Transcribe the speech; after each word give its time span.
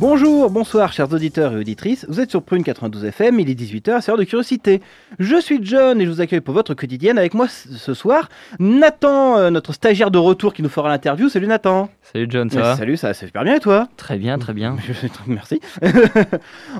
Bonjour, 0.00 0.48
bonsoir 0.48 0.94
chers 0.94 1.12
auditeurs 1.12 1.52
et 1.52 1.56
auditrices, 1.56 2.06
vous 2.08 2.20
êtes 2.20 2.30
sur 2.30 2.42
Prune 2.42 2.64
92 2.64 3.04
FM, 3.04 3.38
il 3.38 3.50
est 3.50 3.54
18h, 3.54 4.00
c'est 4.00 4.10
l'heure 4.10 4.16
de 4.16 4.24
curiosité. 4.24 4.80
Je 5.18 5.38
suis 5.38 5.60
John 5.62 6.00
et 6.00 6.06
je 6.06 6.10
vous 6.10 6.22
accueille 6.22 6.40
pour 6.40 6.54
votre 6.54 6.72
quotidienne 6.72 7.18
avec 7.18 7.34
moi 7.34 7.48
ce 7.48 7.92
soir 7.92 8.30
Nathan, 8.58 9.36
euh, 9.36 9.50
notre 9.50 9.74
stagiaire 9.74 10.10
de 10.10 10.16
retour 10.16 10.54
qui 10.54 10.62
nous 10.62 10.70
fera 10.70 10.88
l'interview. 10.88 11.28
Salut 11.28 11.48
Nathan. 11.48 11.90
Salut 12.12 12.26
John, 12.28 12.50
ça 12.50 12.60
va 12.60 12.76
Salut, 12.76 12.96
ça 12.96 13.08
va 13.08 13.14
super 13.14 13.44
bien 13.44 13.54
et 13.54 13.60
toi? 13.60 13.86
Très 13.96 14.18
bien, 14.18 14.36
très 14.38 14.52
bien. 14.52 14.74
Merci. 15.28 15.60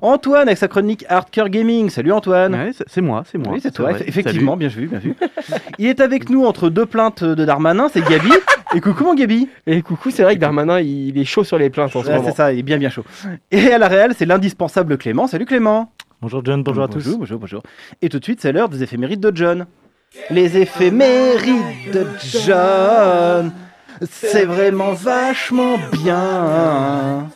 Antoine 0.03 0.49
avec 0.49 0.59
sa 0.59 0.67
chronique 0.67 1.05
Hardcore 1.09 1.49
Gaming. 1.51 1.89
Salut 1.89 2.11
Antoine. 2.13 2.53
Ouais, 2.55 2.71
c'est- 2.87 3.01
moi, 3.01 3.23
c'est 3.31 3.39
moi. 3.39 3.53
Oui, 3.53 3.61
c'est 3.63 3.71
toi, 3.71 3.93
vrai. 3.93 4.03
effectivement, 4.09 4.57
bien 4.57 4.67
vu, 4.67 4.89
bien 4.89 4.99
vu. 4.99 5.15
il 5.79 5.87
est 5.87 6.01
avec 6.01 6.31
nous 6.31 6.45
entre 6.47 6.69
deux 6.69 6.85
plaintes 6.87 7.23
de 7.23 7.45
Darmanin, 7.45 7.89
c'est 7.93 8.01
Gabi. 8.05 8.33
et 8.75 8.81
coucou 8.81 9.05
mon 9.05 9.15
Gabi. 9.15 9.49
Et 9.69 9.83
coucou, 9.83 10.11
c'est 10.11 10.25
vrai 10.25 10.35
que 10.35 10.41
Darmanin, 10.41 10.81
il 10.81 11.17
est 11.17 11.25
chaud 11.25 11.45
sur 11.45 11.59
les 11.59 11.71
plaintes 11.71 11.95
en 11.95 12.03
ce 12.03 12.09
Ouais, 12.09 12.17
moment. 12.17 12.29
c'est 12.29 12.35
ça, 12.37 12.53
il 12.53 12.59
est 12.59 12.63
bien 12.65 12.79
bien 12.79 12.91
chaud. 12.91 13.05
Et 13.53 13.73
à 13.73 13.79
la 13.79 13.87
réelle, 13.87 14.15
c'est 14.17 14.27
l'indispensable 14.27 14.99
Clément. 14.99 15.29
Salut 15.29 15.47
Clément. 15.47 15.93
Bonjour 16.23 16.45
John, 16.45 16.65
bonjour 16.65 16.83
à 16.83 16.89
tous. 16.89 17.05
Bonjour, 17.05 17.19
bonjour, 17.21 17.39
bonjour. 17.39 17.63
Et 18.03 18.09
tout 18.09 18.19
de 18.19 18.25
suite, 18.25 18.41
c'est 18.41 18.51
l'heure 18.51 18.69
des 18.69 18.83
éphémérides 18.83 19.21
de 19.21 19.31
John. 19.35 19.67
Les 20.31 20.59
éphémérides 20.59 21.93
de 21.95 22.05
John, 22.45 23.53
c'est 24.09 24.45
vraiment 24.45 24.93
vachement 24.93 25.79
bien. 25.93 27.29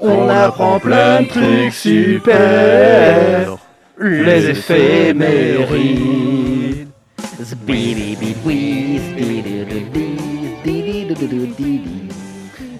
On 0.00 0.28
apprend 0.28 0.78
plein 0.80 1.22
de 1.22 1.28
trucs 1.28 1.72
super. 1.72 3.56
Les 4.00 4.50
éphémérides. 4.50 6.06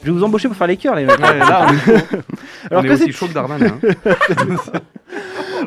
Je 0.02 0.10
vais 0.12 0.18
vous 0.18 0.22
embaucher 0.24 0.48
pour 0.48 0.56
faire 0.56 0.66
les 0.66 0.76
cœurs, 0.76 0.94
les 0.94 1.04
mecs. 1.04 1.18
Ouais, 1.18 1.38
là, 1.38 1.66
on 1.68 1.72
est, 1.74 2.04
Alors 2.70 2.82
on 2.82 2.84
est 2.84 2.88
que 2.88 2.96
c'est 2.96 3.04
aussi 3.04 3.12
chaud 3.12 3.26
que 3.28 3.32
Darmanin. 3.32 3.78
hein. 3.82 3.94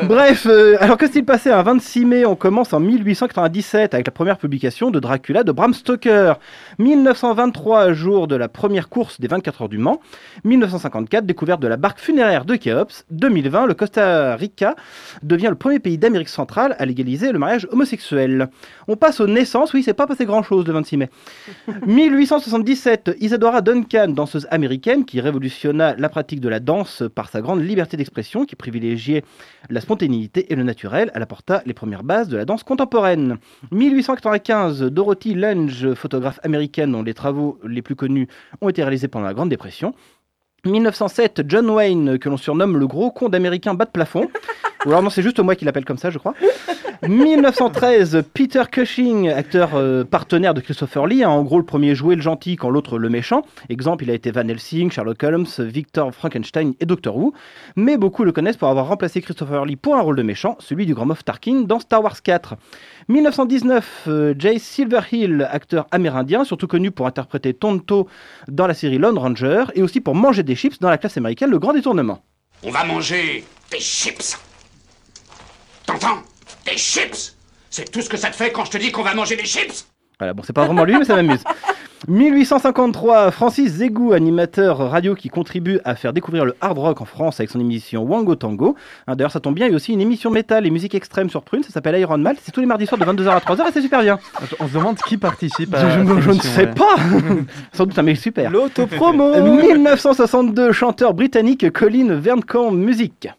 Bref, 0.07 0.45
euh, 0.49 0.77
alors 0.79 0.97
que 0.97 1.09
s'il 1.09 1.25
passait 1.25 1.51
un 1.51 1.63
26 1.63 2.05
mai 2.05 2.25
On 2.25 2.35
commence 2.35 2.73
en 2.73 2.79
1897 2.79 3.93
avec 3.93 4.07
la 4.07 4.11
première 4.11 4.37
publication 4.37 4.91
de 4.91 4.99
Dracula 4.99 5.43
de 5.43 5.51
Bram 5.51 5.73
Stoker. 5.73 6.39
1923, 6.77 7.93
jour 7.93 8.27
de 8.27 8.35
la 8.35 8.47
première 8.47 8.89
course 8.89 9.19
des 9.19 9.27
24 9.27 9.63
heures 9.63 9.69
du 9.69 9.77
Mans. 9.77 9.99
1954, 10.43 11.25
découverte 11.25 11.61
de 11.61 11.67
la 11.67 11.77
barque 11.77 11.99
funéraire 11.99 12.45
de 12.45 12.55
Khéops. 12.55 13.05
2020, 13.11 13.65
le 13.65 13.73
Costa 13.73 14.35
Rica 14.35 14.75
devient 15.23 15.47
le 15.49 15.55
premier 15.55 15.79
pays 15.79 15.97
d'Amérique 15.97 16.29
centrale 16.29 16.75
à 16.79 16.85
légaliser 16.85 17.31
le 17.31 17.39
mariage 17.39 17.67
homosexuel. 17.71 18.49
On 18.87 18.95
passe 18.95 19.19
aux 19.19 19.27
naissances, 19.27 19.73
oui, 19.73 19.83
c'est 19.83 19.93
pas 19.93 20.07
passé 20.07 20.25
grand 20.25 20.43
chose 20.43 20.65
le 20.65 20.73
26 20.73 20.97
mai. 20.97 21.09
1877, 21.85 23.17
Isadora 23.19 23.61
Duncan, 23.61 24.09
danseuse 24.09 24.47
américaine 24.51 25.05
qui 25.05 25.19
révolutionna 25.19 25.95
la 25.97 26.09
pratique 26.09 26.41
de 26.41 26.49
la 26.49 26.59
danse 26.59 27.03
par 27.13 27.29
sa 27.29 27.41
grande 27.41 27.63
liberté 27.63 27.97
d'expression, 27.97 28.45
qui 28.45 28.55
privilégiait 28.55 29.23
la 29.69 29.81
spontanéité 29.89 30.53
et 30.53 30.55
le 30.55 30.61
naturel, 30.61 31.09
elle 31.15 31.23
apporta 31.23 31.63
les 31.65 31.73
premières 31.73 32.03
bases 32.03 32.27
de 32.27 32.37
la 32.37 32.45
danse 32.45 32.61
contemporaine. 32.61 33.39
1895, 33.71 34.83
Dorothy 34.83 35.33
Lange, 35.33 35.95
photographe 35.95 36.39
américaine 36.43 36.91
dont 36.91 37.01
les 37.01 37.15
travaux 37.15 37.57
les 37.67 37.81
plus 37.81 37.95
connus 37.95 38.27
ont 38.61 38.69
été 38.69 38.83
réalisés 38.83 39.07
pendant 39.07 39.25
la 39.25 39.33
Grande 39.33 39.49
Dépression. 39.49 39.95
1907, 40.65 41.43
John 41.47 41.69
Wayne, 41.69 42.19
que 42.19 42.29
l'on 42.29 42.37
surnomme 42.37 42.77
le 42.77 42.87
gros 42.87 43.11
con 43.11 43.29
d'américain 43.29 43.73
bas 43.73 43.85
de 43.85 43.91
plafond. 43.91 44.29
Ou 44.85 44.89
alors 44.89 45.03
non, 45.03 45.09
c'est 45.09 45.21
juste 45.21 45.39
moi 45.39 45.55
qui 45.55 45.65
l'appelle 45.65 45.83
comme 45.83 45.97
ça, 45.97 46.09
je 46.09 46.17
crois. 46.17 46.33
1913, 47.07 48.23
Peter 48.33 48.63
Cushing, 48.69 49.29
acteur 49.29 49.71
euh, 49.75 50.03
partenaire 50.03 50.53
de 50.53 50.61
Christopher 50.61 51.05
Lee, 51.05 51.23
hein, 51.23 51.29
en 51.29 51.43
gros 51.43 51.57
le 51.57 51.65
premier 51.65 51.95
jouait 51.95 52.15
le 52.15 52.21
gentil 52.21 52.55
quand 52.55 52.69
l'autre 52.69 52.97
le 52.97 53.09
méchant. 53.09 53.43
Exemple, 53.69 54.03
il 54.03 54.11
a 54.11 54.13
été 54.13 54.31
Van 54.31 54.47
Helsing, 54.47 54.91
Sherlock 54.91 55.21
Holmes, 55.23 55.47
Victor 55.59 56.13
Frankenstein 56.13 56.73
et 56.79 56.85
Doctor 56.85 57.15
Who. 57.15 57.33
Mais 57.75 57.97
beaucoup 57.97 58.23
le 58.23 58.31
connaissent 58.31 58.57
pour 58.57 58.69
avoir 58.69 58.87
remplacé 58.87 59.21
Christopher 59.21 59.65
Lee 59.65 59.75
pour 59.75 59.95
un 59.95 60.01
rôle 60.01 60.15
de 60.15 60.23
méchant, 60.23 60.57
celui 60.59 60.85
du 60.85 60.93
grand 60.93 61.05
Moff 61.05 61.23
Tarkin 61.23 61.61
dans 61.61 61.79
Star 61.79 62.03
Wars 62.03 62.21
4. 62.21 62.55
1919, 63.09 64.03
euh, 64.07 64.35
Jay 64.37 64.59
Silverhill, 64.59 65.47
acteur 65.51 65.87
amérindien, 65.89 66.43
surtout 66.43 66.67
connu 66.67 66.91
pour 66.91 67.07
interpréter 67.07 67.55
Tonto 67.55 68.07
dans 68.47 68.67
la 68.67 68.75
série 68.75 68.99
Lone 68.99 69.17
Ranger 69.17 69.65
et 69.73 69.81
aussi 69.81 69.99
pour 69.99 70.13
manger 70.13 70.43
des 70.43 70.55
chips 70.55 70.79
dans 70.79 70.91
la 70.91 70.99
classe 70.99 71.17
américaine 71.17 71.49
Le 71.49 71.57
Grand 71.57 71.73
Détournement. 71.73 72.23
On 72.61 72.69
va 72.69 72.83
manger 72.83 73.43
des 73.71 73.79
chips. 73.79 74.37
T'entends? 75.87 76.21
Des 76.67 76.77
chips 76.77 77.35
C'est 77.71 77.91
tout 77.91 78.01
ce 78.01 78.09
que 78.09 78.17
ça 78.17 78.29
te 78.29 78.35
fait 78.35 78.51
quand 78.51 78.65
je 78.65 78.71
te 78.71 78.77
dis 78.77 78.91
qu'on 78.91 79.01
va 79.01 79.15
manger 79.15 79.35
des 79.35 79.45
chips 79.45 79.88
Voilà, 80.19 80.33
bon, 80.33 80.43
c'est 80.43 80.53
pas 80.53 80.65
vraiment 80.65 80.83
lui, 80.83 80.97
mais 80.97 81.05
ça 81.05 81.15
m'amuse. 81.15 81.43
1853, 82.07 83.31
Francis 83.31 83.71
Zégou, 83.73 84.13
animateur 84.13 84.77
radio 84.89 85.15
qui 85.15 85.27
contribue 85.29 85.79
à 85.83 85.95
faire 85.95 86.13
découvrir 86.13 86.45
le 86.45 86.55
hard 86.61 86.77
rock 86.77 87.01
en 87.01 87.05
France 87.05 87.39
avec 87.41 87.49
son 87.49 87.59
émission 87.59 88.03
Wango 88.03 88.35
Tango. 88.35 88.75
Hein, 89.07 89.15
D'ailleurs, 89.17 89.31
ça 89.31 89.41
tombe 89.41 89.55
bien, 89.55 89.65
il 89.67 89.71
y 89.71 89.73
a 89.73 89.75
aussi 89.75 89.91
une 89.91 89.99
émission 89.99 90.29
métal 90.31 90.65
et 90.65 90.69
musique 90.69 90.95
extrême 90.95 91.29
sur 91.29 91.43
Prune, 91.43 91.61
ça 91.63 91.71
s'appelle 91.71 91.99
Iron 91.99 92.17
Man. 92.17 92.35
C'est 92.41 92.51
tous 92.51 92.61
les 92.61 92.65
mardis 92.67 92.85
soirs 92.87 92.99
de 92.99 93.05
22h 93.05 93.29
à 93.29 93.39
3h 93.39 93.67
et 93.67 93.71
c'est 93.73 93.81
super 93.81 94.01
bien. 94.01 94.17
On 94.61 94.67
se 94.67 94.73
demande 94.73 94.95
qui 94.97 95.17
participe 95.17 95.75
Je, 95.75 95.85
à 95.85 95.89
je- 96.21 96.29
ne 96.29 96.33
sais 96.41 96.61
ouais. 96.61 96.73
pas 96.73 96.95
Sans 97.73 97.85
doute 97.85 97.99
un 97.99 98.03
mec 98.03 98.17
super. 98.17 98.49
L'autopromo 98.49 99.33
1962, 99.61 100.71
chanteur 100.71 101.13
britannique 101.13 101.69
Colin 101.71 102.15
Verncamp 102.15 102.71
Music. 102.71 103.29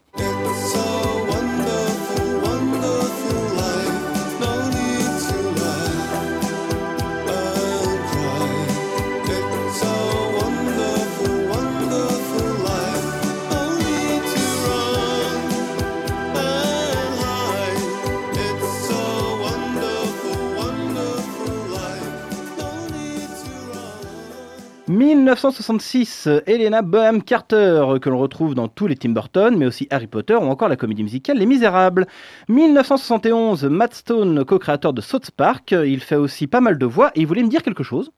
1966, 24.91 26.27
Helena 26.45 26.81
Bonham 26.81 27.23
Carter, 27.23 27.85
que 28.01 28.09
l'on 28.09 28.19
retrouve 28.19 28.55
dans 28.55 28.67
tous 28.67 28.87
les 28.87 28.97
Tim 28.97 29.11
Burton, 29.11 29.55
mais 29.55 29.65
aussi 29.65 29.87
Harry 29.89 30.07
Potter 30.07 30.35
ou 30.35 30.43
encore 30.43 30.67
la 30.67 30.75
comédie 30.75 31.03
musicale 31.03 31.37
Les 31.37 31.45
Misérables. 31.45 32.07
1971, 32.49 33.63
Matt 33.63 33.93
Stone, 33.93 34.43
co-créateur 34.43 34.91
de 34.91 34.99
South 34.99 35.31
Park, 35.31 35.71
il 35.71 36.01
fait 36.01 36.17
aussi 36.17 36.45
pas 36.45 36.59
mal 36.59 36.77
de 36.77 36.85
voix 36.85 37.11
et 37.15 37.21
il 37.21 37.25
voulait 37.27 37.43
me 37.43 37.47
dire 37.47 37.63
quelque 37.63 37.83
chose. 37.83 38.11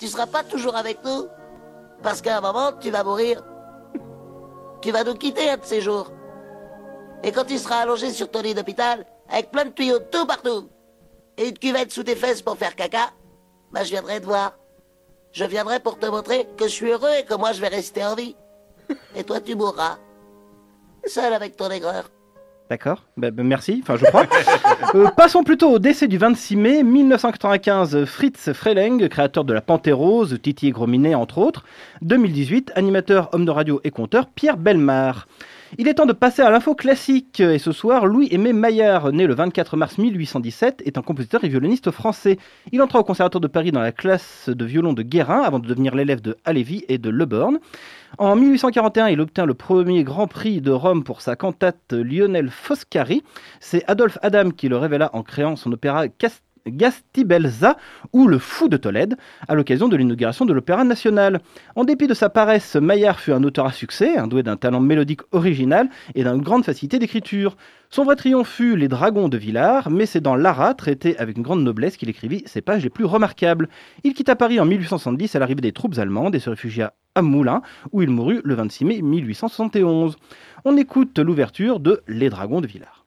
Tu 0.00 0.08
seras 0.08 0.26
pas 0.26 0.42
toujours 0.42 0.74
avec 0.74 0.98
nous 1.04 1.26
Parce 2.02 2.20
qu'à 2.20 2.38
un 2.38 2.40
moment, 2.40 2.72
tu 2.80 2.90
vas 2.90 3.04
mourir. 3.04 3.44
Tu 4.82 4.90
vas 4.90 5.04
nous 5.04 5.14
quitter 5.14 5.48
un 5.48 5.56
de 5.56 5.64
ces 5.64 5.80
jours. 5.80 6.10
Et 7.22 7.30
quand 7.30 7.44
tu 7.44 7.58
seras 7.58 7.76
allongé 7.76 8.10
sur 8.10 8.28
ton 8.28 8.42
lit 8.42 8.54
d'hôpital, 8.54 9.06
avec 9.28 9.52
plein 9.52 9.66
de 9.66 9.70
tuyaux 9.70 10.00
tout 10.10 10.26
partout, 10.26 10.68
et 11.36 11.50
une 11.50 11.58
cuvette 11.58 11.92
sous 11.92 12.02
tes 12.02 12.16
fesses 12.16 12.42
pour 12.42 12.56
faire 12.56 12.74
caca, 12.74 13.12
bah 13.70 13.84
je 13.84 13.90
viendrai 13.90 14.20
te 14.20 14.26
voir. 14.26 14.57
Je 15.38 15.44
viendrai 15.44 15.78
pour 15.78 16.00
te 16.00 16.06
montrer 16.06 16.48
que 16.56 16.64
je 16.64 16.72
suis 16.72 16.90
heureux 16.90 17.12
et 17.20 17.24
que 17.24 17.34
moi 17.34 17.52
je 17.52 17.60
vais 17.60 17.68
rester 17.68 18.04
en 18.04 18.16
vie. 18.16 18.34
Et 19.14 19.22
toi, 19.22 19.40
tu 19.40 19.54
mourras. 19.54 19.96
Seul 21.06 21.32
avec 21.32 21.56
ton 21.56 21.70
aigreur. 21.70 22.10
D'accord, 22.68 23.04
bah, 23.16 23.30
bah, 23.30 23.44
merci, 23.44 23.78
enfin 23.80 23.96
je 23.96 24.04
crois. 24.06 24.26
Euh, 24.94 25.08
passons 25.10 25.44
plutôt 25.44 25.70
au 25.70 25.78
décès 25.78 26.08
du 26.08 26.16
26 26.16 26.56
mai 26.56 26.82
1995, 26.82 28.04
Fritz 28.06 28.52
Freleng, 28.52 29.06
créateur 29.08 29.44
de 29.44 29.52
la 29.52 29.60
Pantérose, 29.60 30.38
Titi 30.42 30.68
et 30.68 30.70
Grominet 30.70 31.14
entre 31.14 31.38
autres. 31.38 31.62
2018, 32.02 32.72
animateur, 32.74 33.28
homme 33.32 33.44
de 33.44 33.50
radio 33.50 33.80
et 33.84 33.90
conteur, 33.90 34.26
Pierre 34.34 34.56
Belmar. 34.56 35.28
Il 35.76 35.86
est 35.86 35.94
temps 35.94 36.06
de 36.06 36.14
passer 36.14 36.40
à 36.40 36.50
l'info 36.50 36.74
classique. 36.74 37.40
Et 37.40 37.58
ce 37.58 37.72
soir, 37.72 38.06
Louis-Aimé 38.06 38.54
Maillard, 38.54 39.12
né 39.12 39.26
le 39.26 39.34
24 39.34 39.76
mars 39.76 39.98
1817, 39.98 40.82
est 40.86 40.96
un 40.96 41.02
compositeur 41.02 41.44
et 41.44 41.48
violoniste 41.48 41.90
français. 41.90 42.38
Il 42.72 42.80
entra 42.80 43.00
au 43.00 43.04
Conservatoire 43.04 43.40
de 43.40 43.48
Paris 43.48 43.70
dans 43.70 43.80
la 43.82 43.92
classe 43.92 44.48
de 44.48 44.64
violon 44.64 44.94
de 44.94 45.02
Guérin 45.02 45.42
avant 45.42 45.58
de 45.58 45.68
devenir 45.68 45.94
l'élève 45.94 46.22
de 46.22 46.36
Halévy 46.46 46.84
et 46.88 46.96
de 46.96 47.10
Leborn. 47.10 47.58
En 48.16 48.34
1841, 48.34 49.08
il 49.08 49.20
obtint 49.20 49.44
le 49.44 49.52
premier 49.52 50.04
Grand 50.04 50.26
Prix 50.26 50.62
de 50.62 50.70
Rome 50.70 51.04
pour 51.04 51.20
sa 51.20 51.36
cantate 51.36 51.92
Lionel 51.92 52.48
Foscari. 52.48 53.22
C'est 53.60 53.84
Adolphe 53.90 54.16
Adam 54.22 54.50
qui 54.50 54.68
le 54.70 54.78
révéla 54.78 55.10
en 55.12 55.22
créant 55.22 55.56
son 55.56 55.70
opéra 55.72 56.08
Cas- 56.08 56.40
Gastibelza 56.70 57.76
ou 58.12 58.26
le 58.26 58.38
Fou 58.38 58.68
de 58.68 58.76
Tolède 58.76 59.16
à 59.46 59.54
l'occasion 59.54 59.88
de 59.88 59.96
l'inauguration 59.96 60.44
de 60.44 60.52
l'Opéra 60.52 60.84
national. 60.84 61.40
En 61.76 61.84
dépit 61.84 62.06
de 62.06 62.14
sa 62.14 62.28
paresse, 62.28 62.76
Maillard 62.76 63.20
fut 63.20 63.32
un 63.32 63.42
auteur 63.44 63.66
à 63.66 63.72
succès, 63.72 64.16
doué 64.26 64.42
d'un 64.42 64.56
talent 64.56 64.80
mélodique 64.80 65.22
original 65.32 65.88
et 66.14 66.24
d'une 66.24 66.42
grande 66.42 66.64
facilité 66.64 66.98
d'écriture. 66.98 67.56
Son 67.90 68.04
vrai 68.04 68.16
triomphe 68.16 68.48
fut 68.50 68.76
Les 68.76 68.88
Dragons 68.88 69.28
de 69.28 69.38
Villars, 69.38 69.90
mais 69.90 70.04
c'est 70.04 70.20
dans 70.20 70.36
Lara, 70.36 70.74
traité 70.74 71.18
avec 71.18 71.36
une 71.38 71.42
grande 71.42 71.62
noblesse, 71.62 71.96
qu'il 71.96 72.10
écrivit 72.10 72.42
ses 72.44 72.60
pages 72.60 72.84
les 72.84 72.90
plus 72.90 73.06
remarquables. 73.06 73.68
Il 74.04 74.12
quitta 74.12 74.36
Paris 74.36 74.60
en 74.60 74.66
1870 74.66 75.34
à 75.34 75.38
l'arrivée 75.38 75.62
des 75.62 75.72
troupes 75.72 75.98
allemandes 75.98 76.34
et 76.34 76.38
se 76.38 76.50
réfugia 76.50 76.92
à 77.14 77.22
Moulins, 77.22 77.62
où 77.92 78.02
il 78.02 78.10
mourut 78.10 78.40
le 78.44 78.54
26 78.54 78.84
mai 78.84 79.02
1871. 79.02 80.16
On 80.64 80.76
écoute 80.76 81.18
l'ouverture 81.18 81.80
de 81.80 82.02
Les 82.06 82.28
Dragons 82.28 82.60
de 82.60 82.66
Villars. 82.66 82.97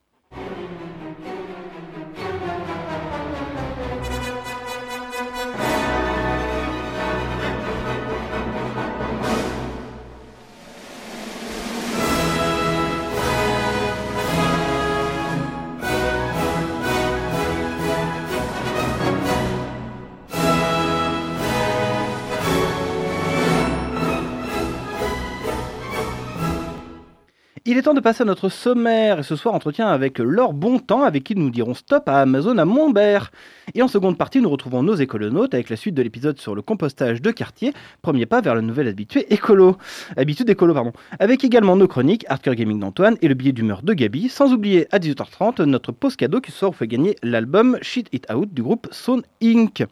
Il 27.63 27.77
est 27.77 27.83
temps 27.83 27.93
de 27.93 27.99
passer 27.99 28.23
à 28.23 28.25
notre 28.25 28.49
sommaire 28.49 29.19
et 29.19 29.23
ce 29.23 29.35
soir 29.35 29.53
entretien 29.53 29.87
avec 29.87 30.17
Laure 30.17 30.51
Bontemps 30.51 31.03
avec 31.03 31.23
qui 31.23 31.35
nous 31.35 31.51
dirons 31.51 31.75
stop 31.75 32.09
à 32.09 32.21
Amazon 32.21 32.57
à 32.57 32.65
Montbert. 32.65 33.31
Et 33.75 33.83
en 33.83 33.87
seconde 33.87 34.17
partie 34.17 34.41
nous 34.41 34.49
retrouvons 34.49 34.81
nos 34.81 34.95
écolonautes 34.95 35.53
avec 35.53 35.69
la 35.69 35.75
suite 35.75 35.93
de 35.93 36.01
l'épisode 36.01 36.39
sur 36.39 36.55
le 36.55 36.63
compostage 36.63 37.21
de 37.21 37.29
quartier, 37.29 37.71
premier 38.01 38.25
pas 38.25 38.41
vers 38.41 38.55
le 38.55 38.61
nouvel 38.61 38.87
habitué 38.87 39.31
écolo. 39.31 39.77
Habitude 40.17 40.49
écolo 40.49 40.73
pardon. 40.73 40.91
Avec 41.19 41.43
également 41.43 41.75
nos 41.75 41.87
chroniques 41.87 42.25
Hardcore 42.27 42.55
Gaming 42.55 42.79
d'Antoine 42.79 43.15
et 43.21 43.27
le 43.27 43.35
billet 43.35 43.51
d'humeur 43.51 43.83
de 43.83 43.93
Gabi, 43.93 44.27
sans 44.27 44.51
oublier 44.53 44.87
à 44.91 44.97
18h30 44.97 45.61
notre 45.65 45.91
pause 45.91 46.15
cadeau 46.15 46.41
qui 46.41 46.51
sort 46.51 46.71
vous 46.71 46.77
fait 46.79 46.87
gagner 46.87 47.15
l'album 47.21 47.77
Shit 47.83 48.07
It 48.11 48.25
Out 48.33 48.51
du 48.51 48.63
groupe 48.63 48.87
Sound 48.89 49.21
Inc. 49.43 49.85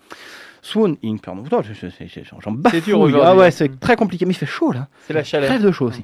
Swan 0.61 0.95
Inc. 1.03 1.21
Pardon, 1.21 1.43
j'en 1.49 1.61
aujourd'hui, 3.01 3.21
Ah 3.23 3.35
ouais, 3.35 3.47
hein. 3.47 3.51
c'est 3.51 3.79
très 3.79 3.95
compliqué, 3.95 4.25
mais 4.25 4.33
il 4.33 4.37
fait 4.37 4.45
chaud 4.45 4.71
là. 4.71 4.87
C'est 5.07 5.13
la 5.13 5.23
chaleur. 5.23 5.49
Crève 5.49 5.63
de 5.63 5.71
chaud 5.71 5.87
aussi. 5.87 6.03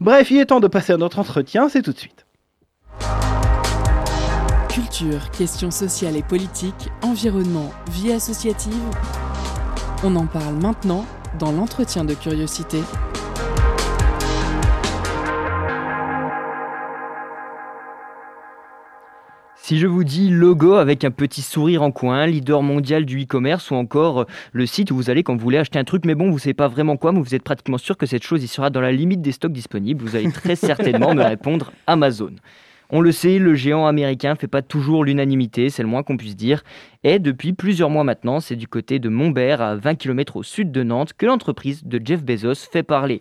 Bref, 0.00 0.30
il 0.30 0.38
est 0.38 0.46
temps 0.46 0.60
de 0.60 0.68
passer 0.68 0.92
à 0.92 0.96
notre 0.96 1.18
entretien, 1.18 1.68
c'est 1.68 1.82
tout 1.82 1.92
de 1.92 1.98
suite. 1.98 2.26
Culture, 4.68 5.30
questions 5.30 5.70
sociales 5.70 6.16
et 6.16 6.22
politiques, 6.22 6.90
environnement, 7.02 7.70
vie 7.90 8.12
associative. 8.12 8.74
On 10.04 10.14
en 10.16 10.26
parle 10.26 10.54
maintenant 10.56 11.06
dans 11.38 11.52
l'entretien 11.52 12.04
de 12.04 12.14
curiosité. 12.14 12.80
Si 19.66 19.80
je 19.80 19.88
vous 19.88 20.04
dis 20.04 20.30
logo 20.30 20.74
avec 20.74 21.02
un 21.02 21.10
petit 21.10 21.42
sourire 21.42 21.82
en 21.82 21.90
coin, 21.90 22.24
leader 22.28 22.62
mondial 22.62 23.04
du 23.04 23.24
e-commerce 23.24 23.72
ou 23.72 23.74
encore 23.74 24.20
euh, 24.20 24.24
le 24.52 24.64
site 24.64 24.92
où 24.92 24.94
vous 24.94 25.10
allez 25.10 25.24
quand 25.24 25.34
vous 25.34 25.42
voulez 25.42 25.58
acheter 25.58 25.76
un 25.76 25.82
truc, 25.82 26.04
mais 26.04 26.14
bon, 26.14 26.30
vous 26.30 26.38
savez 26.38 26.54
pas 26.54 26.68
vraiment 26.68 26.96
quoi, 26.96 27.10
mais 27.10 27.18
vous 27.18 27.34
êtes 27.34 27.42
pratiquement 27.42 27.76
sûr 27.76 27.96
que 27.96 28.06
cette 28.06 28.22
chose 28.22 28.44
y 28.44 28.46
sera 28.46 28.70
dans 28.70 28.80
la 28.80 28.92
limite 28.92 29.22
des 29.22 29.32
stocks 29.32 29.50
disponibles, 29.50 30.04
vous 30.04 30.14
allez 30.14 30.30
très 30.30 30.54
certainement 30.54 31.16
me 31.16 31.24
répondre 31.24 31.72
Amazon. 31.88 32.30
On 32.90 33.00
le 33.00 33.10
sait, 33.10 33.40
le 33.40 33.56
géant 33.56 33.88
américain 33.88 34.36
fait 34.36 34.46
pas 34.46 34.62
toujours 34.62 35.04
l'unanimité, 35.04 35.68
c'est 35.68 35.82
le 35.82 35.88
moins 35.88 36.04
qu'on 36.04 36.16
puisse 36.16 36.36
dire. 36.36 36.62
Et 37.02 37.18
depuis 37.18 37.52
plusieurs 37.52 37.90
mois 37.90 38.04
maintenant, 38.04 38.38
c'est 38.38 38.54
du 38.54 38.68
côté 38.68 39.00
de 39.00 39.08
Montbert, 39.08 39.60
à 39.60 39.74
20 39.74 39.96
km 39.96 40.36
au 40.36 40.44
sud 40.44 40.70
de 40.70 40.84
Nantes, 40.84 41.12
que 41.18 41.26
l'entreprise 41.26 41.82
de 41.82 42.00
Jeff 42.04 42.22
Bezos 42.22 42.68
fait 42.70 42.84
parler. 42.84 43.20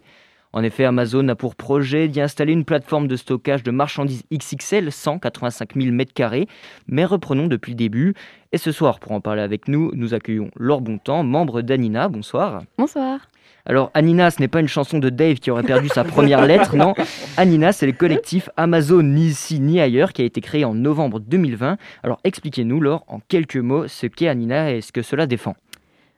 En 0.56 0.64
effet, 0.64 0.86
Amazon 0.86 1.28
a 1.28 1.36
pour 1.36 1.54
projet 1.56 2.08
d'y 2.08 2.22
installer 2.22 2.54
une 2.54 2.64
plateforme 2.64 3.10
de 3.10 3.18
stockage 3.18 3.62
de 3.62 3.72
marchandises 3.72 4.24
XXL, 4.34 4.90
185 4.90 5.74
000 5.76 5.94
m2. 5.94 6.48
Mais 6.88 7.04
reprenons 7.04 7.48
depuis 7.48 7.74
le 7.74 7.76
début. 7.76 8.14
Et 8.54 8.58
ce 8.58 8.72
soir, 8.72 9.02
pour 9.02 9.12
en 9.12 9.20
parler 9.20 9.42
avec 9.42 9.68
nous, 9.68 9.92
nous 9.94 10.14
accueillons 10.14 10.52
Laure 10.56 10.80
Bontemps, 10.80 11.24
membre 11.24 11.62
d'Anina. 11.62 12.08
Bonsoir. 12.08 12.64
Bonsoir. 12.78 13.28
Alors, 13.66 13.92
Anina, 13.94 14.32
ce 14.32 14.40
n'est 14.40 14.48
pas 14.48 14.62
une 14.62 14.70
chanson 14.70 14.98
de 14.98 15.10
Dave 15.10 15.40
qui 15.40 15.52
aurait 15.52 15.64
perdu 15.64 15.90
sa 15.90 16.06
première 16.06 16.46
lettre, 16.46 16.78
non. 16.78 16.94
Anina, 17.36 17.74
c'est 17.74 17.86
le 17.86 17.92
collectif 17.92 18.50
Amazon 18.56 19.04
ni 19.04 19.26
ici 19.26 19.60
ni 19.60 19.82
ailleurs 19.82 20.14
qui 20.14 20.22
a 20.22 20.26
été 20.26 20.40
créé 20.40 20.64
en 20.64 20.74
novembre 20.74 21.20
2020. 21.20 21.76
Alors, 22.02 22.22
expliquez-nous, 22.24 22.80
Laure, 22.80 23.04
en 23.10 23.20
quelques 23.28 23.58
mots, 23.58 23.90
ce 23.90 24.08
qu'est 24.08 24.30
Anina 24.30 24.72
et 24.72 24.80
ce 24.80 24.94
que 24.94 25.02
cela 25.02 25.28
défend. 25.28 25.58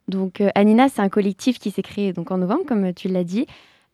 Donc 0.07 0.41
euh, 0.41 0.49
Anina, 0.53 0.89
c'est 0.89 1.01
un 1.01 1.09
collectif 1.09 1.57
qui 1.57 1.71
s'est 1.71 1.81
créé 1.81 2.13
donc 2.13 2.29
en 2.29 2.37
novembre, 2.37 2.65
comme 2.67 2.93
tu 2.93 3.07
l'as 3.07 3.23
dit. 3.23 3.47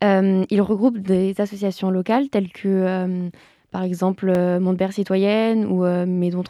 Euh, 0.04 0.46
il 0.50 0.62
regroupe 0.62 0.98
des 0.98 1.40
associations 1.40 1.90
locales 1.90 2.30
telles 2.30 2.52
que, 2.52 2.68
euh, 2.68 3.30
par 3.72 3.84
exemple, 3.84 4.32
euh, 4.36 4.60
Montbert 4.60 4.94
Citoyenne 4.94 5.66
ou 5.66 5.84
Maison 6.06 6.44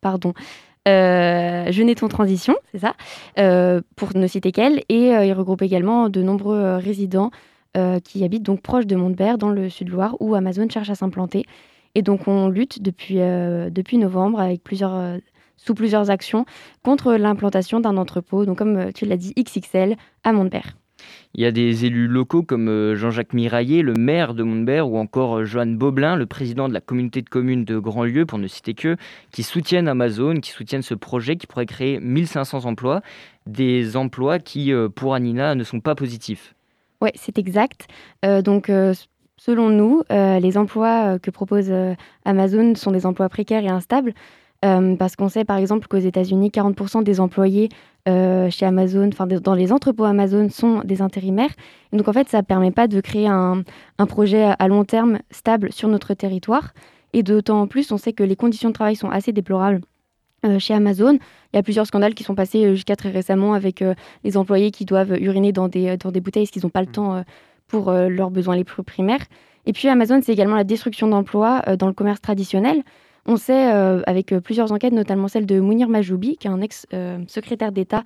pardon, 0.00 0.32
euh, 0.88 1.70
Transition, 2.08 2.54
c'est 2.72 2.80
ça, 2.80 2.94
pour 3.96 4.16
ne 4.16 4.26
citer 4.26 4.52
qu'elle. 4.52 4.82
Et 4.88 5.14
euh, 5.14 5.24
il 5.24 5.32
regroupe 5.32 5.62
également 5.62 6.08
de 6.08 6.22
nombreux 6.22 6.76
résidents 6.76 7.30
qui 8.04 8.22
habitent 8.22 8.42
donc 8.42 8.60
proche 8.60 8.86
de 8.86 8.96
Montbert, 8.96 9.38
dans 9.38 9.48
le 9.48 9.70
Sud-Loire, 9.70 10.14
où 10.20 10.34
Amazon 10.34 10.68
cherche 10.68 10.90
à 10.90 10.94
s'implanter. 10.94 11.46
Et 11.94 12.02
donc 12.02 12.28
on 12.28 12.48
lutte 12.48 12.82
depuis, 12.82 13.16
novembre 13.96 14.46
sous 15.56 15.74
plusieurs 15.74 16.10
actions 16.10 16.44
contre 16.82 17.14
l'implantation 17.14 17.80
d'un 17.80 17.96
entrepôt, 17.96 18.44
donc 18.44 18.58
comme 18.58 18.92
tu 18.92 19.06
l'as 19.06 19.16
dit, 19.16 19.32
XXL 19.38 19.96
à 20.22 20.32
Montbert. 20.34 20.81
Il 21.34 21.42
y 21.42 21.46
a 21.46 21.50
des 21.50 21.86
élus 21.86 22.08
locaux 22.08 22.42
comme 22.42 22.68
euh, 22.68 22.94
Jean-Jacques 22.94 23.32
Miraillet, 23.32 23.80
le 23.80 23.94
maire 23.94 24.34
de 24.34 24.42
Montbert, 24.42 24.90
ou 24.90 24.98
encore 24.98 25.38
euh, 25.38 25.44
Johan 25.44 25.66
Boblin, 25.66 26.14
le 26.14 26.26
président 26.26 26.68
de 26.68 26.74
la 26.74 26.82
communauté 26.82 27.22
de 27.22 27.28
communes 27.28 27.64
de 27.64 27.78
Grandlieu, 27.78 28.26
pour 28.26 28.38
ne 28.38 28.46
citer 28.46 28.74
que, 28.74 28.96
qui 29.30 29.42
soutiennent 29.42 29.88
Amazon, 29.88 30.34
qui 30.40 30.50
soutiennent 30.50 30.82
ce 30.82 30.94
projet 30.94 31.36
qui 31.36 31.46
pourrait 31.46 31.64
créer 31.64 32.00
1500 32.00 32.66
emplois, 32.66 33.00
des 33.46 33.96
emplois 33.96 34.38
qui, 34.38 34.72
euh, 34.72 34.90
pour 34.90 35.14
Anina, 35.14 35.54
ne 35.54 35.64
sont 35.64 35.80
pas 35.80 35.94
positifs. 35.94 36.54
Oui, 37.00 37.10
c'est 37.14 37.38
exact. 37.38 37.88
Donc, 38.22 38.70
selon 39.36 39.70
nous, 39.70 40.04
les 40.08 40.56
emplois 40.56 41.18
que 41.18 41.32
propose 41.32 41.72
Amazon 42.24 42.76
sont 42.76 42.92
des 42.92 43.06
emplois 43.06 43.28
précaires 43.28 43.64
et 43.64 43.68
instables. 43.68 44.14
parce 44.60 45.16
qu'on 45.16 45.28
sait 45.28 45.44
par 45.44 45.56
exemple 45.56 45.88
qu'aux 45.88 45.98
États-Unis, 45.98 46.50
40% 46.50 47.02
des 47.02 47.18
employés 47.18 47.70
euh, 48.08 48.50
chez 48.50 48.66
Amazon, 48.66 49.08
enfin 49.12 49.26
dans 49.26 49.54
les 49.54 49.72
entrepôts 49.72 50.04
Amazon, 50.04 50.48
sont 50.50 50.80
des 50.84 51.02
intérimaires. 51.02 51.50
Et 51.92 51.96
donc 51.96 52.08
en 52.08 52.12
fait, 52.12 52.28
ça 52.28 52.38
ne 52.38 52.42
permet 52.42 52.70
pas 52.70 52.88
de 52.88 53.00
créer 53.00 53.28
un, 53.28 53.62
un 53.98 54.06
projet 54.06 54.42
à- 54.58 54.68
long 54.68 54.84
terme 54.84 55.18
stable 55.30 55.72
sur 55.72 55.88
notre 55.88 56.14
territoire. 56.14 56.72
Et 57.12 57.22
d'autant 57.22 57.66
plus, 57.66 57.92
on 57.92 57.98
sait 57.98 58.12
que 58.12 58.24
les 58.24 58.36
conditions 58.36 58.70
de 58.70 58.74
travail 58.74 58.96
sont 58.96 59.10
assez 59.10 59.32
déplorables 59.32 59.80
euh, 60.44 60.58
chez 60.58 60.74
Amazon. 60.74 61.18
Il 61.52 61.56
y 61.56 61.58
a 61.58 61.62
plusieurs 61.62 61.86
scandales 61.86 62.14
qui 62.14 62.24
sont 62.24 62.34
passés 62.34 62.64
euh, 62.64 62.74
jusqu'à 62.74 62.96
très 62.96 63.10
récemment 63.10 63.54
avec 63.54 63.82
euh, 63.82 63.94
les 64.24 64.36
employés 64.36 64.70
qui 64.70 64.84
doivent 64.84 65.12
uriner 65.20 65.52
dans 65.52 65.68
des, 65.68 65.96
dans 65.96 66.10
des 66.10 66.20
bouteilles 66.20 66.44
parce 66.44 66.50
qu'ils 66.50 66.62
n'ont 66.64 66.70
pas 66.70 66.80
le 66.80 66.86
temps 66.88 67.16
euh, 67.16 67.22
pour 67.68 67.90
leurs 67.90 68.30
besoins 68.30 68.56
les 68.56 68.64
plus 68.64 68.82
primaires. 68.82 69.24
Et 69.64 69.72
puis 69.72 69.88
Amazon, 69.88 70.20
c'est 70.22 70.32
également 70.32 70.56
la 70.56 70.64
destruction 70.64 71.08
d'emplois 71.08 71.62
dans 71.78 71.86
le 71.86 71.94
commerce 71.94 72.20
traditionnel. 72.20 72.82
On 73.26 73.36
sait, 73.36 73.72
euh, 73.72 74.02
avec 74.06 74.32
euh, 74.32 74.40
plusieurs 74.40 74.72
enquêtes, 74.72 74.92
notamment 74.92 75.28
celle 75.28 75.46
de 75.46 75.60
Mounir 75.60 75.88
Majoubi, 75.88 76.36
qui 76.36 76.48
est 76.48 76.50
un 76.50 76.60
ex-secrétaire 76.60 77.70
d'État 77.70 78.02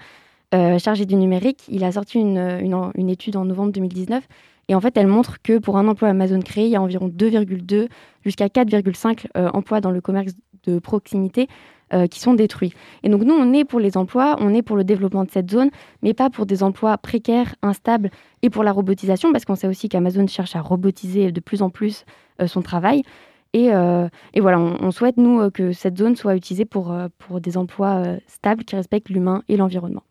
euh, 0.54 0.78
chargé 0.78 1.06
du 1.06 1.16
numérique, 1.16 1.64
il 1.68 1.84
a 1.84 1.92
sorti 1.92 2.18
une, 2.18 2.92
une 2.94 3.08
étude 3.08 3.36
en 3.36 3.44
novembre 3.44 3.72
2019. 3.72 4.22
Et 4.68 4.74
en 4.74 4.80
fait, 4.80 4.96
elle 4.96 5.06
montre 5.06 5.40
que 5.42 5.58
pour 5.58 5.78
un 5.78 5.88
emploi 5.88 6.08
Amazon 6.08 6.40
créé, 6.40 6.66
il 6.66 6.70
y 6.70 6.76
a 6.76 6.82
environ 6.82 7.08
2,2 7.08 7.88
jusqu'à 8.24 8.46
4,5 8.46 9.26
euh, 9.36 9.48
emplois 9.54 9.80
dans 9.80 9.90
le 9.90 10.00
commerce 10.00 10.32
de 10.64 10.78
proximité 10.78 11.48
qui 12.10 12.18
sont 12.18 12.34
détruits. 12.34 12.72
Et 13.04 13.08
donc 13.08 13.22
nous, 13.22 13.32
on 13.32 13.52
est 13.52 13.64
pour 13.64 13.78
les 13.78 13.96
emplois, 13.96 14.34
on 14.40 14.52
est 14.52 14.62
pour 14.62 14.74
le 14.74 14.82
développement 14.82 15.22
de 15.22 15.30
cette 15.30 15.48
zone, 15.48 15.70
mais 16.02 16.14
pas 16.14 16.30
pour 16.30 16.44
des 16.44 16.64
emplois 16.64 16.98
précaires, 16.98 17.54
instables, 17.62 18.10
et 18.42 18.50
pour 18.50 18.64
la 18.64 18.72
robotisation, 18.72 19.30
parce 19.30 19.44
qu'on 19.44 19.54
sait 19.54 19.68
aussi 19.68 19.88
qu'Amazon 19.88 20.26
cherche 20.26 20.56
à 20.56 20.60
robotiser 20.60 21.30
de 21.30 21.38
plus 21.38 21.62
en 21.62 21.70
plus 21.70 22.04
son 22.44 22.60
travail. 22.60 23.04
Et, 23.52 23.72
euh, 23.72 24.08
et 24.34 24.40
voilà, 24.40 24.58
on, 24.58 24.76
on 24.80 24.90
souhaite, 24.90 25.16
nous, 25.16 25.40
euh, 25.40 25.50
que 25.50 25.72
cette 25.72 25.96
zone 25.96 26.16
soit 26.16 26.36
utilisée 26.36 26.64
pour, 26.64 26.92
euh, 26.92 27.08
pour 27.18 27.40
des 27.40 27.56
emplois 27.56 28.02
stables 28.26 28.64
qui 28.64 28.76
respectent 28.76 29.08
l'humain 29.08 29.42
et 29.48 29.56
l'environnement. 29.56 30.02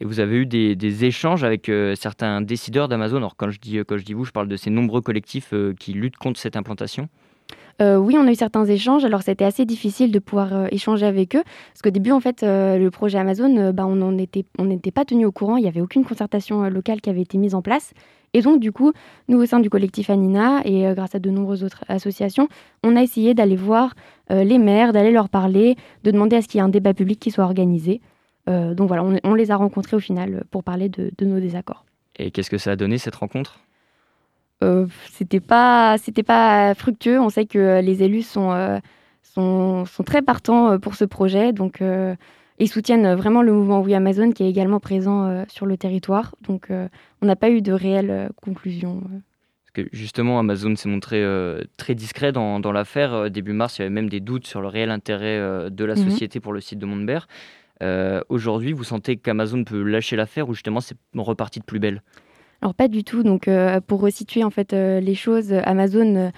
Et 0.00 0.04
vous 0.04 0.18
avez 0.18 0.38
eu 0.38 0.46
des, 0.46 0.74
des 0.74 1.04
échanges 1.04 1.44
avec 1.44 1.68
euh, 1.68 1.94
certains 1.94 2.40
décideurs 2.40 2.88
d'Amazon. 2.88 3.18
Alors 3.18 3.36
quand 3.36 3.50
je, 3.50 3.60
dis, 3.60 3.78
quand 3.86 3.98
je 3.98 4.04
dis 4.04 4.14
vous, 4.14 4.24
je 4.24 4.32
parle 4.32 4.48
de 4.48 4.56
ces 4.56 4.70
nombreux 4.70 5.00
collectifs 5.00 5.50
euh, 5.52 5.74
qui 5.78 5.92
luttent 5.92 6.16
contre 6.16 6.40
cette 6.40 6.56
implantation. 6.56 7.08
Euh, 7.80 7.96
oui, 7.96 8.16
on 8.18 8.26
a 8.26 8.30
eu 8.32 8.34
certains 8.34 8.64
échanges. 8.64 9.04
Alors, 9.04 9.22
c'était 9.22 9.44
assez 9.44 9.64
difficile 9.64 10.10
de 10.10 10.18
pouvoir 10.18 10.52
euh, 10.52 10.66
échanger 10.72 11.06
avec 11.06 11.36
eux. 11.36 11.44
Parce 11.72 11.82
qu'au 11.82 11.90
début, 11.90 12.10
en 12.10 12.18
fait, 12.18 12.42
euh, 12.42 12.76
le 12.76 12.90
projet 12.90 13.18
Amazon, 13.18 13.72
bah, 13.72 13.86
on 13.86 14.10
n'était 14.10 14.90
pas 14.90 15.04
tenu 15.04 15.24
au 15.26 15.30
courant. 15.30 15.56
Il 15.56 15.62
n'y 15.62 15.68
avait 15.68 15.80
aucune 15.80 16.04
concertation 16.04 16.68
locale 16.68 17.00
qui 17.00 17.08
avait 17.08 17.22
été 17.22 17.38
mise 17.38 17.54
en 17.54 17.62
place. 17.62 17.92
Et 18.34 18.42
donc, 18.42 18.60
du 18.60 18.72
coup, 18.72 18.92
nous, 19.28 19.38
au 19.38 19.46
sein 19.46 19.60
du 19.60 19.70
collectif 19.70 20.10
Anina, 20.10 20.60
et 20.64 20.86
euh, 20.86 20.94
grâce 20.94 21.14
à 21.14 21.18
de 21.18 21.30
nombreuses 21.30 21.64
autres 21.64 21.84
associations, 21.88 22.48
on 22.82 22.96
a 22.96 23.02
essayé 23.02 23.34
d'aller 23.34 23.56
voir 23.56 23.94
euh, 24.30 24.44
les 24.44 24.58
maires, 24.58 24.92
d'aller 24.92 25.12
leur 25.12 25.28
parler, 25.28 25.76
de 26.04 26.10
demander 26.10 26.36
à 26.36 26.42
ce 26.42 26.48
qu'il 26.48 26.58
y 26.58 26.60
ait 26.60 26.64
un 26.64 26.68
débat 26.68 26.94
public 26.94 27.18
qui 27.18 27.30
soit 27.30 27.44
organisé. 27.44 28.00
Euh, 28.48 28.74
donc 28.74 28.88
voilà, 28.88 29.02
on, 29.04 29.16
on 29.24 29.34
les 29.34 29.50
a 29.50 29.56
rencontrés 29.56 29.96
au 29.96 30.00
final 30.00 30.44
pour 30.50 30.62
parler 30.62 30.88
de, 30.88 31.10
de 31.16 31.26
nos 31.26 31.40
désaccords. 31.40 31.84
Et 32.16 32.30
qu'est-ce 32.30 32.50
que 32.50 32.58
ça 32.58 32.72
a 32.72 32.76
donné 32.76 32.98
cette 32.98 33.14
rencontre? 33.14 33.60
C'était 35.12 35.38
pas 35.38 35.98
c'était 35.98 36.24
pas 36.24 36.74
fructueux. 36.74 37.20
On 37.20 37.28
sait 37.28 37.46
que 37.46 37.80
les 37.80 38.02
élus 38.02 38.22
sont 38.22 38.80
sont, 39.22 39.84
sont 39.84 40.02
très 40.02 40.20
partants 40.20 40.80
pour 40.80 40.96
ce 40.96 41.04
projet, 41.04 41.52
donc 41.52 41.80
ils 42.58 42.68
soutiennent 42.68 43.14
vraiment 43.14 43.42
le 43.42 43.52
mouvement 43.52 43.80
Oui 43.80 43.94
Amazon 43.94 44.32
qui 44.32 44.42
est 44.44 44.48
également 44.50 44.80
présent 44.80 45.26
euh, 45.26 45.44
sur 45.48 45.66
le 45.66 45.76
territoire. 45.76 46.34
Donc 46.46 46.70
euh, 46.70 46.88
on 47.22 47.26
n'a 47.26 47.36
pas 47.36 47.50
eu 47.50 47.62
de 47.62 47.72
réelle 47.72 48.10
euh, 48.10 48.28
conclusion. 48.42 49.00
Parce 49.00 49.86
que 49.86 49.88
justement, 49.96 50.38
Amazon 50.38 50.74
s'est 50.76 50.88
montré 50.88 51.22
euh, 51.22 51.62
très 51.76 51.94
discret 51.94 52.32
dans, 52.32 52.58
dans 52.60 52.72
l'affaire. 52.72 53.12
Euh, 53.14 53.28
Début 53.28 53.52
mars, 53.52 53.78
il 53.78 53.82
y 53.82 53.84
avait 53.84 53.94
même 53.94 54.08
des 54.08 54.20
doutes 54.20 54.46
sur 54.46 54.60
le 54.60 54.68
réel 54.68 54.90
intérêt 54.90 55.38
euh, 55.38 55.70
de 55.70 55.84
la 55.84 55.94
Mhm. 55.94 56.10
société 56.10 56.40
pour 56.40 56.52
le 56.52 56.60
site 56.60 56.78
de 56.78 56.86
Mondebert. 56.86 57.28
Euh, 57.82 58.22
Aujourd'hui, 58.28 58.72
vous 58.72 58.82
sentez 58.84 59.16
qu'Amazon 59.16 59.62
peut 59.64 59.82
lâcher 59.82 60.16
l'affaire 60.16 60.48
ou 60.48 60.54
justement 60.54 60.80
c'est 60.80 60.96
reparti 61.14 61.60
de 61.60 61.64
plus 61.64 61.78
belle? 61.78 62.02
Alors 62.60 62.74
pas 62.74 62.88
du 62.88 63.04
tout. 63.04 63.22
Donc 63.22 63.46
euh, 63.46 63.80
pour 63.80 64.00
resituer 64.00 64.42
en 64.42 64.50
fait 64.50 64.72
euh, 64.72 64.98
les 65.00 65.14
choses, 65.14 65.52
euh, 65.52 65.60
Amazon 65.64 66.16
euh, 66.16 66.30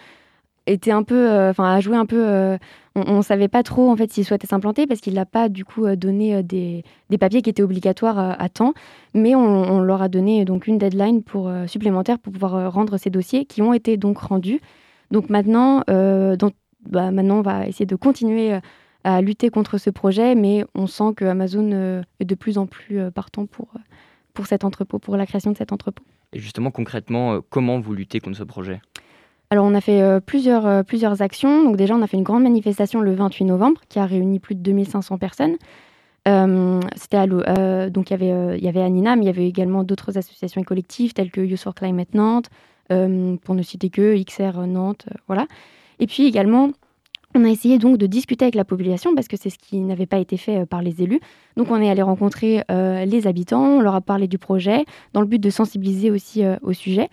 était 0.70 0.90
un 0.90 1.02
peu, 1.02 1.30
euh, 1.30 1.50
enfin 1.50 1.74
a 1.74 1.80
joué 1.80 1.96
un 1.96 2.06
peu. 2.06 2.26
euh, 2.26 2.58
on, 2.94 3.18
ne 3.18 3.22
savait 3.22 3.48
pas 3.48 3.62
trop 3.62 3.88
en 3.90 3.96
fait 3.96 4.12
s'il 4.12 4.24
souhaitait 4.24 4.46
s'implanter 4.46 4.86
parce 4.86 5.00
qu'il 5.00 5.14
n'a 5.14 5.24
pas 5.24 5.48
du 5.48 5.64
coup 5.64 5.86
euh, 5.86 5.96
donné 5.96 6.42
des, 6.42 6.84
des 7.08 7.18
papiers 7.18 7.40
qui 7.42 7.50
étaient 7.50 7.62
obligatoires 7.62 8.18
à 8.18 8.48
temps, 8.48 8.74
mais 9.14 9.34
on, 9.34 9.80
leur 9.80 10.02
a 10.02 10.08
donné 10.08 10.44
donc 10.44 10.66
une 10.66 10.78
deadline 10.78 11.22
pour 11.22 11.50
supplémentaire 11.66 12.18
pour 12.18 12.32
pouvoir 12.32 12.72
rendre 12.72 12.96
ces 12.96 13.10
dossiers 13.10 13.44
qui 13.44 13.62
ont 13.62 13.72
été 13.72 13.96
donc 13.96 14.18
rendus. 14.18 14.60
Donc 15.10 15.30
maintenant, 15.30 15.82
dans- 15.86 16.50
bah, 16.88 17.10
maintenant 17.10 17.38
on 17.38 17.42
va 17.42 17.66
essayer 17.66 17.86
de 17.86 17.96
continuer 17.96 18.58
à 19.04 19.20
lutter 19.22 19.50
contre 19.50 19.78
ce 19.78 19.90
projet, 19.90 20.34
mais 20.34 20.64
on 20.74 20.86
sent 20.86 21.14
que 21.16 21.24
Amazon 21.24 22.02
est 22.20 22.24
de 22.24 22.34
plus 22.34 22.58
en 22.58 22.66
plus 22.66 23.10
partant 23.12 23.46
pour 23.46 23.68
pour 24.34 24.46
cet 24.46 24.64
entrepôt, 24.64 24.98
pour 24.98 25.16
la 25.16 25.26
création 25.26 25.52
de 25.52 25.56
cet 25.56 25.72
entrepôt. 25.72 26.04
Et 26.32 26.38
justement, 26.38 26.70
concrètement, 26.70 27.40
comment 27.50 27.80
vous 27.80 27.94
luttez 27.94 28.20
contre 28.20 28.36
ce 28.36 28.44
projet? 28.44 28.80
Alors, 29.52 29.66
on 29.66 29.74
a 29.74 29.80
fait 29.80 30.00
euh, 30.00 30.20
plusieurs, 30.20 30.64
euh, 30.64 30.84
plusieurs 30.84 31.22
actions. 31.22 31.64
Donc, 31.64 31.76
déjà, 31.76 31.96
on 31.96 32.02
a 32.02 32.06
fait 32.06 32.16
une 32.16 32.22
grande 32.22 32.44
manifestation 32.44 33.00
le 33.00 33.12
28 33.14 33.46
novembre 33.46 33.80
qui 33.88 33.98
a 33.98 34.06
réuni 34.06 34.38
plus 34.38 34.54
de 34.54 34.60
2500 34.60 35.18
personnes. 35.18 35.56
Euh, 36.28 36.80
C'était 36.94 37.16
à 37.16 37.26
donc, 37.26 38.10
il 38.10 38.12
y 38.12 38.14
avait, 38.14 38.58
il 38.58 38.64
y 38.64 38.68
avait 38.68 38.80
Anina, 38.80 39.16
mais 39.16 39.24
il 39.24 39.26
y 39.26 39.30
avait 39.30 39.48
également 39.48 39.82
d'autres 39.82 40.16
associations 40.16 40.60
et 40.60 40.64
collectifs 40.64 41.14
tels 41.14 41.32
que 41.32 41.40
Youth 41.40 41.62
for 41.62 41.74
Climate 41.74 42.14
Nantes, 42.14 42.48
pour 42.88 43.54
ne 43.54 43.62
citer 43.62 43.90
que 43.90 44.20
XR 44.22 44.66
Nantes, 44.66 45.06
voilà. 45.26 45.46
Et 45.98 46.06
puis 46.06 46.26
également, 46.26 46.70
on 47.34 47.44
a 47.44 47.48
essayé 47.48 47.78
donc 47.78 47.98
de 47.98 48.06
discuter 48.06 48.44
avec 48.44 48.56
la 48.56 48.64
population 48.64 49.14
parce 49.14 49.28
que 49.28 49.36
c'est 49.36 49.50
ce 49.50 49.58
qui 49.58 49.78
n'avait 49.80 50.06
pas 50.06 50.18
été 50.18 50.36
fait 50.36 50.66
par 50.66 50.82
les 50.82 51.02
élus. 51.02 51.20
Donc, 51.56 51.70
on 51.70 51.80
est 51.80 51.90
allé 51.90 52.02
rencontrer 52.02 52.62
les 52.68 53.26
habitants, 53.26 53.78
on 53.78 53.80
leur 53.80 53.96
a 53.96 54.00
parlé 54.00 54.28
du 54.28 54.38
projet 54.38 54.84
dans 55.12 55.20
le 55.20 55.26
but 55.26 55.40
de 55.40 55.50
sensibiliser 55.50 56.10
aussi 56.10 56.44
au 56.62 56.72
sujet. 56.72 57.08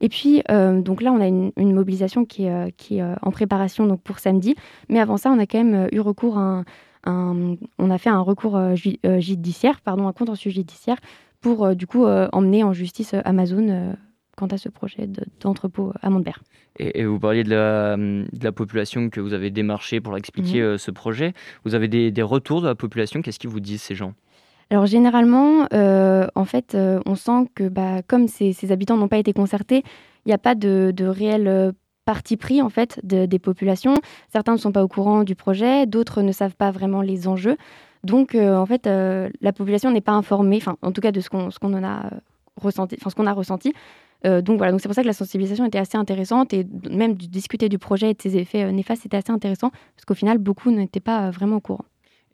Et 0.00 0.08
puis, 0.08 0.42
euh, 0.50 0.80
donc 0.80 1.02
là, 1.02 1.12
on 1.12 1.20
a 1.20 1.26
une, 1.26 1.50
une 1.56 1.72
mobilisation 1.74 2.24
qui 2.24 2.44
est, 2.44 2.50
euh, 2.52 2.68
qui 2.76 2.98
est 2.98 3.02
euh, 3.02 3.14
en 3.22 3.30
préparation 3.30 3.86
donc 3.86 4.00
pour 4.02 4.18
samedi. 4.18 4.54
Mais 4.88 5.00
avant 5.00 5.16
ça, 5.16 5.30
on 5.30 5.38
a 5.38 5.46
quand 5.46 5.62
même 5.62 5.88
eu 5.92 6.00
recours 6.00 6.38
à 6.38 6.40
un, 6.40 6.64
un- 7.04 7.56
on 7.78 7.90
a 7.90 7.98
fait 7.98 8.10
un 8.10 8.20
recours 8.20 8.76
ju- 8.76 8.98
judiciaire, 9.18 9.80
pardon, 9.80 10.06
un 10.08 10.12
contentieux 10.12 10.50
judiciaire 10.50 10.98
pour 11.40 11.74
du 11.76 11.86
coup 11.86 12.04
emmener 12.06 12.64
en 12.64 12.72
justice 12.72 13.14
Amazon 13.24 13.94
quant 14.36 14.46
à 14.48 14.58
ce 14.58 14.68
projet 14.68 15.06
de- 15.06 15.24
d'entrepôt 15.40 15.92
à 16.02 16.10
Montbert. 16.10 16.42
et, 16.78 17.00
et 17.00 17.04
vous 17.04 17.18
parliez 17.18 17.42
de 17.44 17.50
la, 17.50 17.96
de 17.96 18.44
la 18.44 18.52
population 18.52 19.08
que 19.10 19.20
vous 19.20 19.32
avez 19.32 19.50
démarché 19.50 20.00
pour 20.00 20.16
expliquer 20.16 20.62
Mhm. 20.62 20.78
ce 20.78 20.90
projet. 20.92 21.34
Vous 21.64 21.74
avez 21.74 21.88
des, 21.88 22.10
des 22.12 22.22
retours 22.22 22.60
de 22.62 22.66
la 22.66 22.74
population? 22.76 23.20
Qu'est-ce 23.22 23.38
qu'ils 23.40 23.50
vous 23.50 23.58
disent 23.60 23.82
ces 23.82 23.94
gens? 23.96 24.14
Alors 24.70 24.86
généralement, 24.86 25.66
euh, 25.72 26.26
en 26.34 26.44
fait, 26.44 26.74
euh, 26.74 27.00
on 27.06 27.14
sent 27.14 27.48
que 27.54 27.68
bah, 27.68 28.02
comme 28.02 28.28
ces, 28.28 28.54
habitants 28.70 28.98
n'ont 28.98 29.08
pas 29.08 29.16
été 29.16 29.32
concertés, 29.32 29.82
il 30.26 30.28
n'y 30.28 30.34
a 30.34 30.38
pas 30.38 30.54
de, 30.54 30.92
réel 31.00 31.48
euh, 31.48 31.72
parti 32.04 32.36
pris 32.36 32.60
en 32.60 32.68
fait 32.68 33.00
de- 33.02 33.24
des 33.24 33.38
populations. 33.38 33.94
Certains 34.30 34.52
ne 34.52 34.58
sont 34.58 34.72
pas 34.72 34.84
au 34.84 34.88
courant 34.88 35.24
du 35.24 35.34
projet, 35.34 35.86
d'autres 35.86 36.20
ne 36.20 36.32
savent 36.32 36.54
pas 36.54 36.70
vraiment 36.70 37.00
les 37.00 37.28
enjeux. 37.28 37.56
Donc 38.04 38.36
en 38.36 38.64
fait, 38.64 38.86
la 38.86 39.52
population 39.52 39.90
n'est 39.90 40.00
pas 40.00 40.12
informée, 40.12 40.58
enfin 40.58 40.76
en 40.82 40.92
tout 40.92 41.00
cas 41.00 41.10
de 41.10 41.20
ce 41.20 41.28
qu'on 41.28 41.48
qu'on 41.60 41.74
en 41.74 41.82
a 41.82 42.10
ressenti, 42.54 42.96
enfin 43.00 43.10
ce 43.10 43.16
qu'on 43.16 43.26
a 43.26 43.32
ressenti. 43.32 43.72
Donc 44.24 44.56
voilà, 44.56 44.70
donc 44.70 44.80
c'est 44.80 44.86
pour 44.86 44.94
ça 44.94 45.02
que 45.02 45.08
la 45.08 45.12
sensibilisation 45.12 45.66
était 45.66 45.80
assez 45.80 45.98
intéressante 45.98 46.54
et 46.54 46.64
même 46.88 47.14
de 47.14 47.26
discuter 47.26 47.68
du 47.68 47.78
projet 47.78 48.10
et 48.10 48.14
de 48.14 48.22
ses 48.22 48.36
effets 48.36 48.70
néfastes, 48.70 49.02
c'était 49.02 49.16
assez 49.16 49.32
intéressant 49.32 49.70
parce 49.96 50.04
qu'au 50.06 50.14
final, 50.14 50.38
beaucoup 50.38 50.70
n'étaient 50.70 51.00
pas 51.00 51.30
vraiment 51.30 51.56
au 51.56 51.60
courant. 51.60 51.84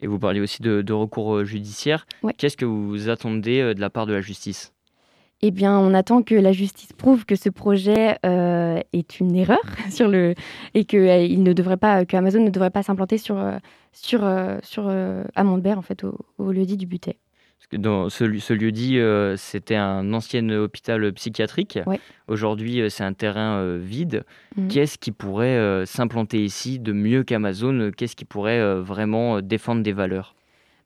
Et 0.01 0.07
vous 0.07 0.19
parliez 0.19 0.41
aussi 0.41 0.61
de, 0.61 0.81
de 0.81 0.93
recours 0.93 1.35
euh, 1.35 1.45
judiciaire. 1.45 2.05
Ouais. 2.23 2.33
Qu'est-ce 2.37 2.57
que 2.57 2.65
vous 2.65 3.09
attendez 3.09 3.61
euh, 3.61 3.73
de 3.73 3.81
la 3.81 3.89
part 3.89 4.05
de 4.05 4.13
la 4.13 4.21
justice? 4.21 4.73
Eh 5.41 5.51
bien, 5.51 5.77
on 5.77 5.93
attend 5.93 6.23
que 6.23 6.35
la 6.35 6.53
justice 6.53 6.93
prouve 6.93 7.25
que 7.25 7.35
ce 7.35 7.49
projet 7.49 8.17
euh, 8.25 8.79
est 8.93 9.19
une 9.19 9.35
erreur 9.35 9.61
sur 9.91 10.07
le 10.07 10.33
et 10.73 10.85
que 10.85 10.97
euh, 10.97 11.23
il 11.23 11.43
ne 11.43 11.53
devrait 11.53 11.77
pas, 11.77 12.05
que 12.05 12.15
Amazon 12.15 12.43
ne 12.43 12.49
devrait 12.49 12.69
pas 12.71 12.83
s'implanter 12.83 13.17
sur 13.17 13.41
sur 13.91 14.21
euh, 14.23 14.59
Montbert 15.37 15.77
en 15.77 15.81
fait 15.81 16.03
au, 16.03 16.17
au 16.37 16.51
lieu 16.51 16.65
dit 16.65 16.77
du 16.77 16.85
Butet. 16.85 17.17
Dans 17.73 18.09
ce, 18.09 18.23
lieu- 18.23 18.39
ce 18.39 18.53
lieu-dit, 18.53 18.99
euh, 18.99 19.35
c'était 19.37 19.75
un 19.75 20.13
ancien 20.13 20.47
hôpital 20.49 21.11
psychiatrique. 21.13 21.79
Ouais. 21.87 21.99
Aujourd'hui, 22.27 22.79
euh, 22.79 22.89
c'est 22.89 23.03
un 23.03 23.13
terrain 23.13 23.57
euh, 23.57 23.79
vide. 23.81 24.23
Mhm. 24.55 24.67
Qu'est-ce 24.67 24.97
qui 24.97 25.11
pourrait 25.11 25.83
s'implanter 25.85 26.43
ici 26.45 26.79
de 26.79 26.93
mieux 26.93 27.23
qu'Amazon? 27.23 27.91
Qu'est-ce 27.97 28.15
qui 28.15 28.23
pourrait 28.25 28.79
vraiment 28.81 29.41
défendre 29.41 29.81
des 29.81 29.93
valeurs? 29.93 30.35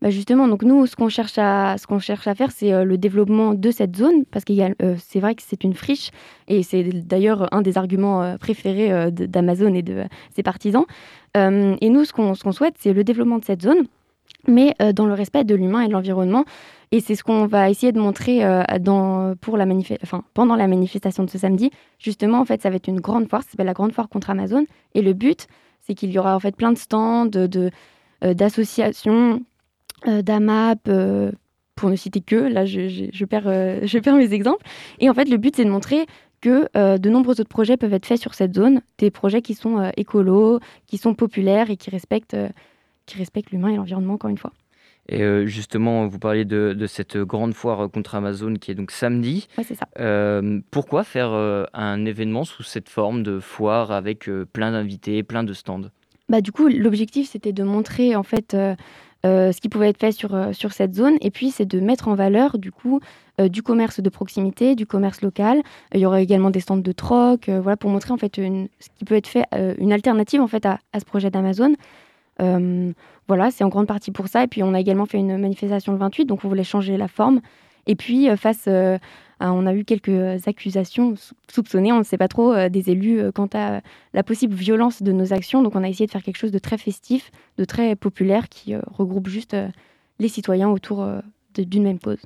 Bah 0.01 0.09
justement, 0.09 0.47
donc 0.47 0.63
nous, 0.63 0.85
ce 0.87 0.95
qu'on 0.95 1.09
cherche 1.09 1.37
à, 1.37 1.77
ce 1.77 1.85
qu'on 1.85 1.99
cherche 1.99 2.25
à 2.27 2.33
faire, 2.33 2.51
c'est 2.51 2.85
le 2.85 2.97
développement 2.97 3.53
de 3.53 3.69
cette 3.69 3.97
zone, 3.97 4.23
parce 4.31 4.45
que 4.45 4.53
c'est 4.97 5.19
vrai 5.19 5.35
que 5.35 5.41
c'est 5.45 5.65
une 5.65 5.73
friche, 5.73 6.11
et 6.47 6.63
c'est 6.63 6.83
d'ailleurs 6.83 7.53
un 7.53 7.61
des 7.61 7.77
arguments 7.77 8.37
préférés 8.37 9.11
d'Amazon 9.11 9.73
et 9.73 9.81
de 9.81 10.05
ses 10.33 10.41
partisans. 10.41 10.85
Et 11.35 11.89
nous, 11.89 12.05
ce 12.05 12.13
qu'on 12.13 12.33
ce 12.33 12.43
qu'on 12.43 12.53
souhaite, 12.53 12.75
c'est 12.79 12.93
le 12.93 13.03
développement 13.03 13.39
de 13.39 13.43
cette 13.45 13.61
zone, 13.61 13.87
mais 14.47 14.73
euh, 14.81 14.93
dans 14.93 15.05
le 15.05 15.13
respect 15.13 15.43
de 15.43 15.55
l'humain 15.55 15.81
et 15.81 15.87
de 15.87 15.93
l'environnement. 15.93 16.45
Et 16.91 17.01
c'est 17.01 17.15
ce 17.15 17.23
qu'on 17.23 17.45
va 17.45 17.69
essayer 17.69 17.91
de 17.91 17.99
montrer 17.99 18.43
euh, 18.43 18.63
pour 19.41 19.57
la 19.57 19.65
enfin, 20.03 20.23
pendant 20.33 20.55
la 20.55 20.67
manifestation 20.67 21.23
de 21.23 21.29
ce 21.29 21.37
samedi. 21.37 21.69
Justement, 21.99 22.39
en 22.39 22.45
fait, 22.45 22.61
ça 22.61 22.69
va 22.69 22.77
être 22.77 22.87
une 22.87 22.99
grande 22.99 23.29
foire, 23.29 23.43
ça 23.43 23.51
s'appelle 23.51 23.67
la 23.67 23.73
Grande 23.73 23.91
Foire 23.91 24.09
contre 24.09 24.29
Amazon. 24.31 24.65
Et 24.95 25.01
le 25.01 25.13
but, 25.13 25.47
c'est 25.81 25.93
qu'il 25.93 26.11
y 26.11 26.17
aura 26.17 26.35
en 26.35 26.39
fait 26.39 26.55
plein 26.55 26.71
de 26.71 26.77
stands, 26.77 27.25
de, 27.27 27.69
euh, 28.23 28.33
d'associations, 28.33 29.41
d'AMAP, 30.05 30.89
pour 31.75 31.89
ne 31.89 31.95
citer 31.95 32.21
que, 32.21 32.35
là 32.35 32.65
je, 32.65 32.87
je- 33.11 33.25
perds, 33.25 33.43
je 33.85 33.99
perds 33.99 34.15
mes 34.15 34.33
exemples. 34.33 34.65
Et 34.99 35.09
en 35.09 35.13
fait, 35.13 35.29
le 35.29 35.37
but, 35.37 35.55
c'est 35.55 35.65
de 35.65 35.69
montrer 35.69 36.05
que 36.41 36.69
de 36.97 37.09
nombreux 37.09 37.41
autres 37.41 37.49
projets 37.49 37.75
peuvent 37.77 37.93
être 37.93 38.05
faits 38.05 38.19
sur 38.21 38.33
cette 38.33 38.55
zone, 38.55 38.81
des 38.97 39.11
projets 39.11 39.41
qui 39.41 39.53
sont 39.55 39.91
écolos, 39.97 40.59
qui 40.87 40.97
sont 40.97 41.13
populaires 41.13 41.69
et 41.69 41.75
qui 41.75 41.89
respectent, 41.89 42.37
qui 43.09 43.17
respectent 43.17 43.51
l'humain 43.51 43.69
et 43.69 43.75
l'environnement, 43.75 44.13
encore 44.13 44.29
une 44.29 44.37
fois. 44.37 44.51
Et 45.11 45.23
euh, 45.23 45.47
justement, 45.47 46.05
vous 46.07 46.19
parliez 46.19 46.45
de, 46.45 46.73
de 46.73 46.85
cette 46.85 47.17
grande 47.17 47.55
foire 47.55 47.85
euh, 47.85 47.87
contre 47.87 48.13
Amazon 48.13 48.53
qui 48.53 48.69
est 48.69 48.75
donc 48.75 48.91
samedi. 48.91 49.47
Ouais, 49.57 49.63
c'est 49.63 49.73
ça. 49.73 49.87
Euh, 49.99 50.59
pourquoi 50.69 51.03
faire 51.03 51.31
un 51.73 52.05
événement 52.05 52.43
sous 52.43 52.61
cette 52.63 52.89
forme 52.89 53.23
de 53.23 53.39
foire 53.39 53.91
avec 53.91 54.29
plein 54.53 54.71
d'invités, 54.71 55.23
plein 55.23 55.43
de 55.43 55.53
stands? 55.53 55.89
Bah, 56.29 56.41
du 56.41 56.51
coup, 56.51 56.67
l'objectif, 56.67 57.27
c'était 57.27 57.53
de 57.53 57.63
montrer 57.63 58.15
en 58.15 58.21
fait 58.21 58.53
euh, 58.53 58.75
euh, 59.25 59.51
ce 59.51 59.59
qui 59.59 59.67
pouvait 59.67 59.89
être 59.89 59.99
fait 59.99 60.11
sur, 60.11 60.31
sur 60.53 60.73
cette 60.73 60.93
zone. 60.93 61.15
Et 61.21 61.31
puis, 61.31 61.49
c'est 61.49 61.65
de 61.65 61.79
mettre 61.79 62.07
en 62.07 62.13
valeur 62.13 62.59
du 62.59 62.71
coup 62.71 62.99
du 63.41 63.63
commerce 63.63 64.01
de 64.01 64.09
proximité, 64.09 64.75
du 64.75 64.85
commerce 64.85 65.21
local. 65.21 65.61
Il 65.95 66.01
y 66.01 66.05
aura 66.05 66.21
également 66.21 66.49
des 66.51 66.59
stands 66.59 66.75
de 66.75 66.91
troc, 66.91 67.49
voilà, 67.49 67.77
pour 67.77 67.89
montrer 67.89 68.11
en 68.11 68.17
fait 68.17 68.37
une- 68.37 68.67
ce 68.81 68.89
qui 68.97 69.05
peut 69.05 69.15
être 69.15 69.27
fait, 69.27 69.45
une 69.79 69.93
alternative 69.93 70.41
en 70.41 70.47
fait 70.47 70.65
à, 70.65 70.77
à 70.91 70.99
ce 70.99 71.05
projet 71.05 71.31
d'Amazon. 71.31 71.73
Euh, 72.41 72.91
voilà, 73.27 73.51
c'est 73.51 73.63
en 73.63 73.69
grande 73.69 73.87
partie 73.87 74.11
pour 74.11 74.27
ça. 74.27 74.43
Et 74.43 74.47
puis, 74.47 74.63
on 74.63 74.73
a 74.73 74.79
également 74.79 75.05
fait 75.05 75.17
une 75.17 75.37
manifestation 75.37 75.91
le 75.93 75.99
28, 75.99 76.25
donc 76.25 76.43
on 76.43 76.47
voulait 76.47 76.63
changer 76.63 76.97
la 76.97 77.07
forme. 77.07 77.41
Et 77.87 77.95
puis, 77.95 78.29
euh, 78.29 78.35
face 78.35 78.65
euh, 78.67 78.97
à, 79.39 79.53
on 79.53 79.65
a 79.65 79.73
eu 79.73 79.83
quelques 79.85 80.47
accusations 80.47 81.15
sou- 81.15 81.35
soupçonnées, 81.51 81.91
on 81.91 81.99
ne 81.99 82.03
sait 82.03 82.17
pas 82.17 82.27
trop, 82.27 82.53
des 82.69 82.89
élus 82.89 83.31
quant 83.33 83.49
à 83.53 83.81
la 84.13 84.23
possible 84.23 84.53
violence 84.53 85.01
de 85.01 85.11
nos 85.11 85.33
actions. 85.33 85.61
Donc, 85.63 85.75
on 85.75 85.83
a 85.83 85.89
essayé 85.89 86.05
de 86.07 86.11
faire 86.11 86.23
quelque 86.23 86.37
chose 86.37 86.51
de 86.51 86.59
très 86.59 86.77
festif, 86.77 87.31
de 87.57 87.65
très 87.65 87.95
populaire, 87.95 88.49
qui 88.49 88.75
regroupe 88.75 89.27
juste 89.27 89.55
les 90.19 90.27
citoyens 90.27 90.69
autour 90.69 91.07
d'une 91.57 91.83
même 91.83 91.99
cause. 91.99 92.19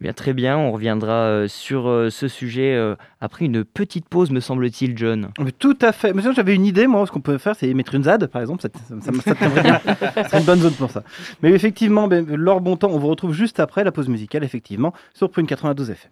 Eh 0.00 0.04
bien, 0.04 0.14
très 0.14 0.32
bien, 0.32 0.56
on 0.56 0.72
reviendra 0.72 1.12
euh, 1.12 1.46
sur 1.46 1.86
euh, 1.86 2.08
ce 2.08 2.26
sujet 2.26 2.74
euh, 2.74 2.96
après 3.20 3.44
une 3.44 3.64
petite 3.64 4.08
pause, 4.08 4.30
me 4.30 4.40
semble-t-il, 4.40 4.96
John. 4.96 5.28
Mais 5.38 5.52
Tout 5.52 5.76
à 5.82 5.92
fait. 5.92 6.14
Mais 6.14 6.22
sinon, 6.22 6.32
j'avais 6.32 6.54
une 6.54 6.64
idée, 6.64 6.86
moi, 6.86 7.06
ce 7.06 7.12
qu'on 7.12 7.20
peut 7.20 7.36
faire, 7.36 7.54
c'est 7.54 7.74
mettre 7.74 7.94
une 7.94 8.04
ZAD, 8.04 8.26
par 8.28 8.40
exemple. 8.40 8.62
Ça, 8.62 8.70
ça, 8.88 8.94
ça, 8.98 9.20
ça 9.20 9.34
tiendrait 9.34 9.62
bien. 9.62 9.80
Ce 9.84 10.22
serait 10.22 10.38
une 10.38 10.46
bonne 10.46 10.60
zone 10.60 10.72
pour 10.72 10.90
ça. 10.90 11.02
Mais 11.42 11.50
effectivement, 11.50 12.08
ben, 12.08 12.24
Laure 12.34 12.62
Bontemps, 12.62 12.88
on 12.90 12.98
vous 12.98 13.08
retrouve 13.08 13.34
juste 13.34 13.60
après 13.60 13.84
la 13.84 13.92
pause 13.92 14.08
musicale, 14.08 14.42
effectivement, 14.42 14.94
sur 15.12 15.30
Prune 15.30 15.46
92 15.46 15.90
FM. 15.90 16.10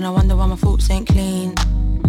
Then 0.00 0.06
I 0.06 0.12
wonder 0.12 0.34
why 0.34 0.46
my 0.46 0.56
thoughts 0.56 0.90
ain't 0.90 1.06
clean. 1.06 1.54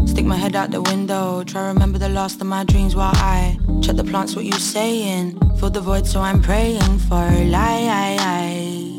Stick 0.07 0.23
my 0.23 0.37
head 0.37 0.55
out 0.55 0.71
the 0.71 0.81
window, 0.81 1.43
try 1.43 1.67
remember 1.67 1.99
the 1.99 2.07
last 2.07 2.39
of 2.39 2.47
my 2.47 2.63
dreams 2.63 2.95
while 2.95 3.11
I 3.15 3.57
check 3.81 3.97
the 3.97 4.03
plants, 4.05 4.33
what 4.33 4.45
you 4.45 4.53
saying. 4.53 5.37
Fill 5.59 5.71
the 5.71 5.81
void, 5.81 6.07
so 6.07 6.21
I'm 6.21 6.41
praying 6.41 6.99
for 7.09 7.21
a 7.21 7.43
lie. 7.49 8.97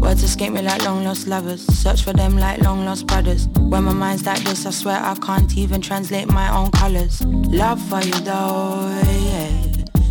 Words 0.00 0.22
escape 0.22 0.52
me 0.52 0.62
like 0.62 0.84
long 0.84 1.02
lost 1.02 1.26
lovers. 1.26 1.62
Search 1.76 2.04
for 2.04 2.12
them 2.12 2.38
like 2.38 2.60
long 2.62 2.84
lost 2.84 3.08
brothers. 3.08 3.48
When 3.48 3.82
my 3.82 3.92
mind's 3.92 4.24
like 4.24 4.44
this, 4.44 4.64
I 4.64 4.70
swear 4.70 5.00
I 5.02 5.16
can't 5.16 5.58
even 5.58 5.80
translate 5.80 6.28
my 6.28 6.56
own 6.56 6.70
colors. 6.70 7.20
Love 7.26 7.82
for 7.88 8.00
you 8.00 8.18
though, 8.20 9.02
yeah. 9.24 9.50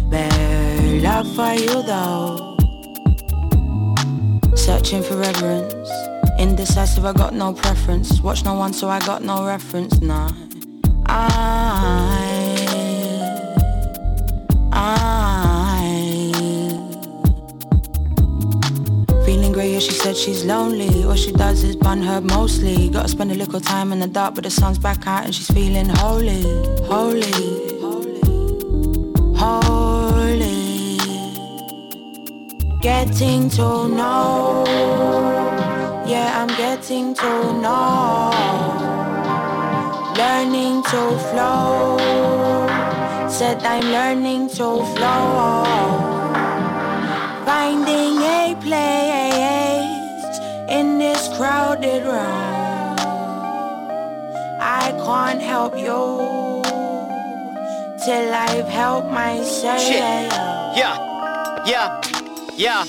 Bare 0.10 1.00
love 1.00 1.28
for 1.38 1.54
you 1.54 1.84
though. 1.84 2.58
Searching 4.58 5.04
for 5.04 5.16
reverence. 5.16 6.15
Indecisive, 6.38 7.06
I 7.06 7.14
got 7.14 7.34
no 7.34 7.54
preference. 7.54 8.22
Watch 8.22 8.44
no 8.44 8.54
one, 8.56 8.74
so 8.74 8.90
I 8.90 9.00
got 9.06 9.24
no 9.24 9.46
reference. 9.46 10.02
Nah. 10.02 10.32
I. 11.06 12.66
I. 14.74 15.06
Feeling 19.26 19.54
grey, 19.54 19.72
yeah, 19.74 19.80
she 19.80 19.92
said 19.92 20.18
she's 20.18 20.44
lonely. 20.44 21.06
All 21.06 21.16
she 21.16 21.32
does 21.32 21.64
is 21.64 21.78
bun 21.78 22.02
her 22.02 22.20
mostly. 22.20 22.90
Gotta 22.90 23.08
spend 23.08 23.32
a 23.32 23.36
little 23.36 23.62
time 23.62 23.94
in 23.94 24.00
the 24.00 24.08
dark, 24.08 24.36
but 24.36 24.44
the 24.44 24.50
sun's 24.50 24.78
back 24.78 25.08
out 25.08 25.24
and 25.24 25.34
she's 25.34 25.48
feeling 25.48 25.88
holy. 25.88 26.44
Holy. 26.84 27.32
Holy. 29.38 30.98
Getting 32.82 33.50
to 33.52 33.88
know. 33.88 35.35
Yeah, 36.08 36.40
I'm 36.40 36.48
getting 36.56 37.16
to 37.16 37.54
know. 37.62 38.30
Learning 40.16 40.84
to 40.84 41.18
flow. 41.32 41.98
Said 43.28 43.64
I'm 43.64 43.84
learning 43.92 44.50
to 44.50 44.86
flow. 44.94 45.64
Finding 47.44 48.22
a 48.22 48.56
place 48.62 50.40
in 50.70 51.00
this 51.00 51.28
crowded 51.38 52.04
room. 52.04 52.96
I 54.62 54.94
can't 55.04 55.42
help 55.42 55.76
you 55.76 56.62
till 58.06 58.32
I've 58.32 58.68
helped 58.68 59.10
myself. 59.10 59.82
Shit. 59.82 60.32
Yeah, 60.78 61.66
yeah, 61.66 62.00
yeah. 62.56 62.86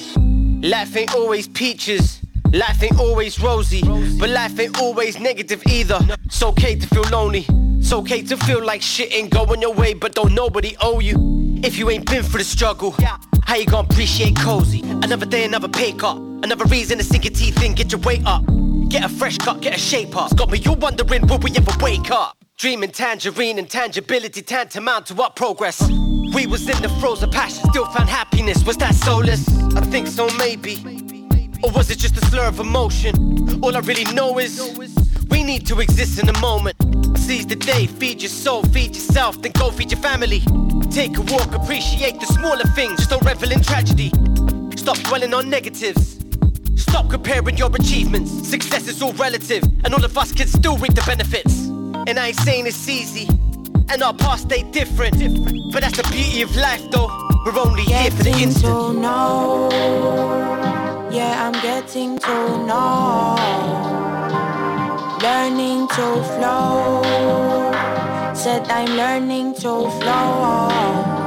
Life 0.60 0.94
ain't 0.96 1.14
always 1.14 1.48
peaches. 1.48 2.15
Life 2.56 2.82
ain't 2.84 2.98
always 2.98 3.38
rosy, 3.38 3.82
but 4.18 4.30
life 4.30 4.58
ain't 4.58 4.80
always 4.80 5.20
negative 5.20 5.62
either. 5.68 5.98
It's 6.24 6.42
okay 6.42 6.74
to 6.74 6.86
feel 6.86 7.02
lonely. 7.12 7.44
It's 7.78 7.92
okay 7.92 8.22
to 8.22 8.36
feel 8.38 8.64
like 8.64 8.80
shit 8.80 9.12
ain't 9.12 9.28
going 9.30 9.60
your 9.60 9.74
way, 9.74 9.92
but 9.92 10.14
don't 10.14 10.34
nobody 10.34 10.74
owe 10.80 11.00
you. 11.00 11.60
If 11.62 11.76
you 11.76 11.90
ain't 11.90 12.06
been 12.06 12.22
through 12.22 12.38
the 12.38 12.44
struggle, 12.44 12.94
how 13.44 13.56
you 13.56 13.66
gonna 13.66 13.86
appreciate 13.86 14.36
cozy? 14.36 14.80
Another 14.80 15.26
day, 15.26 15.44
another 15.44 15.68
pay 15.68 15.92
cut. 15.92 16.16
Another 16.16 16.64
reason 16.64 16.96
to 16.96 17.04
sink 17.04 17.24
your 17.24 17.34
teeth 17.34 17.62
in, 17.62 17.74
get 17.74 17.92
your 17.92 18.00
weight 18.00 18.24
up. 18.24 18.42
Get 18.88 19.04
a 19.04 19.08
fresh 19.10 19.36
cut, 19.36 19.60
get 19.60 19.76
a 19.76 19.78
shape 19.78 20.16
up. 20.16 20.32
It's 20.32 20.34
got 20.34 20.50
me 20.50 20.58
you 20.58 20.72
wondering, 20.72 21.26
will 21.26 21.38
we 21.38 21.50
ever 21.56 21.72
wake 21.84 22.10
up? 22.10 22.38
Dreaming 22.56 22.90
tangerine 22.90 23.58
and 23.58 23.68
tangibility 23.68 24.40
tantamount 24.40 25.04
to 25.06 25.14
what 25.14 25.36
progress? 25.36 25.86
We 26.32 26.46
was 26.46 26.66
in 26.66 26.80
the 26.80 26.88
of 27.22 27.30
passion, 27.30 27.68
still 27.68 27.84
found 27.86 28.08
happiness. 28.08 28.64
Was 28.64 28.78
that 28.78 28.94
soulless? 28.94 29.46
I 29.76 29.82
think 29.82 30.06
so, 30.06 30.30
maybe. 30.38 31.05
Or 31.62 31.70
was 31.72 31.90
it 31.90 31.98
just 31.98 32.16
a 32.16 32.24
slur 32.26 32.46
of 32.46 32.60
emotion? 32.60 33.62
All 33.62 33.76
I 33.76 33.80
really 33.80 34.04
know 34.12 34.38
is 34.38 34.60
we 35.30 35.42
need 35.42 35.66
to 35.66 35.80
exist 35.80 36.18
in 36.18 36.26
the 36.26 36.38
moment. 36.40 36.76
Seize 37.18 37.46
the 37.46 37.56
day, 37.56 37.86
feed 37.86 38.22
your 38.22 38.28
soul, 38.28 38.62
feed 38.64 38.94
yourself, 38.94 39.40
then 39.42 39.52
go 39.52 39.70
feed 39.70 39.90
your 39.90 40.00
family. 40.00 40.40
Take 40.90 41.16
a 41.18 41.22
walk, 41.22 41.54
appreciate 41.54 42.20
the 42.20 42.26
smaller 42.26 42.64
things, 42.74 42.98
just 42.98 43.10
don't 43.10 43.24
revel 43.24 43.50
in 43.50 43.62
tragedy. 43.62 44.10
Stop 44.76 44.98
dwelling 44.98 45.34
on 45.34 45.50
negatives. 45.50 46.18
Stop 46.76 47.10
comparing 47.10 47.56
your 47.56 47.74
achievements. 47.74 48.30
Success 48.48 48.86
is 48.86 49.02
all 49.02 49.12
relative, 49.14 49.64
and 49.84 49.92
all 49.92 50.04
of 50.04 50.16
us 50.16 50.32
can 50.32 50.46
still 50.46 50.76
reap 50.76 50.94
the 50.94 51.02
benefits. 51.02 51.66
And 52.06 52.18
I 52.18 52.28
ain't 52.28 52.36
saying 52.36 52.66
it's 52.66 52.88
easy, 52.88 53.26
and 53.88 54.02
our 54.02 54.14
past 54.14 54.48
they 54.48 54.62
different. 54.62 55.18
But 55.72 55.80
that's 55.82 55.96
the 55.96 56.04
beauty 56.12 56.42
of 56.42 56.54
life, 56.54 56.82
though. 56.90 57.08
We're 57.44 57.58
only 57.58 57.82
here 57.82 58.10
for 58.10 58.22
the 58.22 58.30
instant. 58.30 59.02
Yeah, 61.10 61.46
I'm 61.46 61.52
getting 61.62 62.18
to 62.18 62.66
know. 62.66 63.36
Learning 65.22 65.88
to 65.88 66.22
flow. 66.34 67.02
Said 68.34 68.66
I'm 68.68 68.96
learning 68.96 69.54
to 69.54 69.90
flow. 69.98 71.25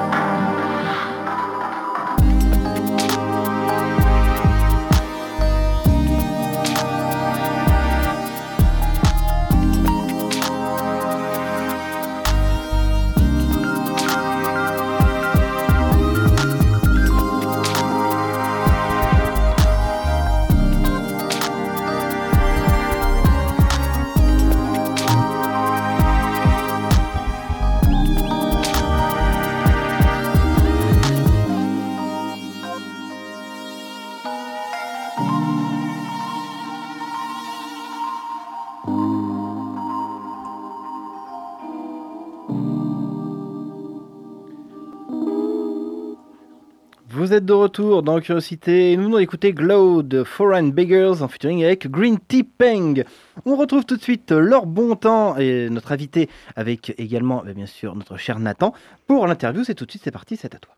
Vous 47.29 47.35
êtes 47.35 47.45
de 47.45 47.53
retour 47.53 48.01
dans 48.01 48.19
Curiosité 48.19 48.91
et 48.91 48.97
nous 48.97 49.03
venons 49.03 49.19
d'écouter 49.19 49.53
Glow 49.53 50.01
de 50.01 50.23
Foreign 50.23 50.71
Beggars 50.71 51.21
en 51.21 51.27
featuring 51.27 51.63
avec 51.63 51.87
Green 51.87 52.17
Tea 52.17 52.41
Peng. 52.41 53.03
On 53.45 53.55
retrouve 53.55 53.85
tout 53.85 53.97
de 53.97 54.01
suite 54.01 54.31
Laure 54.31 54.65
Bontemps 54.65 55.37
et 55.37 55.69
notre 55.69 55.91
invité 55.91 56.27
avec 56.55 56.95
également 56.97 57.43
eh 57.47 57.53
bien 57.53 57.67
sûr 57.67 57.95
notre 57.95 58.17
cher 58.17 58.39
Nathan 58.39 58.73
pour 59.05 59.27
l'interview. 59.27 59.63
C'est 59.63 59.75
tout 59.75 59.85
de 59.85 59.91
suite, 59.91 60.01
c'est 60.03 60.09
parti, 60.09 60.37
c'est 60.37 60.55
à 60.55 60.57
toi. 60.57 60.73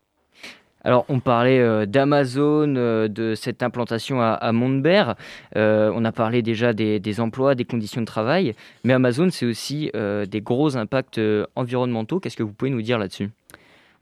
Alors, 0.84 1.06
on 1.08 1.20
parlait 1.20 1.58
euh, 1.58 1.86
d'Amazon, 1.86 2.74
euh, 2.76 3.08
de 3.08 3.34
cette 3.34 3.62
implantation 3.62 4.20
à, 4.20 4.32
à 4.32 4.52
Montbert. 4.52 5.14
Euh, 5.56 5.90
on 5.94 6.04
a 6.04 6.12
parlé 6.12 6.42
déjà 6.42 6.74
des, 6.74 7.20
emplois, 7.20 7.54
des 7.54 7.64
conditions 7.64 8.02
de 8.02 8.06
travail. 8.06 8.54
Mais 8.84 8.92
Amazon, 8.92 9.30
c'est 9.30 9.46
aussi 9.46 9.90
euh, 9.96 10.26
des 10.26 10.42
gros 10.42 10.76
impacts 10.76 11.18
environnementaux. 11.56 12.20
Qu'est-ce 12.20 12.36
que 12.36 12.42
vous 12.42 12.52
pouvez 12.52 12.70
nous 12.70 12.82
dire 12.82 12.98
là-dessus? 12.98 13.30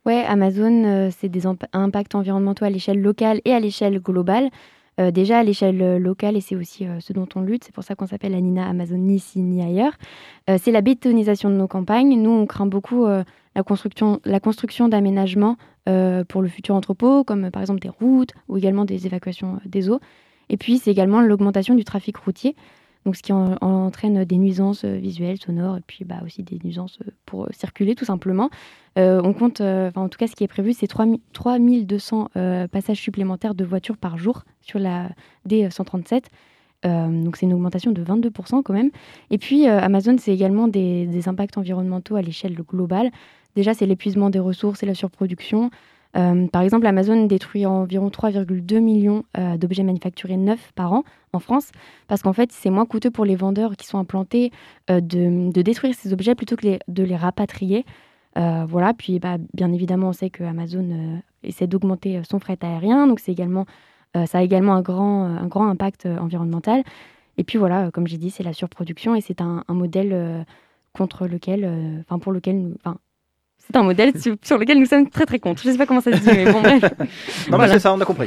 Ouais, 0.06 0.24
Amazon, 0.26 0.84
euh, 0.84 1.10
c'est 1.10 1.28
des 1.28 1.46
imp- 1.46 1.66
impacts 1.72 2.14
environnementaux 2.14 2.64
à 2.64 2.70
l'échelle 2.70 3.00
locale 3.00 3.40
et 3.44 3.52
à 3.52 3.60
l'échelle 3.60 4.00
globale. 4.00 4.48
Euh, 4.98 5.10
déjà 5.10 5.38
à 5.38 5.42
l'échelle 5.42 5.80
euh, 5.82 5.98
locale, 5.98 6.36
et 6.36 6.40
c'est 6.40 6.56
aussi 6.56 6.86
ce 7.00 7.12
dont 7.12 7.28
on 7.34 7.42
lutte, 7.42 7.64
c'est 7.64 7.74
pour 7.74 7.84
ça 7.84 7.94
qu'on 7.94 8.06
s'appelle 8.06 8.34
Anina 8.34 8.66
Amazon 8.68 8.96
ni 8.96 9.16
ici 9.16 9.40
ni 9.40 9.62
ailleurs, 9.62 9.92
c'est 10.58 10.72
la 10.72 10.80
bétonisation 10.80 11.50
de 11.50 11.54
nos 11.54 11.68
campagnes. 11.68 12.20
Nous, 12.20 12.30
on 12.30 12.46
craint 12.46 12.66
beaucoup 12.66 13.06
la 13.06 13.62
construction, 13.62 14.20
la 14.24 14.40
construction 14.40 14.88
d'aménagements 14.88 15.56
pour 16.28 16.42
le 16.42 16.48
futur 16.48 16.74
entrepôt, 16.74 17.22
comme 17.22 17.50
par 17.50 17.62
exemple 17.62 17.80
des 17.80 17.88
routes 17.88 18.32
ou 18.48 18.56
également 18.56 18.84
des 18.84 19.06
évacuations 19.06 19.60
des 19.64 19.88
eaux. 19.90 20.00
Et 20.48 20.56
puis, 20.56 20.78
c'est 20.78 20.90
également 20.90 21.20
l'augmentation 21.20 21.76
du 21.76 21.84
trafic 21.84 22.16
routier, 22.16 22.56
donc 23.06 23.16
ce 23.16 23.22
qui 23.22 23.32
en- 23.32 23.56
entraîne 23.60 24.24
des 24.24 24.36
nuisances 24.36 24.84
euh, 24.84 24.96
visuelles, 24.96 25.38
sonores, 25.40 25.78
et 25.78 25.82
puis 25.86 26.04
bah, 26.04 26.16
aussi 26.24 26.42
des 26.42 26.58
nuisances 26.62 26.98
euh, 27.06 27.10
pour 27.26 27.44
euh, 27.44 27.48
circuler 27.52 27.94
tout 27.94 28.04
simplement. 28.04 28.50
On 28.96 29.32
compte, 29.32 29.62
en 29.62 30.08
tout 30.10 30.18
cas, 30.18 30.26
ce 30.26 30.34
qui 30.36 30.44
est 30.44 30.48
prévu, 30.48 30.74
c'est 30.74 30.86
3000 30.88 31.20
3200 31.32 32.28
euh, 32.36 32.66
passages 32.68 32.98
supplémentaires 32.98 33.54
de 33.54 33.64
voitures 33.64 33.96
par 33.96 34.18
jour 34.18 34.44
sur 34.60 34.78
la 34.78 35.08
D137. 35.48 36.24
Euh, 36.84 37.24
donc 37.24 37.36
c'est 37.36 37.46
une 37.46 37.54
augmentation 37.54 37.92
de 37.92 38.02
22% 38.04 38.62
quand 38.62 38.74
même. 38.74 38.90
Et 39.30 39.38
puis 39.38 39.66
Amazon, 39.66 40.16
c'est 40.18 40.34
également 40.34 40.68
des, 40.68 41.06
des 41.06 41.28
impacts 41.28 41.56
environnementaux 41.56 42.16
à 42.16 42.22
l'échelle 42.22 42.54
globale. 42.54 43.10
Déjà, 43.56 43.74
c'est 43.74 43.86
l'épuisement 43.86 44.28
des 44.28 44.38
ressources 44.38 44.82
et 44.82 44.86
la 44.86 44.94
surproduction. 44.94 45.70
Euh, 46.16 46.48
par 46.48 46.62
exemple, 46.62 46.86
Amazon 46.86 47.26
détruit 47.26 47.66
environ 47.66 48.08
3,2 48.08 48.80
millions 48.80 49.24
euh, 49.38 49.56
d'objets 49.56 49.82
manufacturés 49.82 50.36
neufs 50.36 50.72
par 50.74 50.92
an 50.92 51.04
en 51.32 51.38
France, 51.38 51.70
parce 52.08 52.22
qu'en 52.22 52.32
fait, 52.32 52.50
c'est 52.52 52.70
moins 52.70 52.86
coûteux 52.86 53.10
pour 53.10 53.24
les 53.24 53.36
vendeurs 53.36 53.76
qui 53.76 53.86
sont 53.86 53.98
implantés 53.98 54.50
euh, 54.90 55.00
de, 55.00 55.50
détruire 55.62 55.94
ces 55.94 56.12
objets 56.12 56.34
plutôt 56.34 56.56
que 56.56 56.78
de 56.88 57.02
les 57.02 57.16
rapatrier. 57.16 57.84
Voilà, 58.36 58.94
puis 58.94 59.18
bah, 59.18 59.36
bien 59.52 59.70
évidemment, 59.70 60.08
on 60.08 60.12
sait 60.14 60.30
que 60.30 60.44
Amazon 60.44 61.20
essaie 61.42 61.66
d'augmenter 61.66 62.22
son 62.24 62.38
fret 62.38 62.56
aérien. 62.62 63.06
Donc 63.06 63.20
ça 63.20 64.38
a 64.38 64.42
également 64.42 64.74
un 64.74 64.80
grand, 64.80 65.68
impact 65.68 66.06
environnemental. 66.06 66.82
Et 67.36 67.44
puis 67.44 67.58
voilà, 67.58 67.90
comme 67.90 68.06
j'ai 68.06 68.16
dit, 68.16 68.30
c'est 68.30 68.44
la 68.44 68.54
surproduction 68.54 69.14
et 69.14 69.20
c'est 69.20 69.42
un, 69.42 69.64
un 69.68 69.74
modèle 69.74 70.46
contre 70.94 71.26
lequel, 71.26 72.02
enfin 72.08 72.18
pour 72.18 72.32
lequel 72.32 72.72
enfin 72.82 72.96
c'est 73.72 73.78
un 73.78 73.82
modèle 73.82 74.18
sur, 74.20 74.36
sur 74.42 74.58
lequel 74.58 74.78
nous 74.78 74.86
sommes 74.86 75.08
très 75.08 75.26
très 75.26 75.38
contre. 75.38 75.62
Je 75.62 75.70
sais 75.70 75.78
pas 75.78 75.86
comment 75.86 76.00
ça 76.00 76.12
se 76.12 76.18
dit, 76.22 76.28
mais 76.34 76.52
bon 76.52 76.60
bref. 76.60 76.82
Non, 77.50 77.58
mais 77.58 77.68
c'est 77.68 77.78
ça, 77.78 77.92
on 77.94 78.00
a 78.00 78.04
compris. 78.04 78.26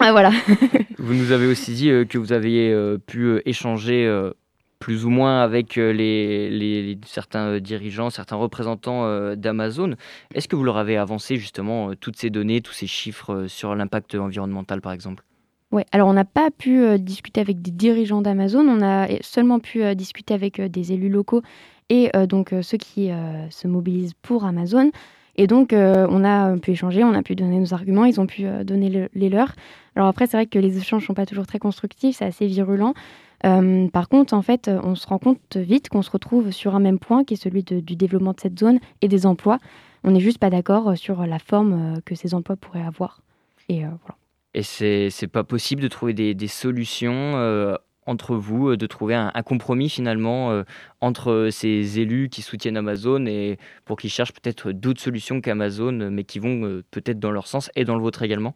Ah 0.00 0.12
voilà. 0.12 0.30
Vous 0.98 1.14
nous 1.14 1.32
avez 1.32 1.46
aussi 1.46 1.72
dit 1.72 1.90
euh, 1.90 2.04
que 2.04 2.18
vous 2.18 2.32
aviez 2.32 2.70
euh, 2.72 2.98
pu 2.98 3.22
euh, 3.24 3.40
échanger 3.48 4.04
euh, 4.06 4.32
plus 4.78 5.04
ou 5.04 5.10
moins 5.10 5.42
avec 5.42 5.76
les, 5.76 6.50
les- 6.50 6.82
les- 6.82 6.98
certains 7.06 7.58
dirigeants, 7.58 8.10
certains 8.10 8.36
représentants 8.36 9.34
d'Amazon. 9.34 9.94
Est-ce 10.34 10.48
que 10.48 10.56
vous 10.56 10.64
leur 10.64 10.76
avez 10.78 10.96
avancé 10.96 11.36
justement 11.36 11.92
toutes 11.98 12.16
ces 12.16 12.30
données, 12.30 12.60
tous 12.60 12.72
ces 12.72 12.86
chiffres 12.86 13.46
sur 13.48 13.74
l'impact 13.74 14.14
environnemental 14.14 14.80
par 14.80 14.92
exemple? 14.92 15.22
Ouais, 15.72 15.84
alors 15.92 16.08
on 16.08 16.14
n'a 16.14 16.24
pas 16.24 16.50
pu 16.50 16.80
euh, 16.82 16.98
discuter 16.98 17.40
avec 17.40 17.62
des 17.62 17.70
dirigeants 17.70 18.22
d'Amazon, 18.22 18.66
on 18.66 18.82
a 18.82 19.06
seulement 19.20 19.60
pu 19.60 19.82
euh, 19.84 19.94
discuter 19.94 20.34
avec 20.34 20.58
euh, 20.58 20.68
des 20.68 20.92
élus 20.92 21.08
locaux 21.10 21.42
et 21.90 22.08
euh, 22.16 22.24
donc 22.26 22.54
euh, 22.54 22.62
ceux 22.62 22.78
qui 22.78 23.10
euh, 23.10 23.50
se 23.50 23.68
mobilisent 23.68 24.14
pour 24.22 24.46
Amazon. 24.46 24.90
Et 25.36 25.46
donc 25.46 25.72
on 25.72 26.24
a 26.24 26.56
pu 26.58 26.72
échanger, 26.72 27.02
on 27.02 27.14
a 27.14 27.22
pu 27.22 27.34
donner 27.34 27.60
nos 27.60 27.72
arguments, 27.72 28.04
ils 28.04 28.20
ont 28.20 28.26
pu 28.26 28.42
donner 28.64 28.90
le- 28.90 29.08
les 29.14 29.30
leurs. 29.30 29.54
Alors 29.96 30.08
après 30.08 30.26
c'est 30.26 30.36
vrai 30.36 30.46
que 30.46 30.58
les 30.58 30.76
échanges 30.76 31.06
sont 31.06 31.14
pas 31.14 31.24
toujours 31.24 31.46
très 31.46 31.58
constructifs, 31.58 32.16
c'est 32.16 32.26
assez 32.26 32.46
virulent. 32.46 32.92
Par 33.42 34.08
contre, 34.10 34.34
en 34.34 34.42
fait, 34.42 34.68
on 34.82 34.94
se 34.96 35.06
rend 35.06 35.18
compte 35.18 35.56
vite 35.56 35.88
qu'on 35.88 36.02
se 36.02 36.10
retrouve 36.10 36.50
sur 36.50 36.74
un 36.74 36.80
même 36.80 36.98
point 36.98 37.24
qui 37.24 37.34
est 37.34 37.42
celui 37.42 37.62
du 37.62 37.96
développement 37.96 38.32
de 38.34 38.40
cette 38.40 38.58
zone 38.58 38.80
et 39.00 39.08
des 39.08 39.24
emplois. 39.24 39.58
On 40.04 40.10
n'est 40.10 40.20
juste 40.20 40.38
pas 40.38 40.50
d'accord 40.50 40.98
sur 40.98 41.24
la 41.24 41.38
forme 41.38 42.02
que 42.04 42.14
ces 42.14 42.34
emplois 42.34 42.56
pourraient 42.56 42.84
avoir. 42.84 43.22
Et 43.70 43.78
voilà. 43.78 44.16
Et 44.52 44.62
c'est 44.62 45.28
pas 45.28 45.44
possible 45.44 45.80
de 45.80 45.88
trouver 45.88 46.12
des, 46.12 46.34
des 46.34 46.48
solutions 46.48 47.34
entre 48.10 48.36
vous, 48.36 48.70
euh, 48.70 48.76
de 48.76 48.86
trouver 48.86 49.14
un, 49.14 49.30
compromis 49.42 49.88
finalement 49.88 50.50
euh, 50.50 50.64
entre 51.00 51.48
ces 51.50 51.98
élus 52.00 52.28
qui 52.28 52.42
soutiennent 52.42 52.76
Amazon 52.76 53.26
et 53.26 53.58
pour 53.84 53.96
qu'ils 53.96 54.10
cherchent 54.10 54.32
peut-être 54.34 54.72
d'autres 54.72 55.00
solutions 55.00 55.40
qu'Amazon, 55.40 56.10
mais 56.10 56.24
qui 56.24 56.38
vont 56.38 56.64
euh, 56.64 56.84
peut-être 56.90 57.18
dans 57.18 57.30
leur 57.30 57.46
sens 57.46 57.70
et 57.76 57.84
dans 57.84 57.96
le 57.96 58.02
vôtre 58.02 58.22
également? 58.22 58.54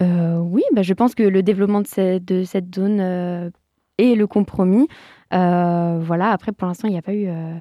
Euh, 0.00 0.38
oui, 0.38 0.62
bah, 0.72 0.82
je 0.82 0.94
pense 0.94 1.14
que 1.14 1.22
le 1.24 1.42
développement 1.42 1.80
de, 1.80 1.86
ce- 1.86 2.18
de 2.18 2.44
cette 2.44 2.74
zone 2.74 3.00
euh, 3.00 3.50
est 3.98 4.14
le 4.14 4.26
compromis. 4.26 4.86
Euh, 5.34 5.98
voilà, 6.00 6.30
après, 6.30 6.52
pour 6.52 6.68
l'instant, 6.68 6.88
il 6.88 6.92
n'y 6.92 6.98
a 6.98 7.02
pas 7.02 7.14
eu. 7.14 7.26
euh, 7.28 7.54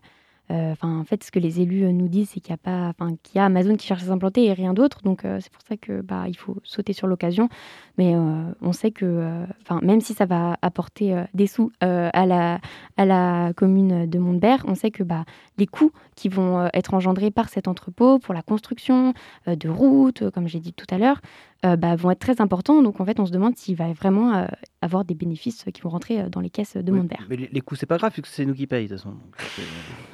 euh, 0.52 0.72
Enfin, 0.72 0.98
en 1.00 1.04
fait, 1.04 1.24
ce 1.24 1.32
que 1.32 1.40
les 1.40 1.60
élus 1.62 1.84
euh, 1.86 1.92
nous 1.92 2.08
disent, 2.08 2.30
c'est 2.34 2.40
qu'il 2.40 2.52
y 2.52 2.54
a 2.54 2.58
pas, 2.58 2.94
qu'il 3.24 3.38
y 3.38 3.40
a 3.40 3.46
Amazon 3.46 3.76
qui 3.76 3.88
cherche 3.88 4.04
à 4.04 4.08
s'implanter 4.08 4.46
et 4.46 4.54
rien 4.54 4.74
d'autre. 4.74 5.02
Donc, 5.04 5.26
euh, 5.26 5.40
c'est 5.42 5.52
pour 5.52 5.62
ça 5.68 5.78
que 5.78 6.02
bah, 6.02 6.26
il 6.28 6.38
faut 6.38 6.58
sauter 6.64 6.94
sur 6.94 7.08
l'occasion. 7.08 7.50
Mais 7.98 8.14
euh, 8.14 8.54
on 8.62 8.74
sait 8.74 8.92
que, 8.92 9.06
euh, 9.06 9.46
enfin, 9.62 9.80
même 9.82 10.02
si 10.02 10.14
ça 10.14 10.26
va 10.26 10.58
apporter 10.62 11.16
euh, 11.16 11.24
des 11.34 11.48
sous 11.48 11.72
à 11.82 12.26
la 12.26 12.60
à 12.96 13.06
la 13.06 13.54
commune 13.56 14.08
de 14.08 14.20
Montbert, 14.20 14.64
on 14.68 14.76
sait 14.76 14.92
que 14.92 15.04
bah, 15.04 15.26
les 15.58 15.66
coûts 15.68 15.92
qui 16.16 16.30
vont 16.30 16.68
être 16.74 16.94
engendrés 16.94 17.32
par 17.32 17.50
cet 17.50 17.68
entrepôt 17.68 18.20
pour 18.20 18.34
la 18.34 18.42
construction 18.42 19.14
de 19.46 19.70
routes, 19.70 20.30
comme 20.32 20.48
j'ai 20.48 20.60
dit 20.60 20.74
tout 20.74 20.86
à 20.90 20.98
l'heure, 20.98 21.22
bah, 21.64 21.96
vont 21.96 22.12
être 22.12 22.20
très 22.20 22.42
importants. 22.42 22.82
Donc 22.82 23.00
en 23.00 23.06
fait, 23.06 23.20
on 23.20 23.26
se 23.26 23.32
demande 23.32 23.56
s'il 23.56 23.76
va 23.76 23.92
vraiment 23.94 24.48
avoir 24.82 25.06
des 25.06 25.14
bénéfices 25.14 25.66
qui 25.74 25.82
vont 25.82 25.90
rentrer 25.90 26.30
dans 26.30 26.42
les 26.42 26.50
caisses 26.50 26.78
de 26.78 26.92
Oui, 26.92 27.00
Montbert. 27.00 27.26
Mais 27.30 27.36
les, 27.38 27.62
coûts, 27.62 27.76
c'est 27.76 27.86
pas 27.86 27.98
grave, 27.98 28.12
puisque 28.12 28.28
c'est 28.28 28.46
nous 28.46 28.56
qui 28.56 28.66
payons, 28.66 28.88
de 28.88 28.96
toute 28.96 28.98
façon. 28.98 29.16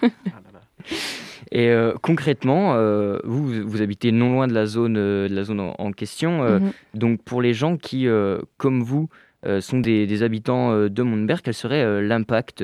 Donc, 0.01 0.11
Et 1.51 1.69
euh, 1.69 1.93
concrètement, 2.01 2.73
euh, 2.75 3.19
vous, 3.23 3.67
vous- 3.67 3.81
habitez 3.81 4.11
non 4.11 4.33
loin 4.33 4.47
de 4.47 4.53
la 4.53 4.65
zone, 4.65 4.95
euh, 4.97 5.27
de 5.27 5.35
la 5.35 5.43
zone 5.43 5.59
en, 5.59 5.75
en 5.77 5.91
question. 5.91 6.43
euh, 6.43 6.59
Mhm. 6.59 6.71
Donc 6.93 7.21
pour 7.23 7.41
les 7.41 7.53
gens 7.53 7.77
qui, 7.77 8.07
comme 8.57 8.81
vous, 8.83 9.09
sont 9.59 9.79
des, 9.79 10.07
des 10.07 10.23
habitants 10.23 10.87
de 10.87 11.03
Montbert, 11.03 11.41
quel 11.41 11.53
serait 11.53 12.01
l'impact 12.01 12.61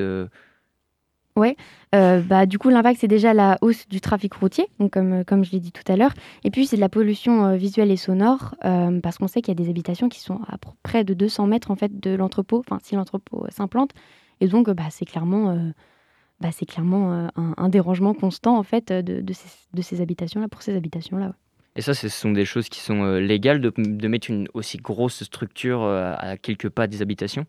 euh, 1.94 2.20
bah, 2.22 2.46
du 2.46 2.58
coup, 2.58 2.68
l'impact, 2.68 3.00
c'est 3.00 3.08
déjà 3.08 3.32
la 3.34 3.58
hausse 3.62 3.88
du 3.88 4.00
trafic 4.00 4.32
routier, 4.34 4.66
donc 4.78 4.92
comme, 4.92 5.24
comme 5.24 5.44
je 5.44 5.52
l'ai 5.52 5.60
dit 5.60 5.72
tout 5.72 5.90
à 5.90 5.96
l'heure. 5.96 6.12
Et 6.44 6.50
puis, 6.50 6.66
c'est 6.66 6.76
de 6.76 6.80
la 6.80 6.88
pollution 6.88 7.46
euh, 7.46 7.56
visuelle 7.56 7.90
et 7.90 7.96
sonore, 7.96 8.54
euh, 8.64 9.00
parce 9.00 9.18
qu'on 9.18 9.26
sait 9.26 9.40
qu'il 9.42 9.52
y 9.58 9.60
a 9.60 9.62
des 9.64 9.70
habitations 9.70 10.08
qui 10.08 10.20
sont 10.20 10.40
à 10.48 10.56
pr- 10.56 10.74
près 10.82 11.02
de 11.04 11.14
200 11.14 11.46
mètres 11.46 11.70
en 11.70 11.76
fait, 11.76 11.98
de 11.98 12.14
l'entrepôt, 12.14 12.58
enfin, 12.60 12.78
si 12.82 12.94
l'entrepôt 12.94 13.44
s'implante. 13.50 13.90
Et 14.40 14.46
donc, 14.48 14.70
bah, 14.70 14.84
c'est 14.90 15.04
clairement, 15.06 15.50
bah, 16.40 16.48
c'est 16.52 16.66
clairement 16.66 17.12
euh, 17.12 17.28
un, 17.36 17.54
un 17.56 17.68
dérangement 17.68 18.14
constant 18.14 18.56
en 18.58 18.62
fait, 18.62 18.92
de, 18.92 19.20
de 19.20 19.32
ces, 19.32 19.48
de 19.74 19.82
ces 19.82 20.00
habitations-là, 20.00 20.48
pour 20.48 20.62
ces 20.62 20.76
habitations-là. 20.76 21.26
ouais. 21.26 21.32
Et 21.76 21.82
ça, 21.82 21.94
ce 21.94 22.08
sont 22.08 22.32
des 22.32 22.44
choses 22.44 22.68
qui 22.68 22.80
sont 22.80 23.04
euh, 23.04 23.20
légales 23.20 23.60
de, 23.60 23.72
de 23.76 24.08
mettre 24.08 24.28
une 24.30 24.48
aussi 24.54 24.78
grosse 24.78 25.22
structure 25.22 25.82
euh, 25.82 26.14
à 26.18 26.36
quelques 26.36 26.68
pas 26.68 26.86
des 26.88 27.00
habitations? 27.00 27.44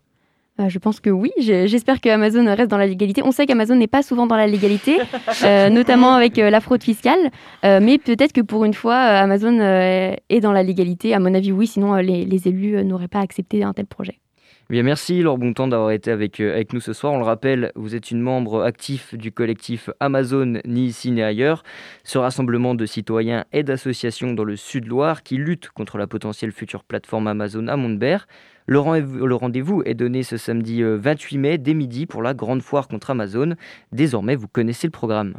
Euh, 0.60 0.68
je 0.68 0.78
pense 0.78 1.00
que 1.00 1.10
oui. 1.10 1.32
Je- 1.40 1.66
J'espère 1.66 2.00
que 2.00 2.08
Amazon 2.08 2.44
reste 2.54 2.70
dans 2.70 2.76
la 2.78 2.86
légalité. 2.86 3.22
On 3.24 3.32
sait 3.32 3.46
qu'Amazon 3.46 3.74
n'est 3.74 3.88
pas 3.88 4.02
souvent 4.02 4.26
dans 4.26 4.36
la 4.36 4.46
légalité, 4.46 4.98
euh, 5.44 5.70
notamment 5.70 6.12
avec 6.14 6.38
euh, 6.38 6.50
la 6.50 6.60
fraude 6.60 6.82
fiscale. 6.84 7.18
Mais 7.64 7.98
peut-être 7.98 8.32
que 8.32 8.42
pour 8.42 8.64
une 8.64 8.74
fois, 8.74 8.96
Amazon 8.96 9.58
est 9.60 10.40
dans 10.40 10.52
la 10.52 10.62
légalité. 10.62 11.14
À 11.14 11.18
mon 11.18 11.34
avis, 11.34 11.50
oui. 11.52 11.66
Sinon, 11.66 11.94
les, 11.96 12.24
les 12.24 12.48
élus 12.48 12.84
n'auraient 12.84 13.08
pas 13.08 13.20
accepté 13.20 13.64
un 13.64 13.72
tel 13.72 13.86
projet. 13.86 14.18
Eh 14.72 14.76
Bien, 14.76 14.84
merci 14.84 15.20
Laure 15.20 15.36
Bontemps 15.36 15.68
d'avoir 15.68 15.90
été 15.90 16.10
avec, 16.10 16.40
euh, 16.40 16.54
avec 16.54 16.72
nous 16.72 16.80
ce 16.80 16.94
soir. 16.94 17.12
On 17.12 17.18
le 17.18 17.24
rappelle, 17.24 17.72
vous 17.74 17.94
êtes 17.94 18.10
une 18.10 18.22
membre 18.22 18.62
actif 18.62 19.14
du 19.14 19.30
collectif 19.30 19.90
Amazon 20.00 20.60
Ni 20.64 20.86
ici 20.86 21.10
ni 21.10 21.20
ailleurs, 21.20 21.62
ce 22.04 22.16
rassemblement 22.16 22.74
de 22.74 22.86
citoyens 22.86 23.44
et 23.52 23.64
d'associations 23.64 24.32
dans 24.32 24.44
le 24.44 24.56
Sud-Loire 24.56 25.24
qui 25.24 25.36
luttent 25.36 25.68
contre 25.68 25.98
la 25.98 26.06
potentielle 26.06 26.52
future 26.52 26.84
plateforme 26.84 27.26
Amazon 27.26 27.68
à 27.68 27.76
Montbert. 27.76 28.26
Le, 28.64 28.78
ren- 28.78 29.00
le 29.02 29.34
rendez-vous 29.34 29.82
est 29.84 29.92
donné 29.92 30.22
ce 30.22 30.38
samedi 30.38 30.82
euh, 30.82 30.96
28 30.96 31.36
mai 31.36 31.58
dès 31.58 31.74
midi 31.74 32.06
pour 32.06 32.22
la 32.22 32.32
grande 32.32 32.62
foire 32.62 32.88
contre 32.88 33.10
Amazon. 33.10 33.56
Désormais, 33.92 34.36
vous 34.36 34.48
connaissez 34.48 34.86
le 34.86 34.92
programme. 34.92 35.34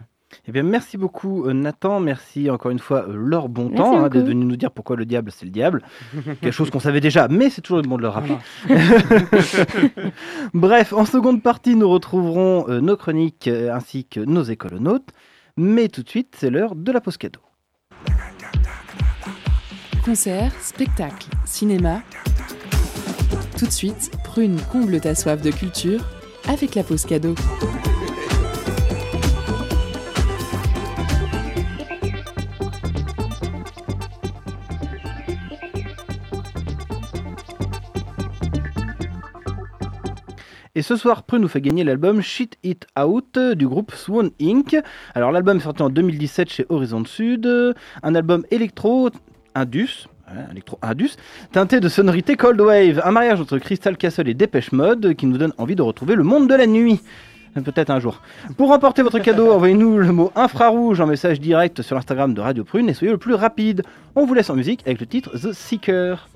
Eh 0.48 0.52
bien, 0.52 0.63
merci 0.63 0.98
beaucoup 0.98 1.46
euh, 1.46 1.54
Nathan, 1.54 2.00
merci 2.00 2.50
encore 2.50 2.72
une 2.72 2.80
fois 2.80 3.06
Laure 3.08 3.50
Merci 3.50 3.54
Bontemps 3.54 3.98
hein, 4.06 4.10
d'être 4.10 4.26
venu 4.26 4.46
nous 4.46 4.56
dire 4.56 4.72
pourquoi 4.72 4.96
le 4.96 5.06
diable 5.06 5.32
c'est 5.32 5.46
le 5.46 5.52
diable. 5.52 5.84
Quelque 6.41 6.52
chose 6.52 6.69
qu'on 6.69 6.80
savait 6.80 7.02
déjà, 7.02 7.28
mais 7.28 7.50
c'est 7.50 7.62
toujours 7.62 7.82
bon 7.82 7.98
de 7.98 8.02
le 8.02 8.08
rappeler. 8.10 8.38
Bref, 10.54 10.93
en 10.93 11.06
seconde 11.06 11.41
partie, 11.41 11.76
nous 11.76 11.89
retrouverons 11.89 12.65
euh, 12.69 12.82
nos 12.82 12.98
chroniques 12.98 13.48
euh, 13.48 13.74
ainsi 13.74 14.06
que 14.06 14.19
nos 14.19 14.43
écolonautes. 14.43 15.10
Mais 15.58 15.88
tout 15.88 16.04
de 16.04 16.10
suite, 16.10 16.36
c'est 16.38 16.50
l'heure 16.50 16.76
de 16.76 16.91
la 16.91 17.00
pause 17.00 17.17
cadeau. 17.17 17.41
Concerts, 20.04 20.52
spectacles, 20.62 21.30
cinéma. 21.46 22.02
Tout 23.58 23.65
de 23.65 23.72
suite, 23.72 24.12
Prune 24.24 24.60
comble 24.72 25.00
ta 25.00 25.15
soif 25.15 25.41
de 25.41 25.52
culture 25.52 26.02
avec 26.48 26.76
la 26.76 26.84
pause 26.84 27.06
cadeau. 27.06 27.36
Et 40.75 40.81
ce 40.81 40.95
soir, 40.95 41.21
Prue 41.21 41.39
nous 41.39 41.47
fait 41.47 41.62
gagner 41.62 41.83
l'album 41.83 42.21
Shit 42.21 42.57
It 42.63 42.88
Out 42.99 43.38
du 43.38 43.67
groupe 43.67 43.93
Swan 43.93 44.31
Inc. 44.41 44.75
Alors 45.13 45.31
l'album 45.31 45.57
est 45.57 45.62
sorti 45.62 45.83
en 45.83 45.89
2017 45.91 46.49
chez 46.49 46.65
Horizon 46.69 47.05
Sud, 47.05 47.47
un 48.01 48.15
album 48.15 48.43
électro 48.49 49.12
indus. 49.53 50.07
ouais, 50.29 50.41
Electro 50.49 50.79
Indus, 50.81 51.12
teinté 51.51 51.79
de 51.79 51.88
sonorités 51.88 52.36
Cold 52.38 52.59
Wave, 52.59 53.01
un 53.05 53.12
mariage 53.12 53.39
entre 53.39 53.59
Crystal 53.59 53.95
Castle 53.97 54.27
et 54.29 54.33
Dépêche 54.33 54.71
Mode 54.71 55.13
qui 55.13 55.27
nous 55.27 55.38
donne 55.38 55.53
envie 55.59 55.75
de 55.75 55.83
retrouver 55.83 56.15
le 56.15 56.23
monde 56.23 56.49
de 56.49 56.55
la 56.55 56.65
nuit. 56.65 56.99
Peut-être 57.53 57.91
un 57.91 57.99
jour. 57.99 58.19
Pour 58.57 58.69
remporter 58.69 59.03
votre 59.03 59.19
cadeau, 59.19 59.51
envoyez-nous 59.51 59.99
le 59.99 60.12
mot 60.12 60.31
infrarouge 60.36 60.99
en 60.99 61.05
message 61.05 61.39
direct 61.39 61.83
sur 61.83 61.95
l'Instagram 61.95 62.33
de 62.33 62.41
Radio 62.41 62.63
Prune 62.63 62.89
et 62.89 62.95
soyez 62.95 63.12
le 63.12 63.19
plus 63.19 63.36
rapide. 63.36 63.83
On 64.15 64.25
vous 64.25 64.33
laisse 64.33 64.49
en 64.49 64.55
musique 64.55 64.81
avec 64.88 64.99
le 64.99 65.05
titre 65.05 65.38
The 65.38 65.53
Seeker. 65.53 66.27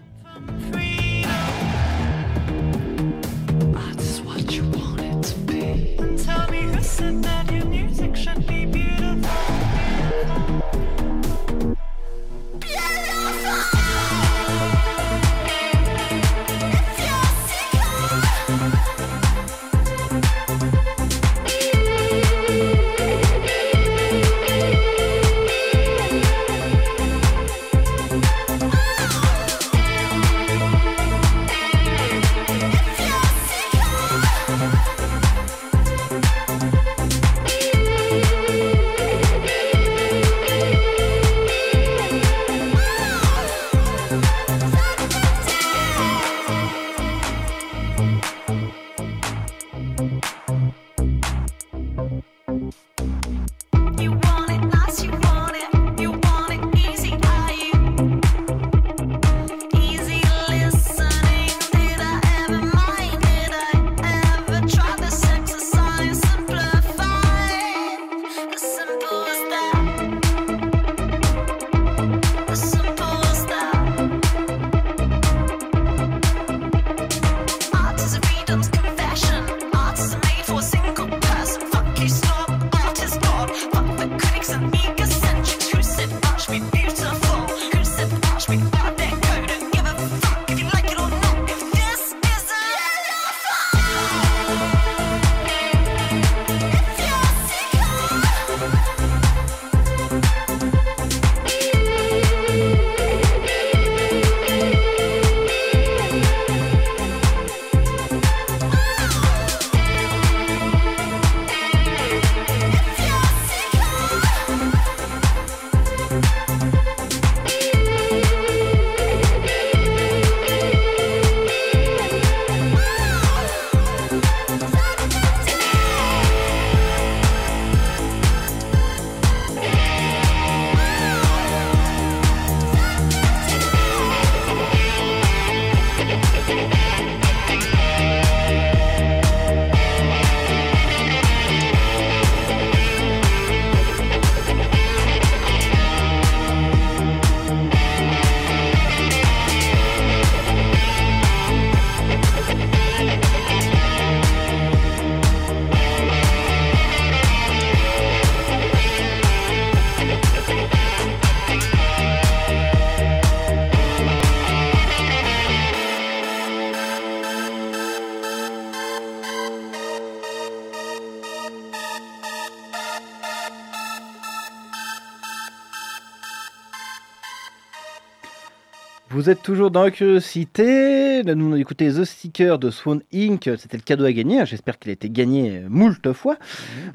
Vous 179.27 179.33
êtes 179.33 179.43
toujours 179.43 179.71
dans 179.71 179.83
la 179.83 179.91
curiosité. 179.91 181.21
Là, 181.21 181.35
nous 181.35 181.49
on 181.49 181.53
a 181.53 181.59
écouté 181.59 181.91
The 181.91 182.05
Sticker 182.05 182.57
de 182.57 182.69
Swan 182.69 183.01
Inc. 183.13 183.43
C'était 183.57 183.75
le 183.75 183.83
cadeau 183.83 184.05
à 184.05 184.13
gagner. 184.13 184.45
J'espère 184.45 184.79
qu'il 184.79 184.89
a 184.89 184.93
été 184.93 185.09
gagné 185.09 185.57
euh, 185.57 185.67
moult 185.67 186.13
fois. 186.13 186.37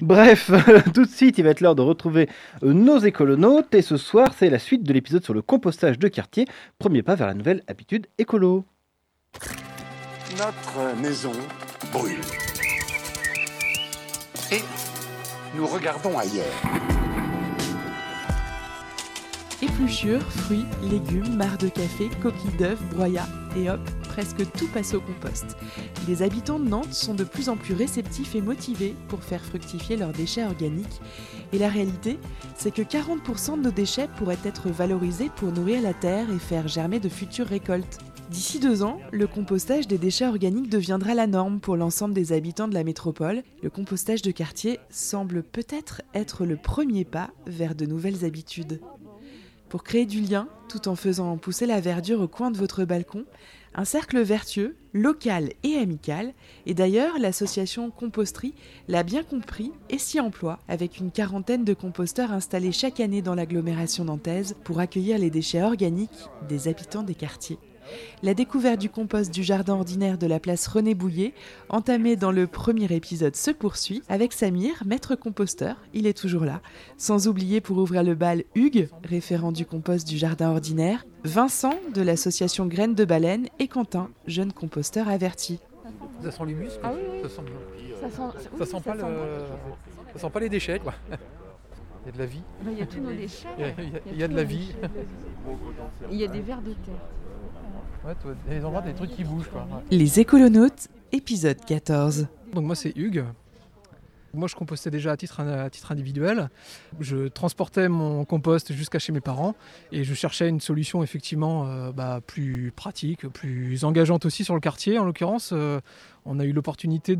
Bref, 0.01 0.51
tout 0.95 1.05
de 1.05 1.11
suite, 1.11 1.37
il 1.37 1.45
va 1.45 1.51
être 1.51 1.61
l'heure 1.61 1.75
de 1.75 1.83
retrouver 1.83 2.31
euh, 2.63 2.73
nos 2.73 2.97
écolonautes. 3.01 3.75
Et 3.75 3.83
ce 3.83 3.99
soir, 3.99 4.33
c'est 4.35 4.49
la 4.49 4.59
suite 4.59 4.83
de 4.83 4.95
l'épisode 4.95 5.23
sur 5.23 5.35
le 5.35 5.43
compostage 5.43 5.99
de 5.99 6.09
quartier. 6.09 6.47
Premier 6.79 7.03
pas 7.03 7.17
vers 7.17 7.27
la 7.27 7.35
nouvelle 7.35 7.63
habitude 7.67 8.07
écolo. 8.17 8.65
Notre 10.39 11.03
maison 11.03 11.33
brûle. 11.93 12.17
Et 14.51 14.63
nous 15.55 15.67
regardons 15.67 16.17
ailleurs. 16.17 17.02
Épluchures, 19.63 20.23
fruits, 20.23 20.65
légumes, 20.91 21.37
marcs 21.37 21.61
de 21.61 21.69
café, 21.69 22.11
coquilles 22.21 22.57
d'œufs, 22.59 22.83
broyats, 22.91 23.29
et 23.57 23.71
hop, 23.71 23.81
presque 24.09 24.45
tout 24.59 24.67
passe 24.67 24.93
au 24.93 25.01
compost. 25.01 25.57
Les 26.09 26.23
habitants 26.23 26.59
de 26.59 26.69
Nantes 26.69 26.93
sont 26.93 27.15
de 27.15 27.23
plus 27.23 27.49
en 27.49 27.57
plus 27.57 27.75
réceptifs 27.75 28.35
et 28.35 28.41
motivés 28.41 28.97
pour 29.07 29.23
faire 29.23 29.45
fructifier 29.45 29.97
leurs 29.97 30.11
déchets 30.11 30.45
organiques. 30.45 31.01
Et 31.53 31.59
la 31.59 31.69
réalité, 31.69 32.19
c'est 32.57 32.75
que 32.75 32.83
40% 32.83 33.59
de 33.59 33.63
nos 33.63 33.71
déchets 33.71 34.09
pourraient 34.17 34.37
être 34.45 34.69
valorisés 34.69 35.31
pour 35.37 35.53
nourrir 35.53 35.81
la 35.81 35.95
terre 35.95 36.29
et 36.29 36.41
faire 36.41 36.67
germer 36.67 36.99
de 36.99 37.09
futures 37.09 37.47
récoltes. 37.47 37.99
D'ici 38.31 38.59
deux 38.59 38.83
ans, 38.83 38.99
le 39.13 39.29
compostage 39.29 39.87
des 39.87 39.99
déchets 39.99 40.27
organiques 40.27 40.71
deviendra 40.71 41.15
la 41.15 41.29
norme 41.29 41.61
pour 41.61 41.77
l'ensemble 41.77 42.15
des 42.15 42.33
habitants 42.33 42.67
de 42.67 42.75
la 42.75 42.83
métropole. 42.83 43.43
Le 43.63 43.71
compostage 43.71 44.23
de 44.23 44.33
quartier 44.33 44.81
semble 44.91 45.45
peut-être 45.45 46.03
être 46.15 46.45
le 46.47 46.57
premier 46.57 47.05
pas 47.05 47.31
vers 47.47 47.77
de 47.77 47.87
nouvelles 47.87 48.25
habitudes. 48.25 48.81
Pour 49.73 49.85
créer 49.85 50.05
du 50.05 50.21
lien, 50.21 50.49
tout 50.69 50.87
en 50.87 50.97
faisant 50.97 51.39
pousser 51.39 51.65
la 51.65 51.81
verdure 51.81 52.21
au 52.21 52.29
coin 52.29 52.51
de 52.51 52.59
votre 52.59 52.85
balcon, 52.85 53.25
un 53.75 53.87
cercle 53.87 54.21
vertueux, 54.21 54.77
local 54.93 55.55
et 55.63 55.77
amical, 55.77 56.35
et 56.67 56.75
d'ailleurs 56.75 57.19
l'association 57.19 57.91
Composterie 57.91 58.53
l'a 58.87 59.03
bien 59.03 59.23
compris 59.23 59.73
et 59.89 59.97
s'y 59.97 60.21
emploie 60.21 60.59
avec 60.69 60.99
une 60.99 61.11
quarantaine 61.11 61.65
de 61.65 61.73
composteurs 61.73 62.33
installés 62.33 62.71
chaque 62.71 63.01
année 63.01 63.23
dans 63.23 63.35
l'agglomération 63.35 64.05
nantaise 64.05 64.57
pour 64.63 64.79
accueillir 64.79 65.17
les 65.17 65.31
déchets 65.31 65.63
organiques 65.63 66.11
des 66.51 66.69
habitants 66.69 67.03
des 67.03 67.15
quartiers. 67.15 67.59
La 68.23 68.35
découverte 68.35 68.81
du 68.81 68.89
compost 68.89 69.33
du 69.33 69.43
jardin 69.43 69.75
ordinaire 69.75 70.19
de 70.19 70.27
la 70.27 70.39
place 70.41 70.67
René 70.67 70.95
Bouillet, 70.95 71.35
entamée 71.69 72.17
dans 72.17 72.33
le 72.33 72.47
premier 72.47 72.93
épisode, 72.93 73.35
se 73.37 73.51
poursuit 73.51 74.03
avec 74.09 74.33
Samir, 74.33 74.83
maître 74.87 75.15
composteur, 75.15 75.77
il 75.93 76.07
est 76.07 76.17
toujours 76.17 76.45
là. 76.45 76.61
Sans 76.97 77.27
oublier 77.29 77.61
pour 77.61 77.79
ouvrir 77.79 78.03
le 78.03 78.15
bal 78.15 78.45
Hugues, 78.55 78.89
référent 79.05 79.53
du 79.53 79.67
compost 79.67 80.07
du 80.07 80.17
jardin 80.17 80.51
ordinaire, 80.51 81.05
Vincent 81.25 81.75
de 81.95 82.03
l'association 82.03 82.67
Graines 82.67 82.95
de 82.95 83.05
Baleine 83.05 83.47
et 83.59 83.69
Quentin, 83.69 84.11
jeune 84.27 84.53
composteur 84.53 85.09
averti. 85.09 85.59
Ça 86.23 86.31
sent 86.31 86.45
l'humus. 86.47 86.69
Ah 86.83 86.93
oui, 86.95 87.01
oui. 87.13 87.19
Ça 87.23 87.29
sent 87.29 87.43
bien. 87.43 87.55
Ça 88.01 88.09
sent- 88.09 88.17
Ça 88.17 88.49
oui, 88.59 88.67
sent 88.67 88.73
ça 88.73 88.81
pas 88.81 88.93
sent 88.97 88.99
le... 88.99 89.15
bon. 89.69 89.75
Ça 90.15 90.19
sent 90.21 90.31
pas 90.31 90.41
les 90.41 90.49
déchets, 90.49 90.79
quoi. 90.79 90.95
Il 92.05 92.07
y 92.07 92.09
a 92.09 92.13
de 92.13 92.19
la 92.19 92.27
vie. 92.27 92.43
Il 92.67 92.79
y 92.79 92.83
a 92.83 92.87
tous 92.87 93.01
nos 93.01 93.13
déchets. 93.13 93.49
Il 93.59 93.65
y 93.65 93.65
a, 93.65 93.73
il 93.79 93.85
y 93.93 93.97
a- 93.97 94.01
il 94.13 94.19
y 94.19 94.23
a 94.25 94.29
de 94.29 94.37
la 94.37 94.43
vie. 94.45 94.73
Il 96.11 96.19
y 96.19 96.25
a 96.25 96.29
des 96.29 96.41
vers 96.41 96.61
de 96.61 96.73
terre. 96.73 96.95
Ouais, 98.05 98.15
toi, 98.21 98.35
il 98.47 98.53
y 98.53 98.57
a 98.57 98.59
des 98.59 98.65
endroits, 98.65 98.83
des 98.83 98.95
trucs 98.95 99.11
qui 99.11 99.23
bougent, 99.23 99.49
quoi. 99.49 99.61
Ouais. 99.61 99.83
Les 99.91 100.19
écolonautes, 100.19 100.89
épisode 101.13 101.65
14. 101.65 102.27
Donc 102.53 102.65
moi 102.65 102.75
c'est 102.75 102.93
Hugues. 102.97 103.25
Moi 104.35 104.49
je 104.49 104.55
compostais 104.55 104.91
déjà 104.91 105.13
à 105.13 105.17
titre, 105.17 105.41
à 105.41 105.69
titre 105.69 105.93
individuel. 105.93 106.49
Je 107.01 107.29
transportais 107.29 107.89
mon 107.89 108.25
compost 108.25 108.73
jusqu'à 108.73 108.99
chez 108.99 109.13
mes 109.13 109.21
parents 109.21 109.55
et 109.93 110.05
je 110.05 110.15
cherchais 110.15 110.49
une 110.49 110.61
solution 110.61 111.03
effectivement 111.03 111.67
euh, 111.67 111.93
bah, 111.93 112.21
plus 112.27 112.73
pratique, 112.75 113.29
plus 113.29 113.85
engageante 113.85 114.25
aussi 114.25 114.43
sur 114.43 114.55
le 114.55 114.61
quartier. 114.61 114.99
En 114.99 115.05
l'occurrence, 115.05 115.51
euh, 115.53 115.81
on 116.25 116.39
a 116.39 116.45
eu 116.45 116.53
l'opportunité 116.53 117.17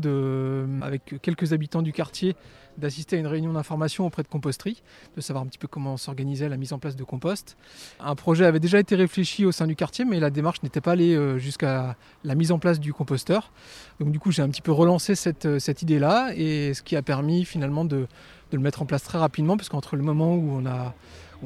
avec 0.81 1.15
quelques 1.21 1.53
habitants 1.53 1.81
du 1.81 1.91
quartier, 1.91 2.35
d'assister 2.77 3.17
à 3.17 3.19
une 3.19 3.27
réunion 3.27 3.53
d'information 3.53 4.05
auprès 4.05 4.23
de 4.23 4.27
composterie, 4.27 4.81
de 5.15 5.21
savoir 5.21 5.43
un 5.43 5.47
petit 5.47 5.57
peu 5.57 5.67
comment 5.67 5.97
s'organisait 5.97 6.49
la 6.49 6.57
mise 6.57 6.73
en 6.73 6.79
place 6.79 6.95
de 6.95 7.03
compost. 7.03 7.57
Un 7.99 8.15
projet 8.15 8.45
avait 8.45 8.59
déjà 8.59 8.79
été 8.79 8.95
réfléchi 8.95 9.45
au 9.45 9.51
sein 9.51 9.67
du 9.67 9.75
quartier, 9.75 10.05
mais 10.05 10.19
la 10.19 10.29
démarche 10.29 10.63
n'était 10.63 10.81
pas 10.81 10.93
allée 10.93 11.15
euh, 11.15 11.37
jusqu'à 11.37 11.95
la 12.23 12.35
mise 12.35 12.51
en 12.51 12.59
place 12.59 12.79
du 12.79 12.93
composteur. 12.93 13.51
Donc 13.99 14.11
du 14.11 14.19
coup, 14.19 14.31
j'ai 14.31 14.41
un 14.41 14.49
petit 14.49 14.61
peu 14.61 14.71
relancé 14.71 15.15
cette, 15.15 15.45
euh, 15.45 15.59
cette 15.59 15.81
idée-là, 15.81 16.31
et 16.35 16.73
ce 16.73 16.81
qui 16.81 16.95
a 16.95 17.01
permis 17.01 17.45
finalement 17.45 17.85
de, 17.85 18.07
de 18.51 18.57
le 18.57 18.59
mettre 18.59 18.81
en 18.81 18.85
place 18.85 19.03
très 19.03 19.17
rapidement, 19.17 19.57
parce 19.57 19.69
qu'entre 19.69 19.95
le 19.95 20.03
moment 20.03 20.35
où 20.35 20.49
on 20.51 20.65
a 20.65 20.95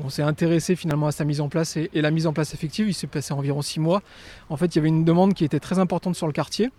on 0.04 0.10
s'est 0.10 0.22
intéressé 0.22 0.76
finalement 0.76 1.08
à 1.08 1.12
sa 1.12 1.26
mise 1.26 1.42
en 1.42 1.50
place 1.50 1.76
et 1.78 1.90
la 1.94 2.12
mise 2.12 2.28
en 2.28 2.34
place 2.34 2.54
effective, 2.54 2.88
il 2.88 2.94
s'est 2.94 3.08
passé 3.08 3.34
environ 3.34 3.64
six 3.64 3.80
mois. 3.80 4.04
En 4.50 4.56
fait, 4.56 4.68
il 4.68 4.76
y 4.76 4.80
avait 4.80 4.90
une 4.90 5.06
demande 5.06 5.34
qui 5.34 5.44
était 5.44 5.60
très 5.60 5.80
importante 5.80 6.16
sur 6.16 6.28
le 6.28 6.34
quartier, 6.34 6.70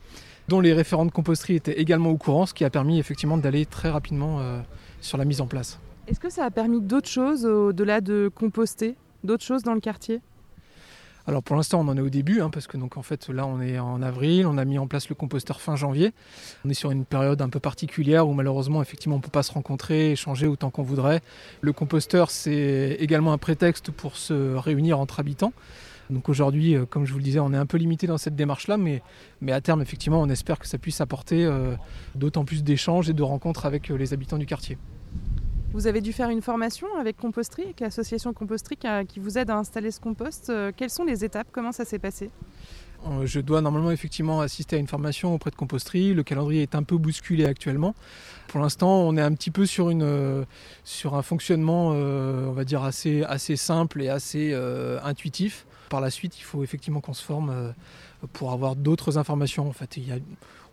dont 0.48 0.60
les 0.60 0.72
référents 0.72 1.06
de 1.06 1.10
composterie 1.10 1.56
étaient 1.56 1.78
également 1.80 2.10
au 2.10 2.16
courant, 2.16 2.46
ce 2.46 2.54
qui 2.54 2.64
a 2.64 2.70
permis 2.70 2.98
effectivement 2.98 3.36
d'aller 3.36 3.66
très 3.66 3.90
rapidement 3.90 4.40
euh, 4.40 4.60
sur 5.00 5.18
la 5.18 5.24
mise 5.24 5.40
en 5.40 5.46
place. 5.46 5.78
Est-ce 6.06 6.20
que 6.20 6.30
ça 6.30 6.44
a 6.44 6.50
permis 6.50 6.80
d'autres 6.80 7.08
choses 7.08 7.44
au-delà 7.44 8.00
de 8.00 8.30
composter 8.34 8.96
D'autres 9.24 9.44
choses 9.44 9.62
dans 9.62 9.74
le 9.74 9.80
quartier? 9.80 10.20
Alors 11.28 11.42
pour 11.42 11.56
l'instant 11.56 11.80
on 11.80 11.88
en 11.88 11.96
est 11.98 12.00
au 12.00 12.08
début 12.08 12.40
hein, 12.40 12.48
parce 12.48 12.66
que 12.66 12.78
donc 12.78 12.96
en 12.96 13.02
fait 13.02 13.28
là 13.28 13.46
on 13.46 13.60
est 13.60 13.78
en 13.78 14.00
avril, 14.00 14.46
on 14.46 14.56
a 14.56 14.64
mis 14.64 14.78
en 14.78 14.86
place 14.86 15.10
le 15.10 15.14
composteur 15.14 15.60
fin 15.60 15.76
janvier. 15.76 16.12
On 16.64 16.70
est 16.70 16.74
sur 16.74 16.90
une 16.90 17.04
période 17.04 17.42
un 17.42 17.50
peu 17.50 17.60
particulière 17.60 18.26
où 18.26 18.32
malheureusement 18.32 18.80
effectivement 18.80 19.16
on 19.16 19.18
ne 19.18 19.22
peut 19.22 19.28
pas 19.28 19.42
se 19.42 19.52
rencontrer, 19.52 20.12
échanger 20.12 20.46
autant 20.46 20.70
qu'on 20.70 20.84
voudrait. 20.84 21.20
Le 21.60 21.74
composteur 21.74 22.30
c'est 22.30 22.96
également 22.98 23.34
un 23.34 23.38
prétexte 23.38 23.90
pour 23.90 24.16
se 24.16 24.54
réunir 24.54 24.98
entre 25.00 25.20
habitants. 25.20 25.52
Donc 26.10 26.28
aujourd'hui, 26.28 26.74
euh, 26.74 26.86
comme 26.86 27.04
je 27.04 27.12
vous 27.12 27.18
le 27.18 27.24
disais, 27.24 27.40
on 27.40 27.52
est 27.52 27.56
un 27.56 27.66
peu 27.66 27.76
limité 27.76 28.06
dans 28.06 28.18
cette 28.18 28.36
démarche-là, 28.36 28.76
mais, 28.76 29.02
mais 29.40 29.52
à 29.52 29.60
terme, 29.60 29.82
effectivement, 29.82 30.20
on 30.20 30.28
espère 30.28 30.58
que 30.58 30.66
ça 30.66 30.78
puisse 30.78 31.00
apporter 31.00 31.44
euh, 31.44 31.74
d'autant 32.14 32.44
plus 32.44 32.62
d'échanges 32.62 33.10
et 33.10 33.12
de 33.12 33.22
rencontres 33.22 33.66
avec 33.66 33.90
euh, 33.90 33.96
les 33.96 34.12
habitants 34.12 34.38
du 34.38 34.46
quartier. 34.46 34.78
Vous 35.72 35.86
avez 35.86 36.00
dû 36.00 36.14
faire 36.14 36.30
une 36.30 36.40
formation 36.40 36.86
avec 36.98 37.18
Composterie, 37.18 37.64
avec 37.64 37.80
l'association 37.80 38.32
Composterie 38.32 38.78
qui, 39.06 39.20
vous 39.20 39.36
aide 39.36 39.50
à 39.50 39.56
installer 39.56 39.90
ce 39.90 40.00
compost. 40.00 40.50
Quelles 40.78 40.88
sont 40.88 41.04
les 41.04 41.26
étapes? 41.26 41.48
Comment 41.52 41.72
ça 41.72 41.84
s'est 41.84 41.98
passé? 41.98 42.30
Je 43.24 43.40
dois 43.40 43.60
normalement 43.60 43.90
effectivement 43.90 44.40
assister 44.40 44.76
à 44.76 44.78
une 44.78 44.86
formation 44.86 45.34
auprès 45.34 45.50
de 45.50 45.56
composterie. 45.56 46.14
Le 46.14 46.22
calendrier 46.22 46.62
est 46.62 46.74
un 46.74 46.82
peu 46.82 46.96
bousculé 46.96 47.44
actuellement. 47.44 47.94
Pour 48.48 48.60
l'instant, 48.60 49.02
on 49.02 49.16
est 49.16 49.22
un 49.22 49.32
petit 49.32 49.50
peu 49.50 49.66
sur, 49.66 49.90
une, 49.90 50.44
sur 50.84 51.14
un 51.14 51.22
fonctionnement, 51.22 51.92
euh, 51.94 52.46
on 52.46 52.52
va 52.52 52.64
dire, 52.64 52.82
assez, 52.82 53.22
assez 53.24 53.56
simple 53.56 54.02
et 54.02 54.08
assez 54.08 54.50
euh, 54.52 54.98
intuitif. 55.04 55.66
Par 55.90 56.00
la 56.00 56.10
suite, 56.10 56.38
il 56.38 56.42
faut 56.42 56.62
effectivement 56.62 57.00
qu'on 57.00 57.14
se 57.14 57.24
forme 57.24 57.50
euh, 57.50 57.72
pour 58.32 58.52
avoir 58.52 58.76
d'autres 58.76 59.16
informations. 59.18 59.68
En 59.68 59.72
fait, 59.72 59.96
il 59.96 60.08
y 60.08 60.12
a- 60.12 60.18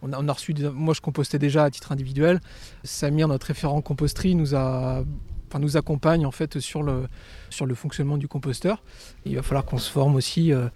on, 0.01 0.11
a, 0.13 0.19
on 0.19 0.27
a 0.27 0.33
reçu, 0.33 0.53
des- 0.53 0.69
moi 0.69 0.93
je 0.93 1.01
compostais 1.01 1.39
déjà 1.39 1.63
à 1.63 1.69
titre 1.71 1.91
individuel. 1.91 2.41
Samir, 2.83 3.27
notre 3.27 3.47
référent 3.47 3.81
composterie, 3.81 4.35
nous 4.35 4.55
a 4.55 5.03
enfin, 5.49 5.59
nous 5.59 5.77
accompagne 5.77 6.25
en 6.25 6.31
fait 6.31 6.59
sur 6.59 6.83
le, 6.83 7.07
sur 7.49 7.65
le 7.65 7.75
fonctionnement 7.75 8.17
du 8.17 8.27
composteur. 8.27 8.83
Il 9.25 9.35
va 9.35 9.41
falloir 9.43 9.63
qu'on 9.65 9.77
se 9.77 9.89
forme 9.91 10.15
aussi, 10.15 10.51
euh, 10.51 10.67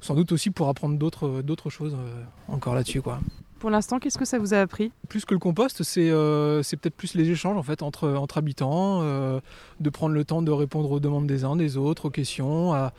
sans 0.00 0.14
doute 0.14 0.30
aussi 0.32 0.50
pour 0.50 0.68
apprendre 0.68 0.96
d'autres 0.96 1.42
d'autres 1.42 1.70
choses 1.70 1.94
euh, 1.94 2.22
encore 2.48 2.74
là-dessus. 2.74 3.02
quoi. 3.02 3.20
Pour 3.58 3.70
l'instant, 3.70 3.98
qu'est-ce 4.00 4.18
que 4.18 4.24
ça 4.24 4.38
vous 4.40 4.54
a 4.54 4.58
appris? 4.58 4.90
Plus 5.08 5.24
que 5.24 5.34
le 5.34 5.38
compost, 5.40 5.82
c'est 5.84 6.10
euh, 6.10 6.62
c'est 6.64 6.76
peut-être 6.76 6.96
plus 6.96 7.14
les 7.14 7.28
échanges 7.30 7.56
en 7.56 7.62
fait 7.62 7.82
entre, 7.82 8.08
entre 8.10 8.38
habitants, 8.38 9.02
de 9.80 9.90
prendre 9.90 10.14
le 10.14 10.24
temps 10.24 10.42
de 10.42 10.50
répondre 10.50 10.90
aux 10.90 11.00
demandes 11.00 11.26
des 11.28 11.44
uns, 11.44 11.54
des 11.56 11.76
autres, 11.76 12.06
aux 12.06 12.10
questions, 12.10 12.72
à, 12.74 12.92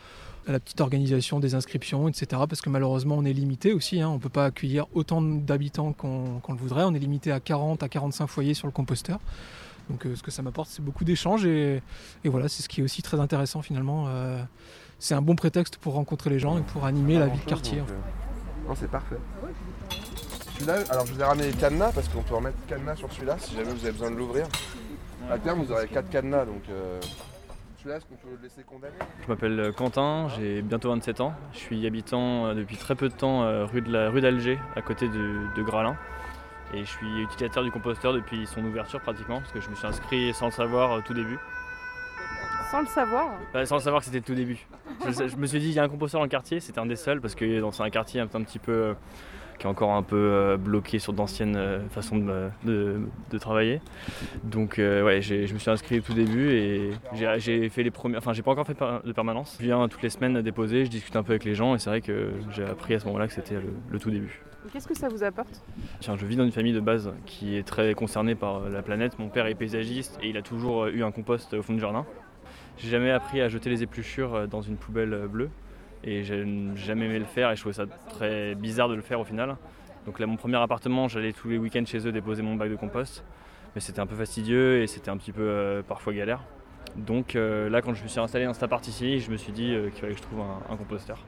à 0.48 0.52
la 0.52 0.60
petite 0.60 0.82
organisation 0.82 1.40
des 1.40 1.56
inscriptions, 1.56 2.08
etc. 2.08 2.42
Parce 2.48 2.62
que 2.62 2.70
malheureusement, 2.70 3.16
on 3.18 3.26
est 3.26 3.34
limité 3.34 3.74
aussi. 3.74 4.02
hein. 4.02 4.10
on 4.10 4.16
ne 4.16 4.20
peut 4.20 4.30
pas 4.30 4.46
accueillir 4.46 4.88
autant 4.94 5.22
d'habitants 5.22 5.94
qu'on 5.94 6.42
le 6.50 6.56
voudrait. 6.58 6.84
On 6.84 6.94
est 6.94 7.00
limité 7.00 7.32
à 7.32 7.40
40 7.40 7.84
à 7.84 7.90
45 7.90 8.28
foyers 8.28 8.54
sur 8.54 8.68
le 8.68 8.74
composteur. 8.74 9.20
Donc 9.90 10.06
euh, 10.06 10.16
ce 10.16 10.24
que 10.24 10.32
ça 10.32 10.42
m'apporte, 10.42 10.70
c'est 10.70 10.84
beaucoup 10.84 11.04
d'échanges 11.04 11.46
et, 11.46 11.82
voilà, 12.24 12.48
c'est 12.48 12.64
ce 12.64 12.70
qui 12.70 12.82
est 12.82 12.84
aussi 12.84 13.02
très 13.02 13.20
intéressant 13.20 13.62
finalement. 13.62 14.06
Euh, 14.08 14.42
c'est 15.00 15.14
un 15.14 15.22
bon 15.22 15.36
prétexte 15.36 15.78
pour 15.78 15.94
rencontrer 15.94 16.30
les 16.30 16.40
gens 16.40 16.58
et 16.58 16.62
pour 16.62 16.86
animer 16.86 17.20
la 17.20 17.28
vie 17.28 17.40
de 17.40 17.46
quartier. 17.46 17.82
en 17.82 17.86
fait. 17.86 17.94
Non, 18.68 18.76
c'est 18.80 18.90
parfait. 18.90 19.18
Celui-là, 20.56 20.76
alors 20.90 21.06
je 21.06 21.14
vous 21.14 21.20
ai 21.20 21.24
ramené 21.24 21.48
les 21.48 21.58
cadenas 21.58 21.92
parce 21.92 22.08
qu'on 22.08 22.22
peut 22.22 22.36
remettre 22.36 22.58
cadenas 22.68 22.96
sur 22.96 23.12
celui-là 23.12 23.38
si 23.40 23.56
jamais 23.56 23.74
vous 23.74 23.84
avez 23.84 23.92
besoin 23.92 24.12
de 24.12 24.16
l'ouvrir. 24.16 24.48
À 25.30 25.38
terme, 25.38 25.64
vous 25.64 25.72
aurez 25.72 25.88
4 25.88 26.10
cadenas 26.10 26.46
donc. 26.46 26.64
Celui-là, 27.84 27.98
est-ce 27.98 28.06
qu'on 28.06 28.16
peut 28.16 28.30
le 28.38 28.42
laisser 28.42 28.64
condamner 28.64 28.94
Je 29.24 29.28
m'appelle 29.28 29.60
euh, 29.60 29.72
Quentin, 29.74 30.28
j'ai 30.38 30.62
bientôt 30.62 30.90
27 30.90 31.20
ans. 31.20 31.34
Je 31.52 31.58
suis 31.60 31.86
habitant 31.86 32.46
euh, 32.46 32.54
depuis 32.54 32.78
très 32.78 32.96
peu 32.96 33.10
de 33.10 33.14
temps 33.14 33.44
euh, 33.44 33.66
rue 33.66 33.82
de 33.82 33.92
la 33.92 34.10
rue 34.10 34.22
d'Alger, 34.22 34.58
à 34.78 34.82
côté 34.82 35.10
de, 35.10 35.54
de 35.56 35.62
Gralin. 35.64 35.98
Et 36.74 36.80
je 36.80 36.90
suis 36.90 37.22
utilisateur 37.24 37.62
du 37.64 37.72
composteur 37.72 38.14
depuis 38.14 38.48
son 38.48 38.64
ouverture 38.64 39.02
pratiquement, 39.02 39.40
parce 39.42 39.52
que 39.52 39.60
je 39.60 39.70
me 39.70 39.76
suis 39.76 39.86
inscrit 39.86 40.34
sans 40.34 40.46
le 40.46 40.52
savoir 40.54 40.92
au 40.92 41.02
tout 41.02 41.14
début. 41.14 41.38
Sans 42.72 42.80
le 42.80 42.88
savoir 42.88 43.32
Bah, 43.54 43.66
sans 43.66 43.76
le 43.76 43.82
savoir 43.82 44.00
que 44.02 44.06
c'était 44.06 44.20
le 44.20 44.24
tout 44.24 44.34
début. 44.34 44.66
Je, 45.06 45.28
je 45.28 45.36
me 45.36 45.46
suis 45.46 45.60
dit, 45.60 45.68
il 45.68 45.74
y 45.74 45.80
a 45.80 45.84
un 45.84 45.90
composteur 45.90 46.20
dans 46.22 46.26
le 46.26 46.30
quartier, 46.30 46.62
c'était 46.62 46.80
un 46.80 46.86
des 46.86 46.96
seuls, 46.96 47.20
parce 47.20 47.36
que 47.36 47.60
dans- 47.60 47.72
c'est 47.72 47.84
un 47.84 47.90
quartier 47.90 48.22
un, 48.22 48.24
un 48.34 48.44
petit 48.44 48.60
peu, 48.60 48.96
qui 49.58 49.66
est 49.66 49.70
encore 49.70 49.92
un 49.92 50.04
peu 50.04 50.16
euh, 50.18 50.58
bloqué 50.58 51.00
sur 51.00 51.14
d'anciennes 51.14 51.56
euh, 51.56 51.80
façons 51.90 52.18
de, 52.18 52.24
me- 52.24 52.50
de- 52.66 53.00
de 53.32 53.38
travailler. 53.38 53.82
Donc 54.44 54.80
euh, 54.80 55.04
ouais, 55.04 55.22
je 55.22 55.54
me 55.54 55.60
suis 55.60 55.70
inscrit 55.72 56.00
au 56.00 56.02
tout 56.02 56.14
début 56.14 56.52
et 56.52 56.92
j'ai- 57.14 57.70
fait 57.70 57.84
les 57.84 57.92
premières. 57.92 58.18
Enfin, 58.20 58.34
j'ai 58.34 58.42
pas 58.42 58.52
encore 58.52 58.66
fait 58.68 58.78
de 59.06 59.12
permanence. 59.14 59.58
Je 59.60 59.66
viens 59.66 59.88
toutes 59.88 60.02
les 60.02 60.10
semaines 60.10 60.42
déposer, 60.42 60.86
je 60.86 60.90
discute 60.90 61.16
un 61.16 61.24
peu 61.24 61.32
avec 61.34 61.44
les 61.46 61.56
gens 61.56 61.76
et 61.76 61.80
c'est 61.80 61.90
vrai 61.90 62.02
que 62.02 62.32
j'ai 62.52 62.64
appris 62.64 62.94
à 62.94 63.00
ce 63.00 63.06
moment-là 63.06 63.28
que 63.28 63.34
c'était 63.34 63.56
le, 63.56 63.74
le 63.90 64.00
tout 64.00 64.12
début. 64.12 64.42
Qu'est-ce 64.72 64.88
que 64.88 64.96
ça 64.96 65.10
vous 65.10 65.24
apporte? 65.24 65.62
Tiens, 66.00 66.16
je 66.18 66.26
vis 66.26 66.38
dans 66.38 66.46
une 66.46 66.52
famille 66.52 66.72
de 66.74 66.80
base 66.80 67.12
qui 67.26 67.58
est 67.58 67.64
très 67.64 67.94
concernée 67.96 68.34
par 68.36 68.64
euh, 68.64 68.70
la 68.70 68.82
planète. 68.82 69.20
Mon 69.20 69.28
père 69.28 69.46
est 69.48 69.56
paysagiste 69.56 70.18
et 70.22 70.30
il 70.30 70.38
a 70.38 70.42
toujours 70.42 70.84
euh, 70.86 70.92
eu 70.92 71.04
un 71.04 71.12
compost 71.12 71.54
au 71.54 71.62
fond 71.62 71.74
du 71.74 71.80
jardin. 71.82 72.06
J'ai 72.78 72.90
jamais 72.90 73.12
appris 73.12 73.42
à 73.42 73.50
jeter 73.50 73.70
les 73.70 73.84
épluchures 73.84 74.34
euh, 74.36 74.48
dans 74.48 74.62
une 74.62 74.78
poubelle 74.78 75.14
euh, 75.14 75.28
bleue 75.28 75.50
et 76.04 76.24
j'ai 76.24 76.46
jamais 76.76 77.06
aimé 77.06 77.20
le 77.20 77.26
faire 77.26 77.52
et 77.52 77.56
je 77.56 77.62
trouvais 77.62 77.74
ça 77.74 77.86
très 78.10 78.56
bizarre 78.56 78.90
de 78.90 78.96
le 78.96 79.02
faire 79.02 79.20
au 79.20 79.24
final. 79.24 79.56
Donc 80.06 80.20
là, 80.20 80.28
mon 80.28 80.36
premier 80.36 80.58
appartement, 80.58 81.08
j'allais 81.08 81.32
tous 81.32 81.50
les 81.50 81.58
week-ends 81.58 81.86
chez 81.86 82.06
eux 82.06 82.12
déposer 82.12 82.42
mon 82.42 82.56
bac 82.56 82.70
de 82.70 82.76
compost, 82.76 83.24
mais 83.74 83.82
c'était 83.82 84.02
un 84.02 84.06
peu 84.06 84.16
fastidieux 84.16 84.82
et 84.82 84.88
c'était 84.88 85.10
un 85.10 85.18
petit 85.18 85.32
peu 85.32 85.44
euh, 85.44 85.82
parfois 85.82 86.14
galère. 86.14 86.44
Donc 86.98 87.36
euh, 87.36 87.70
là, 87.70 87.82
quand 87.82 87.94
je 87.94 88.04
me 88.04 88.08
suis 88.08 88.20
installé 88.20 88.46
dans 88.46 88.54
cet 88.54 88.64
appart 88.64 88.86
ici, 88.88 89.20
je 89.20 89.32
me 89.32 89.38
suis 89.38 89.54
dit 89.54 89.74
euh, 89.74 89.90
qu'il 89.90 90.02
fallait 90.02 90.14
que 90.14 90.20
je 90.20 90.24
trouve 90.24 90.42
un, 90.42 90.62
un 90.70 90.76
composteur. 90.76 91.24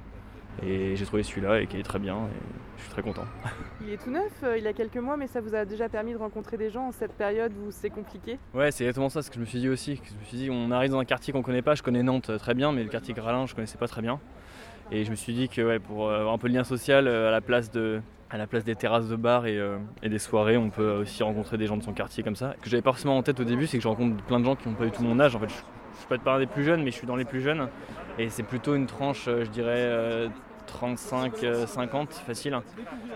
Et 0.63 0.95
j'ai 0.95 1.05
trouvé 1.05 1.23
celui-là 1.23 1.61
et 1.61 1.67
qui 1.67 1.77
est 1.77 1.83
très 1.83 1.99
bien 1.99 2.15
et 2.15 2.77
je 2.77 2.83
suis 2.83 2.91
très 2.91 3.01
content. 3.01 3.25
Il 3.81 3.89
est 3.89 4.01
tout 4.01 4.09
neuf, 4.09 4.31
il 4.57 4.65
a 4.67 4.71
quelques 4.71 4.97
mois, 4.97 5.17
mais 5.17 5.27
ça 5.27 5.41
vous 5.41 5.53
a 5.53 5.65
déjà 5.65 5.89
permis 5.89 6.13
de 6.13 6.17
rencontrer 6.17 6.55
des 6.55 6.69
gens 6.69 6.87
en 6.87 6.91
cette 6.93 7.11
période 7.11 7.51
où 7.57 7.71
c'est 7.71 7.89
compliqué? 7.89 8.39
Ouais, 8.53 8.71
c'est 8.71 8.85
exactement 8.85 9.09
ça 9.09 9.21
ce 9.21 9.29
que 9.29 9.35
je 9.35 9.41
me 9.41 9.45
suis 9.45 9.59
dit 9.59 9.67
aussi. 9.67 10.01
Je 10.01 10.13
me 10.17 10.23
suis 10.23 10.37
dit, 10.37 10.49
on 10.49 10.71
arrive 10.71 10.91
dans 10.91 10.99
un 10.99 11.05
quartier 11.05 11.33
qu'on 11.33 11.41
connaît 11.41 11.61
pas. 11.61 11.75
Je 11.75 11.83
connais 11.83 12.03
Nantes 12.03 12.31
très 12.37 12.53
bien, 12.53 12.71
mais 12.71 12.83
le 12.83 12.89
quartier 12.89 13.13
Gralin, 13.13 13.45
je 13.45 13.53
connaissais 13.53 13.77
pas 13.77 13.89
très 13.89 14.01
bien. 14.01 14.19
Et 14.91 15.03
je 15.03 15.09
me 15.11 15.15
suis 15.15 15.33
dit 15.33 15.49
que 15.49 15.61
ouais, 15.61 15.79
pour 15.79 16.07
euh, 16.09 16.19
avoir 16.19 16.33
un 16.33 16.37
peu 16.37 16.47
de 16.49 16.53
lien 16.53 16.63
social, 16.63 17.07
euh, 17.07 17.27
à 17.29 17.31
la 17.31 17.41
place 17.41 17.71
de 17.71 18.01
à 18.31 18.37
la 18.37 18.47
place 18.47 18.63
des 18.63 18.75
terrasses 18.75 19.07
de 19.07 19.15
bar 19.15 19.45
et, 19.45 19.57
euh, 19.57 19.77
et 20.01 20.09
des 20.09 20.17
soirées, 20.19 20.57
on 20.57 20.69
peut 20.71 20.91
aussi 21.01 21.21
rencontrer 21.23 21.57
des 21.57 21.67
gens 21.67 21.77
de 21.77 21.83
son 21.83 21.93
quartier 21.93 22.23
comme 22.23 22.35
ça. 22.35 22.53
Ce 22.57 22.63
que 22.63 22.69
j'avais 22.69 22.81
pas 22.81 22.91
forcément 22.91 23.17
en 23.17 23.23
tête 23.23 23.39
au 23.39 23.43
début, 23.43 23.67
c'est 23.67 23.77
que 23.77 23.83
je 23.83 23.87
rencontre 23.87 24.21
plein 24.23 24.39
de 24.39 24.45
gens 24.45 24.55
qui 24.55 24.67
n'ont 24.67 24.73
pas 24.75 24.85
du 24.85 24.91
tout 24.91 25.03
mon 25.03 25.19
âge. 25.19 25.35
En 25.35 25.39
fait, 25.39 25.47
je, 25.49 25.53
je 25.93 25.97
suis 25.99 26.07
pas 26.07 26.17
pas 26.17 26.33
un 26.35 26.39
des 26.39 26.47
plus 26.47 26.63
jeunes, 26.63 26.83
mais 26.83 26.89
je 26.91 26.95
suis 26.95 27.07
dans 27.07 27.15
les 27.15 27.23
plus 27.23 27.39
jeunes. 27.41 27.69
Et 28.17 28.29
c'est 28.29 28.43
plutôt 28.43 28.75
une 28.75 28.87
tranche, 28.87 29.25
je 29.27 29.47
dirais, 29.49 29.73
euh, 29.77 30.27
35-50 30.67 32.11
facile. 32.25 32.57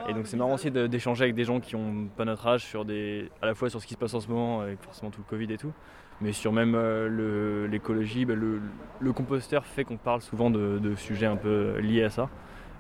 Et 0.08 0.13
donc 0.13 0.27
c'est 0.27 0.38
marrant 0.38 0.53
aussi 0.53 0.69
de- 0.71 0.88
d'échanger 0.88 1.23
avec 1.23 1.36
des 1.36 1.43
gens 1.43 1.60
qui 1.60 1.75
ont 1.75 2.08
pas 2.15 2.25
notre 2.25 2.45
âge 2.47 2.63
sur 2.63 2.86
des, 2.86 3.29
à 3.41 3.47
la 3.47 3.55
fois 3.55 3.69
sur 3.69 3.82
ce 3.82 3.88
qui 3.88 3.95
se 3.95 3.99
passe 3.99 4.13
en 4.13 4.19
ce 4.19 4.27
moment 4.27 4.62
avec 4.62 4.79
forcément 4.82 5.10
tout 5.12 5.21
le 5.25 5.29
Covid 5.29 5.51
et 5.53 5.58
tout, 5.58 5.73
mais 6.21 6.32
sur 6.32 6.51
même 6.51 6.75
euh, 6.75 7.08
le- 7.08 7.67
l'écologie, 7.67 8.25
bah, 8.25 8.36
le, 8.36 8.60
le 8.99 9.13
composteur 9.13 9.65
fait 9.65 9.84
qu'on 9.84 9.97
parle 9.97 10.21
souvent 10.21 10.49
de, 10.49 10.79
de 10.79 10.95
sujets 10.95 11.25
un 11.27 11.36
peu 11.38 11.77
liés 11.79 12.03
à 12.03 12.10
ça. 12.10 12.29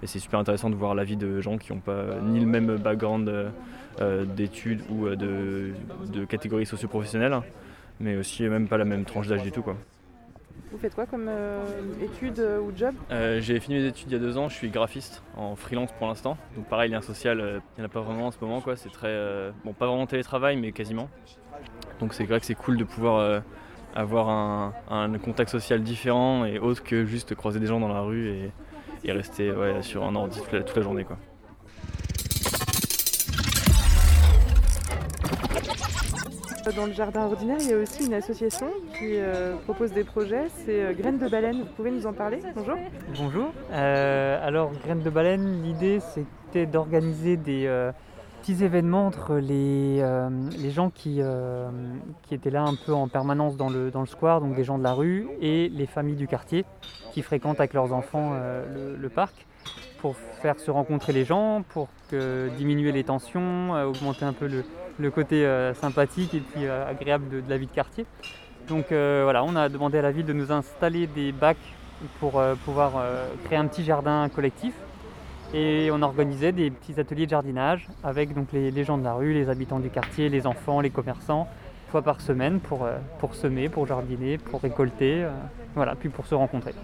Et 0.01 0.07
c'est 0.07 0.19
super 0.19 0.39
intéressant 0.39 0.69
de 0.69 0.75
voir 0.75 0.95
l'avis 0.95 1.17
de 1.17 1.41
gens 1.41 1.57
qui 1.57 1.73
n'ont 1.73 1.79
pas 1.79 2.19
ni 2.23 2.39
le 2.39 2.45
même 2.45 2.77
background 2.77 3.27
euh, 3.27 3.49
euh, 3.99 4.23
d'études 4.25 4.81
ou 4.89 5.07
euh, 5.07 5.15
de, 5.15 5.71
de 6.11 6.23
catégories 6.25 6.65
socio-professionnelles, 6.65 7.37
mais 7.99 8.15
aussi 8.15 8.43
même 8.43 8.67
pas 8.69 8.77
la 8.77 8.85
même 8.85 9.03
tranche 9.03 9.27
d'âge 9.27 9.43
du 9.43 9.51
tout. 9.51 9.61
Quoi. 9.61 9.75
Vous 10.71 10.77
faites 10.77 10.95
quoi 10.95 11.05
comme 11.05 11.25
euh, 11.27 11.59
études 12.01 12.39
euh, 12.39 12.59
ou 12.59 12.71
job? 12.75 12.93
Euh, 13.11 13.41
j'ai 13.41 13.59
fini 13.59 13.79
mes 13.79 13.87
études 13.87 14.07
il 14.09 14.13
y 14.13 14.15
a 14.15 14.19
deux 14.19 14.37
ans, 14.37 14.47
je 14.49 14.55
suis 14.55 14.69
graphiste 14.69 15.21
en 15.35 15.55
freelance 15.55 15.91
pour 15.97 16.07
l'instant. 16.07 16.37
Donc 16.55 16.65
pareil, 16.67 16.91
lien 16.91 17.01
social, 17.01 17.41
euh, 17.41 17.59
il 17.75 17.81
n'y 17.81 17.83
en 17.83 17.89
a 17.89 17.91
pas 17.91 18.01
vraiment 18.01 18.27
en 18.27 18.31
ce 18.31 18.37
moment. 18.39 18.61
quoi. 18.61 18.75
C'est 18.77 18.89
très. 18.91 19.07
euh, 19.09 19.51
bon, 19.65 19.73
pas 19.73 19.87
vraiment 19.87 20.05
télétravail, 20.05 20.55
mais 20.57 20.71
quasiment. 20.71 21.09
Donc 21.99 22.13
c'est 22.13 22.23
vrai 22.23 22.39
que 22.39 22.45
c'est 22.45 22.55
cool 22.55 22.77
de 22.77 22.83
pouvoir 22.83 23.17
euh, 23.17 23.39
avoir 23.95 24.29
un, 24.29 24.73
un 24.89 25.17
contact 25.17 25.49
social 25.49 25.81
différent 25.83 26.45
et 26.45 26.57
autre 26.59 26.83
que 26.83 27.05
juste 27.05 27.35
croiser 27.35 27.59
des 27.59 27.67
gens 27.67 27.79
dans 27.79 27.89
la 27.89 28.01
rue 28.01 28.29
et, 28.29 28.51
et 29.03 29.11
rester 29.11 29.51
ouais, 29.51 29.81
sur 29.81 30.03
un 30.03 30.15
ordi 30.15 30.39
toute 30.39 30.53
la, 30.53 30.63
toute 30.63 30.77
la 30.77 30.81
journée. 30.81 31.03
Quoi. 31.03 31.17
Dans 36.75 36.85
le 36.85 36.93
jardin 36.93 37.23
ordinaire, 37.23 37.57
il 37.61 37.69
y 37.69 37.73
a 37.73 37.77
aussi 37.77 38.05
une 38.05 38.13
association 38.13 38.67
qui 38.97 39.17
euh, 39.17 39.55
propose 39.65 39.91
des 39.91 40.03
projets, 40.03 40.49
c'est 40.65 40.83
euh, 40.83 40.93
Graines 40.93 41.17
de 41.17 41.27
Baleine. 41.27 41.61
Vous 41.61 41.73
pouvez 41.75 41.89
nous 41.89 42.05
en 42.05 42.13
parler? 42.13 42.39
Bonjour. 42.55 42.77
Bonjour. 43.17 43.51
Euh, 43.71 44.47
alors, 44.47 44.71
Graines 44.85 45.01
de 45.01 45.09
Baleine, 45.09 45.63
l'idée 45.63 45.99
c'était 45.99 46.67
d'organiser 46.67 47.37
des 47.37 47.65
euh, 47.65 47.91
petits 48.39 48.63
événements 48.63 49.07
entre 49.07 49.35
les, 49.35 49.99
euh, 50.01 50.29
gens 50.69 50.89
qui, 50.89 51.17
euh, 51.19 51.69
qui 52.23 52.33
étaient 52.33 52.49
là 52.49 52.63
un 52.63 52.75
peu 52.75 52.93
en 52.93 53.07
permanence 53.07 53.57
dans 53.57 53.69
le, 53.69 53.91
square, 54.05 54.41
donc 54.41 54.55
des 54.55 54.63
gens 54.63 54.77
de 54.77 54.83
la 54.83 54.93
rue, 54.93 55.27
et 55.41 55.69
les 55.69 55.85
familles 55.85 56.15
du 56.15 56.27
quartier 56.27 56.65
qui 57.11 57.21
fréquentent 57.21 57.59
avec 57.59 57.73
leurs 57.73 57.93
enfants 57.93 58.31
euh, 58.33 58.95
le, 58.97 59.09
parc 59.09 59.45
pour 59.99 60.15
faire 60.41 60.59
se 60.59 60.71
rencontrer 60.71 61.11
les 61.11 61.25
gens, 61.25 61.63
pour 61.69 61.89
diminuer 62.57 62.91
les 62.91 63.03
tensions, 63.03 63.73
augmenter 63.83 64.23
un 64.23 64.33
peu 64.33 64.47
le, 64.47 65.11
côté 65.11 65.45
sympathique 65.73 66.33
et 66.33 66.39
puis 66.39 66.67
agréable 66.67 67.29
de, 67.29 67.49
la 67.49 67.57
vie 67.57 67.67
de 67.67 67.71
quartier. 67.71 68.05
Donc 68.69 68.87
voilà, 68.91 69.43
on 69.43 69.57
a 69.57 69.67
demandé 69.67 69.97
à 69.97 70.01
la 70.01 70.11
ville 70.11 70.25
de 70.25 70.31
nous 70.31 70.53
installer 70.53 71.07
des 71.07 71.33
bacs 71.33 71.57
pour 72.21 72.41
pouvoir 72.63 72.93
créer 73.43 73.57
un 73.57 73.67
petit 73.67 73.83
jardin 73.83 74.29
collectif. 74.29 74.73
Et 75.53 75.89
on 75.91 76.01
organisait 76.03 76.51
des 76.51 76.69
petits 76.69 76.99
ateliers 76.99 77.25
de 77.25 77.31
jardinage 77.31 77.87
avec 78.03 78.35
donc 78.35 78.51
les, 78.53 78.83
gens 78.83 78.99
de 78.99 79.03
la 79.03 79.13
rue, 79.13 79.33
les 79.33 79.49
habitants 79.49 79.79
du 79.79 79.89
quartier, 79.89 80.29
les 80.29 80.45
enfants, 80.45 80.79
les 80.79 80.91
commerçants, 80.91 81.47
une 81.87 81.91
fois 81.91 82.03
par 82.03 82.21
semaine 82.21 82.59
pour, 82.59 82.85
euh, 82.85 82.97
pour 83.19 83.33
semer, 83.33 83.67
pour 83.67 83.87
jardiner, 83.87 84.37
pour 84.37 84.61
récolter, 84.61 85.23
euh, 85.23 85.31
voilà, 85.73 85.95
puis 85.95 86.09
pour 86.09 86.27
se 86.27 86.35
rencontrer. 86.35 86.75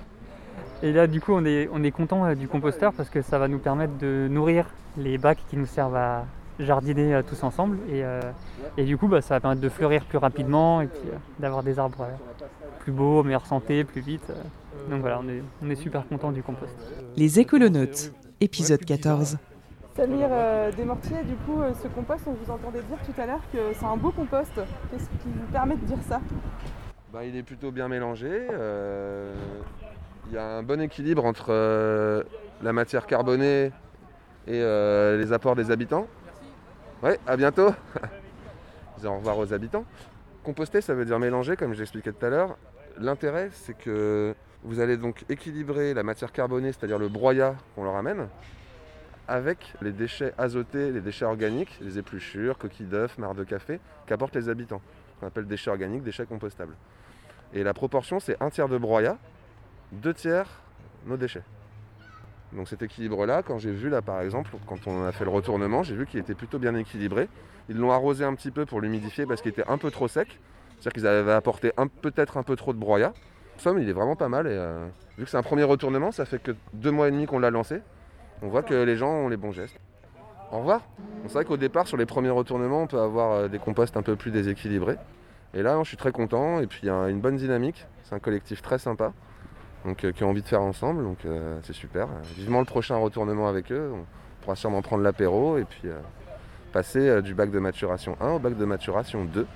Et 0.82 0.92
là, 0.92 1.06
du 1.06 1.22
coup, 1.22 1.34
on 1.34 1.46
est, 1.46 1.70
on 1.72 1.84
est 1.84 1.92
content 1.92 2.26
euh, 2.26 2.34
du 2.34 2.48
composteur 2.48 2.92
parce 2.94 3.10
que 3.10 3.22
ça 3.22 3.38
va 3.38 3.48
nous 3.48 3.60
permettre 3.60 3.98
de 4.00 4.28
nourrir 4.32 4.66
les 4.98 5.20
bacs 5.20 5.44
qui 5.48 5.58
nous 5.58 5.68
servent 5.68 5.96
à 5.96 6.26
jardiner 6.58 7.22
tous 7.28 7.44
ensemble. 7.44 7.78
Et, 7.92 8.02
et 8.78 8.86
du 8.86 8.98
coup, 8.98 9.10
bah, 9.10 9.22
ça 9.22 9.36
va 9.36 9.40
permettre 9.42 9.62
de 9.62 9.68
fleurir 9.68 10.06
plus 10.06 10.18
rapidement 10.18 10.80
et 10.80 10.88
puis 10.88 11.10
d'avoir 11.38 11.64
des 11.64 11.80
arbres 11.80 12.08
plus 12.80 12.94
beaux, 12.94 13.22
meilleure 13.24 13.46
santé, 13.46 13.84
plus 13.84 14.00
vite. 14.00 14.32
Donc 14.90 15.02
voilà, 15.02 15.20
on 15.22 15.28
est, 15.28 15.44
on 15.62 15.70
est 15.70 15.76
super 15.76 16.08
content 16.08 16.32
du 16.32 16.42
compost. 16.42 16.74
Les 17.18 17.42
écolonautes, 17.42 18.14
épisode 18.42 18.84
14. 18.84 19.38
Samir 19.96 20.28
euh, 20.30 20.72
Desmortiers, 20.72 21.24
du 21.24 21.36
coup, 21.36 21.62
euh, 21.62 21.72
ce 21.82 21.88
compost, 21.88 22.24
on 22.28 22.34
vous 22.34 22.52
entendait 22.52 22.82
dire 22.82 22.98
tout 23.06 23.20
à 23.22 23.26
l'heure 23.26 23.42
que 23.54 23.58
c'est 23.74 23.86
un 23.86 23.96
beau 23.96 24.12
compost. 24.12 24.52
Qu'est-ce 24.92 25.06
qui 25.06 25.30
vous 25.34 25.52
permet 25.52 25.76
de 25.76 25.86
dire 25.86 25.98
ça? 26.08 26.20
Bah, 27.14 27.24
il 27.24 27.36
est 27.38 27.44
plutôt 27.44 27.72
bien 27.72 27.88
mélangé. 27.88 28.28
euh, 28.52 29.34
Il 30.28 30.34
y 30.34 30.38
a 30.38 30.44
un 30.58 30.64
bon 30.64 30.82
équilibre 30.82 31.24
entre 31.24 31.48
euh, 31.50 32.24
la 32.62 32.74
matière 32.74 33.06
carbonée 33.08 33.72
et 34.48 34.62
euh, 34.62 35.18
les 35.18 35.32
apports 35.32 35.56
des 35.56 35.72
habitants. 35.72 36.08
Ouais, 37.02 37.18
à 37.26 37.38
bientôt. 37.38 37.70
Disons 38.98 39.14
au 39.14 39.18
revoir 39.18 39.38
aux 39.38 39.54
habitants. 39.54 39.86
Composter, 40.44 40.82
ça 40.82 40.94
veut 40.94 41.06
dire 41.06 41.20
mélanger, 41.20 41.56
comme 41.56 41.74
j'expliquais 41.74 42.12
tout 42.12 42.26
à 42.26 42.30
l'heure. 42.30 42.58
L'intérêt, 43.00 43.50
c'est 43.52 43.78
que 43.78 44.36
vous 44.66 44.80
allez 44.80 44.98
donc 44.98 45.24
équilibrer 45.30 45.94
la 45.94 46.04
matière 46.04 46.32
carbonée, 46.32 46.72
c'est-à-dire 46.72 46.98
le 46.98 47.08
broyat 47.08 47.56
qu'on 47.76 47.84
leur 47.84 47.96
amène, 47.96 48.28
avec 49.28 49.74
les 49.82 49.92
déchets 49.92 50.34
azotés, 50.38 50.92
les 50.92 51.02
déchets 51.02 51.26
organiques, 51.26 51.78
les 51.82 51.98
épluchures, 52.00 52.58
coquilles 52.58 52.88
d'œufs, 52.88 53.18
marc 53.18 53.36
de 53.36 53.44
café, 53.44 53.80
qu'apportent 54.08 54.36
les 54.36 54.50
habitants. 54.50 54.82
On 55.22 55.28
appelle 55.28 55.46
déchets 55.46 55.70
organiques, 55.70 56.04
déchets 56.04 56.26
compostables. 56.26 56.76
Et 57.54 57.64
la 57.64 57.74
proportion, 57.74 58.20
c'est 58.20 58.42
un 58.42 58.50
tiers 58.50 58.68
de 58.68 58.78
broyat, 58.78 59.18
deux 59.92 60.14
tiers 60.14 60.48
nos 61.06 61.18
déchets. 61.18 61.44
Donc 62.52 62.68
cet 62.68 62.82
équilibre-là, 62.82 63.44
quand 63.44 63.60
j'ai 63.60 63.72
vu 63.72 63.90
là 63.90 64.02
par 64.02 64.22
exemple, 64.22 64.52
quand 64.66 64.88
on 64.88 65.06
a 65.06 65.12
fait 65.12 65.26
le 65.26 65.30
retournement, 65.30 65.84
j'ai 65.84 65.96
vu 65.96 66.08
qu'il 66.08 66.20
était 66.20 66.36
plutôt 66.36 66.58
bien 66.58 66.74
équilibré. 66.76 67.30
Ils 67.70 67.78
l'ont 67.78 67.92
arrosé 67.92 68.24
un 68.24 68.34
petit 68.34 68.52
peu 68.52 68.66
pour 68.66 68.82
l'humidifier 68.82 69.26
parce 69.26 69.42
qu'il 69.42 69.52
était 69.52 69.68
un 69.68 69.78
peu 69.78 69.92
trop 69.92 70.08
sec. 70.08 70.40
C'est-à-dire 70.80 70.94
qu'ils 70.94 71.08
avaient 71.08 71.32
apporté 71.34 71.72
peut-être 72.02 72.38
un 72.38 72.44
peu 72.44 72.56
trop 72.56 72.74
de 72.74 72.80
broyat. 72.80 73.14
Somme, 73.58 73.80
il 73.80 73.90
est 73.90 73.94
vraiment 73.94 74.16
pas 74.16 74.30
mal 74.30 74.48
et 74.48 74.52
euh, 74.52 74.86
vu 75.18 75.24
que 75.24 75.30
c'est 75.30 75.38
un 75.38 75.44
premier 75.44 75.64
retournement, 75.64 76.12
ça 76.12 76.26
fait 76.26 76.42
que 76.42 76.52
deux 76.74 76.92
mois 76.92 77.08
et 77.08 77.12
demi 77.12 77.26
qu'on 77.26 77.40
l'a 77.40 77.52
lancé. 77.52 77.82
On 78.42 78.48
voit 78.48 78.64
que 78.64 78.74
les 78.74 78.98
gens 78.98 79.10
ont 79.10 79.30
les 79.30 79.38
bons 79.38 79.52
gestes. 79.52 79.80
Au 80.52 80.60
revoir. 80.60 80.82
C'est 81.28 81.34
vrai 81.34 81.46
qu'au 81.46 81.58
départ, 81.58 81.88
sur 81.88 81.98
les 81.98 82.06
premiers 82.06 82.30
retournements, 82.30 82.84
on 82.84 82.88
peut 82.88 83.00
avoir 83.00 83.32
euh, 83.32 83.48
des 83.48 83.60
composts 83.60 83.98
un 83.98 84.02
peu 84.02 84.16
plus 84.16 84.32
déséquilibrés. 84.32 84.98
Et 85.54 85.64
là, 85.64 85.80
je 85.84 85.88
suis 85.88 85.98
très 85.98 86.12
content 86.12 86.60
et 86.60 86.68
puis 86.68 86.82
il 86.84 86.88
y 86.88 86.90
a 86.90 87.08
une 87.10 87.22
bonne 87.22 87.38
dynamique. 87.38 87.86
C'est 88.04 88.14
un 88.14 88.20
collectif 88.20 88.62
très 88.62 88.78
sympa 88.78 89.14
donc, 89.86 90.04
euh, 90.04 90.12
qui 90.12 90.24
a 90.24 90.28
envie 90.28 90.42
de 90.42 90.48
faire 90.48 90.62
ensemble, 90.62 91.04
donc 91.04 91.20
c'est 91.64 91.74
super. 91.74 92.08
Vivement 92.36 92.60
le 92.60 92.66
prochain 92.66 92.98
retournement 92.98 93.48
avec 93.48 93.72
eux. 93.72 93.92
On 93.94 94.44
pourra 94.44 94.56
sûrement 94.56 94.82
prendre 94.82 95.02
l'apéro 95.02 95.58
et 95.58 95.64
puis 95.64 95.90
passer 96.74 97.22
du 97.22 97.34
bac 97.34 97.52
de 97.52 97.60
maturation 97.60 98.18
1 98.20 98.32
au 98.34 98.40
bac 98.40 98.58
de 98.58 98.66
maturation 98.66 99.24
2 99.24 99.48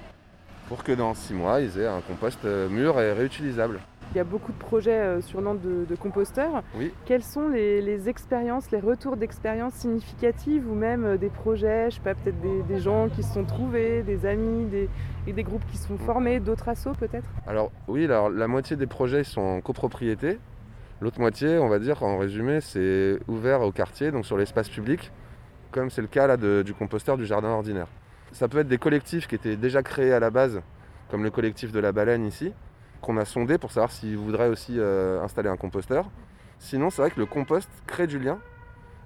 pour 0.70 0.84
que 0.84 0.92
dans 0.94 1.14
6 1.14 1.34
mois, 1.34 1.60
ils 1.60 1.78
aient 1.80 1.88
un 1.88 2.00
compost 2.02 2.40
euh, 2.46 2.70
mûr 2.70 3.00
et 3.02 3.12
réutilisable. 3.12 3.80
Il 4.14 4.18
y 4.18 4.20
a 4.20 4.24
beaucoup 4.24 4.52
de 4.52 4.58
projets 4.58 4.92
euh, 4.92 5.22
sur 5.22 5.40
Nantes 5.42 5.62
de, 5.62 5.86
de 5.86 5.96
composteurs. 5.96 6.64
Oui. 6.76 6.92
Quelles 7.06 7.24
sont 7.24 7.50
les, 7.50 7.82
les 7.82 8.08
expériences, 8.10 8.72
les 8.72 8.80
retours 8.80 9.18
d'expériences 9.18 9.74
significatives 9.74 10.68
ou 10.70 10.74
même 10.74 11.06
euh, 11.06 11.18
des 11.18 11.30
projets, 11.30 11.90
je 11.92 11.96
sais 11.96 12.02
pas, 12.02 12.16
peut-être 12.16 12.40
des, 12.42 12.64
des 12.64 12.80
gens 12.80 13.10
qui 13.10 13.22
se 13.24 13.34
sont 13.34 13.44
trouvés, 13.44 14.02
des 14.04 14.26
amis, 14.26 14.66
des, 14.66 14.90
et 15.28 15.34
des 15.34 15.44
groupes 15.44 15.66
qui 15.70 15.78
se 15.78 15.88
sont 15.88 15.98
formés, 15.98 16.40
d'autres 16.40 16.70
assos 16.70 16.94
peut-être? 16.94 17.28
Alors 17.46 17.72
oui, 17.88 18.06
alors, 18.06 18.30
la 18.30 18.48
moitié 18.48 18.76
des 18.78 18.88
projets 18.88 19.24
sont 19.24 19.42
en 19.42 19.62
copropriété. 19.62 20.40
L'autre 21.02 21.20
moitié, 21.20 21.60
on 21.60 21.68
va 21.70 21.78
dire, 21.80 22.02
en 22.04 22.18
résumé, 22.18 22.62
c'est 22.62 23.20
ouvert 23.28 23.62
au 23.62 23.72
quartier, 23.72 24.12
donc 24.12 24.26
sur 24.26 24.38
l'espace 24.38 24.70
public. 24.70 25.12
comme 25.72 25.92
c'est 25.92 26.02
le 26.02 26.08
cas 26.08 26.26
là 26.26 26.36
de- 26.36 26.64
du 26.66 26.74
composteur 26.74 27.16
du 27.16 27.26
jardin 27.28 27.50
ordinaire. 27.50 27.88
Ça 28.32 28.48
peut 28.48 28.60
être 28.60 28.68
des 28.68 28.78
collectifs 28.78 29.28
qui 29.28 29.36
étaient 29.36 29.56
déjà 29.56 29.82
créés 29.82 30.14
à 30.14 30.20
la 30.20 30.30
base, 30.30 30.62
comme 31.10 31.24
le 31.24 31.32
collectif 31.32 31.72
de 31.72 31.80
la 31.80 31.92
baleine 31.92 32.26
ici, 32.26 32.54
qu'on 33.02 33.18
a 33.18 33.26
sondé 33.26 33.58
pour 33.58 33.72
savoir 33.72 33.92
s'ils 33.92 34.18
voudraient 34.18 34.50
aussi 34.50 34.76
euh, 34.78 35.22
installer 35.24 35.50
un 35.50 35.58
composteur. 35.58 36.06
Sinon, 36.60 36.90
c'est 36.90 37.02
vrai 37.02 37.12
que 37.12 37.20
le 37.20 37.26
compost 37.26 37.70
crée 37.88 38.06
du 38.06 38.20
lien, 38.20 38.40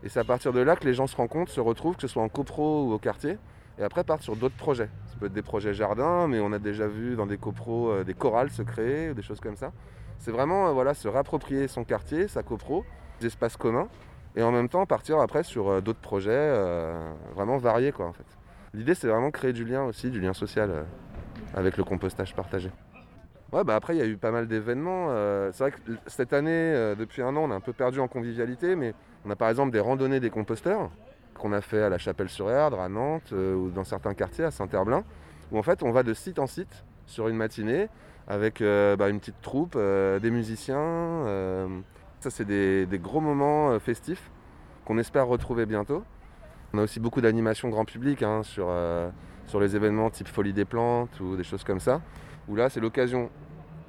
et 0.03 0.09
c'est 0.09 0.19
à 0.19 0.23
partir 0.25 0.51
de 0.51 0.59
là 0.59 0.75
que 0.75 0.85
les 0.85 0.93
gens 0.93 1.07
se 1.07 1.15
rencontrent, 1.15 1.51
se 1.51 1.61
retrouvent, 1.61 1.95
que 1.95 2.01
ce 2.01 2.07
soit 2.07 2.21
en 2.21 2.27
copro 2.27 2.85
ou 2.85 2.93
au 2.93 2.97
quartier, 2.97 3.37
et 3.79 3.83
après 3.83 4.03
partent 4.03 4.23
sur 4.23 4.35
d'autres 4.35 4.57
projets. 4.57 4.89
Ça 5.07 5.15
peut 5.19 5.27
être 5.27 5.33
des 5.33 5.41
projets 5.41 5.73
jardins, 5.73 6.27
mais 6.27 6.39
on 6.39 6.51
a 6.51 6.59
déjà 6.59 6.87
vu 6.87 7.15
dans 7.15 7.25
des 7.25 7.37
copros 7.37 7.91
euh, 7.91 8.03
des 8.03 8.13
chorales 8.13 8.49
se 8.49 8.61
créer, 8.61 9.11
ou 9.11 9.13
des 9.13 9.21
choses 9.21 9.39
comme 9.39 9.55
ça. 9.55 9.71
C'est 10.19 10.31
vraiment 10.31 10.67
euh, 10.67 10.71
voilà, 10.71 10.93
se 10.93 11.07
réapproprier 11.07 11.69
son 11.69 11.85
quartier, 11.85 12.27
sa 12.27 12.43
copro, 12.43 12.83
des 13.21 13.27
espaces 13.27 13.55
communs, 13.55 13.87
et 14.35 14.43
en 14.43 14.51
même 14.51 14.67
temps 14.67 14.85
partir 14.85 15.19
après 15.19 15.43
sur 15.43 15.81
d'autres 15.81 16.01
projets 16.01 16.51
vraiment 17.35 17.57
variés 17.57 17.91
quoi 17.91 18.07
en 18.07 18.13
fait. 18.13 18.25
L'idée 18.73 18.95
c'est 18.95 19.07
vraiment 19.07 19.29
créer 19.29 19.53
du 19.53 19.65
lien 19.65 19.83
aussi, 19.83 20.09
du 20.09 20.19
lien 20.19 20.33
social 20.33 20.71
euh, 20.71 20.83
avec 21.53 21.77
le 21.77 21.83
compostage 21.83 22.33
partagé. 22.33 22.71
Ouais 23.51 23.63
bah 23.63 23.75
après 23.75 23.95
il 23.95 23.99
y 23.99 24.01
a 24.01 24.05
eu 24.05 24.17
pas 24.17 24.31
mal 24.31 24.47
d'événements. 24.47 25.07
euh, 25.09 25.51
c'est 25.53 25.63
vrai 25.63 25.71
que 25.71 25.77
cette 26.07 26.33
année, 26.33 26.49
euh, 26.51 26.95
depuis 26.95 27.21
un 27.21 27.35
an, 27.35 27.43
on 27.43 27.51
a 27.51 27.55
un 27.55 27.59
peu 27.59 27.73
perdu 27.73 27.99
en 27.99 28.07
convivialité, 28.07 28.75
mais 28.75 28.95
on 29.25 29.29
a 29.29 29.35
par 29.35 29.49
exemple 29.49 29.71
des 29.71 29.79
randonnées 29.79 30.19
des 30.19 30.31
composteurs 30.31 30.89
qu'on 31.35 31.53
a 31.53 31.61
fait 31.61 31.83
à 31.83 31.89
la 31.89 31.99
Chapelle-sur-Erdre, 31.99 32.79
à 32.79 32.89
Nantes 32.89 33.31
ou 33.31 33.69
dans 33.69 33.83
certains 33.83 34.13
quartiers, 34.13 34.45
à 34.45 34.51
Saint-Herblain, 34.51 35.03
où 35.51 35.59
en 35.59 35.63
fait 35.63 35.83
on 35.83 35.91
va 35.91 36.01
de 36.01 36.13
site 36.13 36.39
en 36.39 36.47
site 36.47 36.83
sur 37.05 37.27
une 37.27 37.35
matinée 37.35 37.89
avec 38.27 38.61
bah, 38.61 39.09
une 39.09 39.19
petite 39.19 39.41
troupe, 39.41 39.75
des 39.75 40.31
musiciens. 40.31 41.25
ça 42.21 42.29
c'est 42.29 42.45
des, 42.45 42.99
gros 42.99 43.19
moments 43.19 43.77
festifs 43.79 44.29
qu'on 44.85 44.97
espère 44.99 45.27
retrouver 45.27 45.65
bientôt. 45.65 46.03
On 46.75 46.79
a 46.79 46.83
aussi 46.83 46.99
beaucoup 46.99 47.21
d'animations 47.21 47.69
grand 47.69 47.85
public 47.85 48.23
hein, 48.23 48.41
sur, 48.41 48.65
euh, 48.67 49.07
sur 49.45 49.59
les 49.59 49.75
événements 49.75 50.09
type 50.09 50.27
Folie 50.27 50.53
des 50.53 50.65
plantes 50.65 51.19
ou 51.19 51.35
des 51.35 51.43
choses 51.43 51.63
comme 51.63 51.79
ça, 51.79 52.01
où 52.47 52.55
là 52.55 52.67
c'est 52.67 52.79
l'occasion 52.79 53.29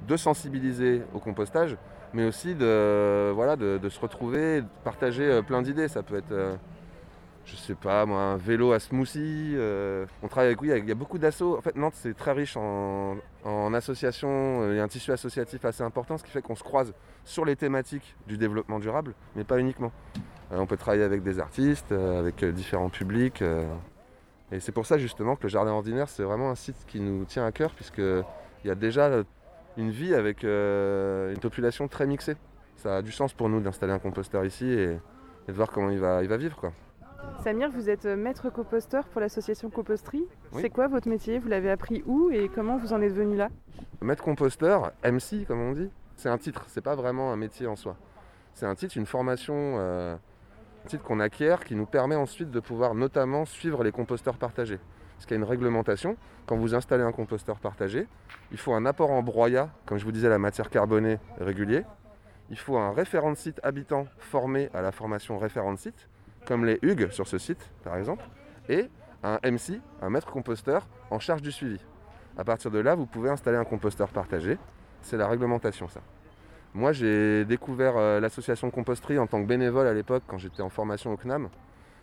de 0.07 0.15
sensibiliser 0.15 1.01
au 1.15 1.19
compostage, 1.19 1.77
mais 2.13 2.25
aussi 2.25 2.53
de, 2.53 3.33
se 3.89 3.99
retrouver, 3.99 4.57
et 4.57 4.61
de 4.61 4.67
partager 4.83 5.23
euh, 5.23 5.41
plein 5.41 5.63
d'idées. 5.63 5.87
Ça 5.87 6.03
peut 6.03 6.15
être, 6.15 6.31
euh, 6.31 6.55
je 7.45 7.55
sais 7.55 7.73
pas 7.73 8.05
moi, 8.05 8.21
un 8.21 8.37
vélo 8.37 8.71
à 8.71 8.79
smoothie. 8.79 9.55
euh, 9.55 10.05
on 10.21 10.27
travaille 10.27 10.49
avec, 10.49 10.61
oui, 10.61 10.69
il 10.77 10.87
y 10.87 10.91
a 10.91 10.95
beaucoup 10.95 11.17
d'assauts. 11.17 11.57
En 11.57 11.61
fait, 11.61 11.75
Nantes 11.75 11.95
c'est 11.95 12.15
très 12.15 12.33
riche 12.33 12.55
en, 12.55 13.15
en 13.45 13.73
associations, 13.73 14.69
il 14.69 14.77
y 14.77 14.79
a 14.79 14.83
un 14.83 14.87
tissu 14.87 15.11
associatif 15.11 15.65
assez 15.65 15.81
important, 15.81 16.19
ce 16.19 16.23
qui 16.23 16.29
fait 16.29 16.43
qu'on 16.43 16.55
se 16.55 16.63
croise 16.63 16.93
sur 17.23 17.45
les 17.45 17.55
thématiques 17.55 18.15
du 18.27 18.37
développement 18.37 18.77
durable, 18.77 19.15
mais 19.35 19.43
pas 19.43 19.57
uniquement. 19.57 19.91
Euh, 20.51 20.57
on 20.57 20.65
peut 20.65 20.77
travailler 20.77 21.03
avec 21.03 21.23
des 21.23 21.39
artistes, 21.39 21.91
euh, 21.91 22.19
avec 22.19 22.43
euh, 22.43 22.51
différents 22.51 22.89
publics. 22.89 23.41
euh, 23.41 23.65
et 24.51 24.59
c'est 24.59 24.71
pour 24.71 24.85
ça 24.85 24.97
justement 24.97 25.35
que 25.35 25.43
le 25.43 25.49
jardin 25.49 25.71
ordinaire, 25.71 26.07
c'est 26.07 26.23
vraiment 26.23 26.51
un 26.51 26.55
site 26.55 26.77
qui 26.87 26.99
nous 26.99 27.25
tient 27.25 27.45
à 27.45 27.51
cœur, 27.51 27.71
puisqu'il 27.71 28.23
y 28.63 28.69
a 28.69 28.75
déjà 28.75 29.09
une 29.75 29.89
vie 29.89 30.13
avec 30.13 30.43
une 30.43 31.39
population 31.41 31.87
très 31.87 32.05
mixée. 32.05 32.35
Ça 32.77 32.97
a 32.97 33.01
du 33.01 33.11
sens 33.11 33.33
pour 33.33 33.49
nous 33.49 33.59
d'installer 33.59 33.93
un 33.93 33.99
composteur 33.99 34.45
ici 34.45 34.65
et, 34.65 34.91
et 35.47 35.51
de 35.51 35.53
voir 35.53 35.71
comment 35.71 35.89
il 35.89 35.99
va, 35.99 36.21
il 36.21 36.29
va 36.29 36.37
vivre. 36.37 36.55
Quoi. 36.57 36.71
Samir, 37.43 37.71
vous 37.71 37.89
êtes 37.89 38.05
maître 38.05 38.51
composteur 38.51 39.05
pour 39.05 39.19
l'association 39.19 39.71
Composterie. 39.71 40.27
Oui. 40.53 40.61
C'est 40.61 40.69
quoi 40.69 40.87
votre 40.87 41.09
métier? 41.09 41.39
Vous 41.39 41.47
l'avez 41.47 41.71
appris 41.71 42.03
où 42.05 42.29
et 42.29 42.47
comment 42.53 42.77
vous 42.77 42.93
en 42.93 43.01
êtes 43.01 43.13
venu 43.13 43.35
là? 43.35 43.49
Maître 44.01 44.23
composteur, 44.23 44.91
MC 45.03 45.45
comme 45.47 45.59
on 45.59 45.71
dit, 45.71 45.89
c'est 46.15 46.29
un 46.29 46.37
titre, 46.37 46.65
c'est 46.67 46.81
pas 46.81 46.95
vraiment 46.95 47.33
un 47.33 47.35
métier 47.35 47.65
en 47.65 47.75
soi. 47.75 47.97
C'est 48.53 48.67
un 48.67 48.75
titre, 48.75 48.95
une 48.95 49.07
formation, 49.07 49.55
euh, 49.79 50.15
titre 50.85 51.03
qu'on 51.03 51.19
acquiert 51.19 51.63
qui 51.63 51.75
nous 51.75 51.85
permet 51.85 52.15
ensuite 52.15 52.51
de 52.51 52.59
pouvoir 52.59 52.95
notamment 52.95 53.45
suivre 53.45 53.83
les 53.83 53.91
composteurs 53.91 54.37
partagés. 54.37 54.79
Parce 55.15 55.25
qu'il 55.25 55.35
y 55.35 55.39
a 55.39 55.43
une 55.43 55.49
réglementation, 55.49 56.17
quand 56.45 56.57
vous 56.57 56.75
installez 56.75 57.03
un 57.03 57.11
composteur 57.11 57.59
partagé, 57.59 58.07
il 58.51 58.57
faut 58.57 58.73
un 58.73 58.85
apport 58.85 59.11
en 59.11 59.23
broyat, 59.23 59.69
comme 59.85 59.97
je 59.97 60.05
vous 60.05 60.11
disais 60.11 60.29
la 60.29 60.39
matière 60.39 60.69
carbonée 60.69 61.19
régulier, 61.39 61.83
il 62.49 62.57
faut 62.57 62.77
un 62.77 62.91
référent 62.91 63.33
site 63.35 63.59
habitant 63.63 64.07
formé 64.19 64.69
à 64.73 64.81
la 64.81 64.91
formation 64.91 65.37
référent 65.37 65.75
site, 65.77 66.07
comme 66.45 66.65
les 66.65 66.79
Hugues 66.81 67.09
sur 67.11 67.27
ce 67.27 67.37
site 67.37 67.71
par 67.83 67.97
exemple, 67.97 68.25
et 68.69 68.89
un 69.23 69.39
MC, 69.43 69.81
un 70.01 70.09
maître 70.09 70.31
composteur 70.31 70.87
en 71.09 71.19
charge 71.19 71.41
du 71.41 71.51
suivi. 71.51 71.79
À 72.37 72.43
partir 72.43 72.69
de 72.69 72.79
là, 72.79 72.95
vous 72.95 73.05
pouvez 73.05 73.29
installer 73.29 73.57
un 73.57 73.63
composteur 73.63 74.09
partagé. 74.09 74.57
C'est 75.01 75.17
la 75.17 75.27
réglementation, 75.27 75.87
ça. 75.87 76.01
Moi, 76.75 76.91
j'ai 76.91 77.45
découvert 77.45 77.93
euh, 77.95 78.19
l'association 78.19 78.69
Composterie 78.69 79.17
en 79.17 79.27
tant 79.27 79.41
que 79.41 79.47
bénévole 79.47 79.87
à 79.87 79.93
l'époque, 79.93 80.23
quand 80.27 80.37
j'étais 80.37 80.61
en 80.61 80.67
formation 80.67 81.13
au 81.13 81.15
CNAM. 81.15 81.47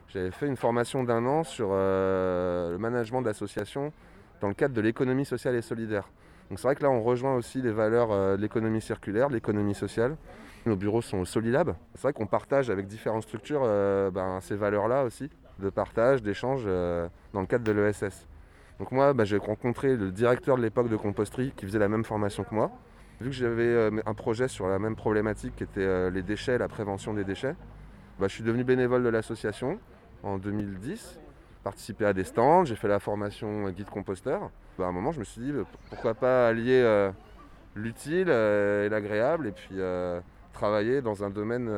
J'avais 0.09 0.31
fait 0.31 0.47
une 0.47 0.57
formation 0.57 1.05
d'un 1.05 1.27
an 1.27 1.45
sur 1.45 1.69
euh, 1.73 2.73
le 2.73 2.79
management 2.79 3.21
d'associations 3.21 3.93
dans 4.41 4.49
le 4.49 4.55
cadre 4.55 4.73
de 4.73 4.81
l'économie 4.81 5.27
sociale 5.27 5.57
et 5.57 5.61
solidaire. 5.61 6.09
Donc 6.49 6.59
c'est 6.59 6.67
vrai 6.67 6.75
que 6.75 6.83
là, 6.83 6.91
on 6.91 7.03
rejoint 7.03 7.35
aussi 7.35 7.61
les 7.61 7.71
valeurs 7.71 8.13
euh, 8.13 8.39
de 8.39 8.41
l'économie 8.41 8.81
circulaire, 8.81 9.29
de 9.29 9.35
l'économie 9.35 9.75
sociale. 9.75 10.17
Nos 10.65 10.75
bureaux 10.75 11.03
sont 11.03 11.19
au 11.19 11.27
Solilab. 11.27 11.75
C'est 11.95 12.05
vrai 12.05 12.15
qu'on 12.15 12.27
partage 12.27 12.71
avec 12.71 12.87
différentes 12.87 13.25
structures 13.25 13.63
ben, 13.63 14.39
ces 14.41 14.55
valeurs-là 14.57 15.05
aussi, 15.05 15.29
de 15.59 15.69
partage, 15.69 16.23
d'échange 16.23 16.65
dans 16.65 17.41
le 17.41 17.47
cadre 17.47 17.65
de 17.65 17.73
l'ESS. 17.73 18.29
Donc 18.79 18.93
moi, 18.93 19.13
bah, 19.13 19.25
j'ai 19.25 19.39
rencontré 19.39 19.97
le 19.97 20.13
directeur 20.13 20.57
de 20.57 20.63
l'époque 20.63 20.89
de 20.89 20.97
composterie 20.97 21.53
qui 21.57 21.67
faisait 21.67 21.81
la 21.81 21.89
même 21.89 22.05
formation 22.05 22.45
que 22.45 22.55
moi. 22.55 22.71
Vu 23.23 23.31
que 23.31 23.37
j'avais 23.37 23.63
euh, 23.63 23.91
un 24.05 24.15
projet 24.15 24.49
sur 24.49 24.67
la 24.67 24.81
même 24.81 24.97
problématique 24.97 25.55
qui 25.55 25.63
était 25.63 25.81
euh, 25.81 26.11
les 26.11 26.23
déchets, 26.23 26.59
la 26.59 26.67
prévention 26.67 27.15
des 27.15 27.23
déchets, 27.23 27.55
bah, 28.19 28.27
je 28.27 28.35
suis 28.35 28.43
devenu 28.43 28.65
bénévole 28.65 29.05
de 29.05 29.09
l'association 29.09 29.79
en 30.25 30.39
2010, 30.39 31.21
participé 31.63 32.05
à 32.05 32.15
des 32.15 32.25
stands, 32.25 32.65
j'ai 32.65 32.75
fait 32.75 32.89
la 32.89 32.99
formation 32.99 33.69
euh, 33.69 33.71
guide 33.71 33.89
composteur. 33.91 34.51
Bah, 34.77 34.87
à 34.87 34.89
un 34.89 34.93
moment, 34.93 35.13
je 35.13 35.21
me 35.21 35.25
suis 35.25 35.41
dit, 35.41 35.53
pourquoi 35.89 36.15
pas 36.15 36.49
allier 36.49 37.13
l'utile 37.77 38.29
et 38.29 38.89
l'agréable 38.89 39.47
et 39.47 39.53
puis 39.53 39.77
travailler 40.53 41.01
dans 41.01 41.23
un 41.23 41.31
domaine 41.31 41.71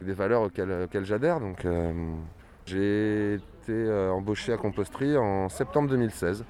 des 0.00 0.12
valeurs 0.14 0.42
auxquelles, 0.42 1.04
j'adhère. 1.04 1.40
Donc 1.40 1.66
j'ai 2.64 3.34
été 3.34 3.90
embauché 4.10 4.52
à 4.52 4.56
Composterie 4.56 5.18
en 5.18 5.48
septembre 5.48 5.90
2016. 5.90 6.44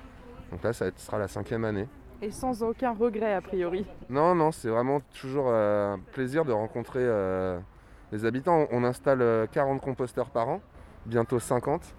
Donc 0.53 0.63
là, 0.63 0.73
ça 0.73 0.91
sera 0.97 1.19
la 1.19 1.27
cinquième 1.27 1.65
année. 1.65 1.89
Et 2.27 2.33
sans 2.33 2.65
aucun 2.65 2.93
regret 2.93 3.35
a 3.35 3.41
priori. 3.41 3.87
Non, 4.11 4.35
non, 4.35 4.51
c'est 4.51 4.69
vraiment 4.69 4.99
toujours 5.21 5.47
euh, 5.49 5.93
un 5.95 6.01
plaisir 6.13 6.45
de 6.45 6.51
rencontrer 6.51 6.99
euh, 7.03 7.57
les 8.11 8.25
habitants. 8.25 8.67
On 8.73 8.83
installe 8.83 9.23
euh, 9.23 9.47
40 9.47 9.81
composteurs 9.81 10.31
par 10.31 10.49
an, 10.49 10.61
bientôt 11.07 11.39
50. 11.39 11.95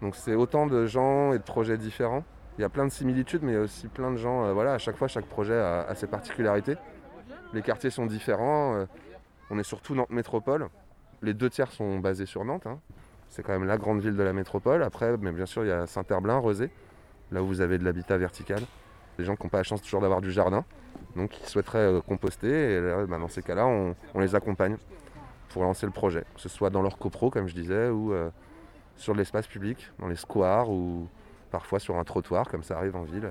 Donc 0.00 0.16
c'est 0.16 0.34
autant 0.34 0.66
de 0.66 0.86
gens 0.86 1.34
et 1.34 1.38
de 1.38 1.42
projets 1.42 1.76
différents. 1.76 2.24
Il 2.56 2.62
y 2.62 2.64
a 2.64 2.70
plein 2.70 2.86
de 2.86 2.90
similitudes, 2.90 3.42
mais 3.42 3.52
il 3.52 3.54
y 3.56 3.58
a 3.58 3.60
aussi 3.60 3.88
plein 3.88 4.10
de 4.10 4.16
gens. 4.16 4.46
euh, 4.46 4.54
voilà, 4.54 4.72
à 4.72 4.78
chaque 4.78 4.96
fois, 4.96 5.08
chaque 5.08 5.26
projet 5.26 5.58
a, 5.58 5.94
ses 5.94 6.06
particularités. 6.06 6.76
Les 7.52 7.60
quartiers 7.60 7.90
sont 7.90 8.06
différents. 8.06 8.76
euh, 8.76 8.86
on 9.50 9.58
est 9.58 9.62
surtout 9.62 9.94
Nantes 9.94 10.08
Métropole. 10.08 10.68
Les 11.20 11.34
deux 11.34 11.50
tiers 11.50 11.70
sont 11.70 11.98
basés 11.98 12.24
sur 12.24 12.46
Nantes. 12.46 12.66
hein. 12.66 12.78
C'est 13.28 13.42
quand 13.42 13.52
même 13.52 13.66
la 13.66 13.76
grande 13.76 14.00
ville 14.00 14.16
de 14.16 14.22
la 14.22 14.32
métropole. 14.32 14.82
Après, 14.82 15.18
bien 15.18 15.44
sûr, 15.44 15.64
il 15.64 15.68
y 15.68 15.72
a 15.72 15.86
Saint-Herblain, 15.86 16.38
Rezé, 16.38 16.70
là 17.30 17.42
où 17.42 17.46
vous 17.46 17.60
avez 17.60 17.76
de 17.76 17.84
l'habitat 17.84 18.16
vertical. 18.16 18.62
Des 19.18 19.24
gens 19.24 19.36
qui 19.36 19.44
n'ont 19.44 19.48
pas 19.48 19.58
la 19.58 19.62
chance 19.62 19.82
toujours 19.82 20.00
d'avoir 20.00 20.20
du 20.20 20.30
jardin, 20.30 20.64
donc 21.14 21.30
qui 21.30 21.48
souhaiteraient 21.48 21.78
euh, 21.78 22.00
composter. 22.00 22.48
Et 22.48 22.80
là, 22.80 23.06
bah, 23.06 23.18
dans 23.18 23.28
ces 23.28 23.42
cas-là, 23.42 23.66
on, 23.66 23.94
on 24.14 24.20
les 24.20 24.34
accompagne 24.34 24.76
pour 25.50 25.62
lancer 25.62 25.86
le 25.86 25.92
projet, 25.92 26.24
que 26.34 26.40
ce 26.40 26.48
soit 26.48 26.70
dans 26.70 26.82
leur 26.82 26.98
copro, 26.98 27.30
comme 27.30 27.48
je 27.48 27.54
disais, 27.54 27.88
ou 27.88 28.12
euh, 28.12 28.30
sur 28.96 29.14
l'espace 29.14 29.46
public, 29.46 29.90
dans 29.98 30.08
les 30.08 30.16
squares, 30.16 30.70
ou 30.70 31.08
parfois 31.50 31.78
sur 31.78 31.96
un 31.96 32.04
trottoir, 32.04 32.48
comme 32.48 32.62
ça 32.62 32.76
arrive 32.76 32.96
en 32.96 33.04
ville. 33.04 33.30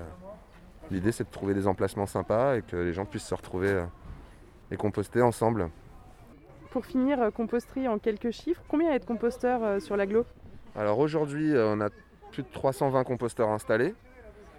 L'idée, 0.90 1.12
c'est 1.12 1.24
de 1.24 1.30
trouver 1.30 1.54
des 1.54 1.66
emplacements 1.66 2.06
sympas 2.06 2.56
et 2.56 2.62
que 2.62 2.76
les 2.76 2.92
gens 2.92 3.04
puissent 3.04 3.26
se 3.26 3.34
retrouver 3.34 3.70
euh, 3.70 3.84
et 4.70 4.76
composter 4.76 5.22
ensemble. 5.22 5.70
Pour 6.70 6.84
finir, 6.84 7.22
euh, 7.22 7.30
Composterie 7.30 7.88
en 7.88 7.98
quelques 7.98 8.30
chiffres, 8.30 8.62
combien 8.68 8.90
il 8.90 8.92
y 8.92 8.96
a 8.96 8.98
de 8.98 9.04
composteurs 9.04 9.62
euh, 9.62 9.80
sur 9.80 9.96
l'agglo 9.96 10.26
Alors 10.74 10.98
aujourd'hui, 10.98 11.54
euh, 11.54 11.74
on 11.74 11.80
a 11.80 11.88
plus 12.32 12.42
de 12.42 12.48
320 12.52 13.04
composteurs 13.04 13.48
installés. 13.48 13.94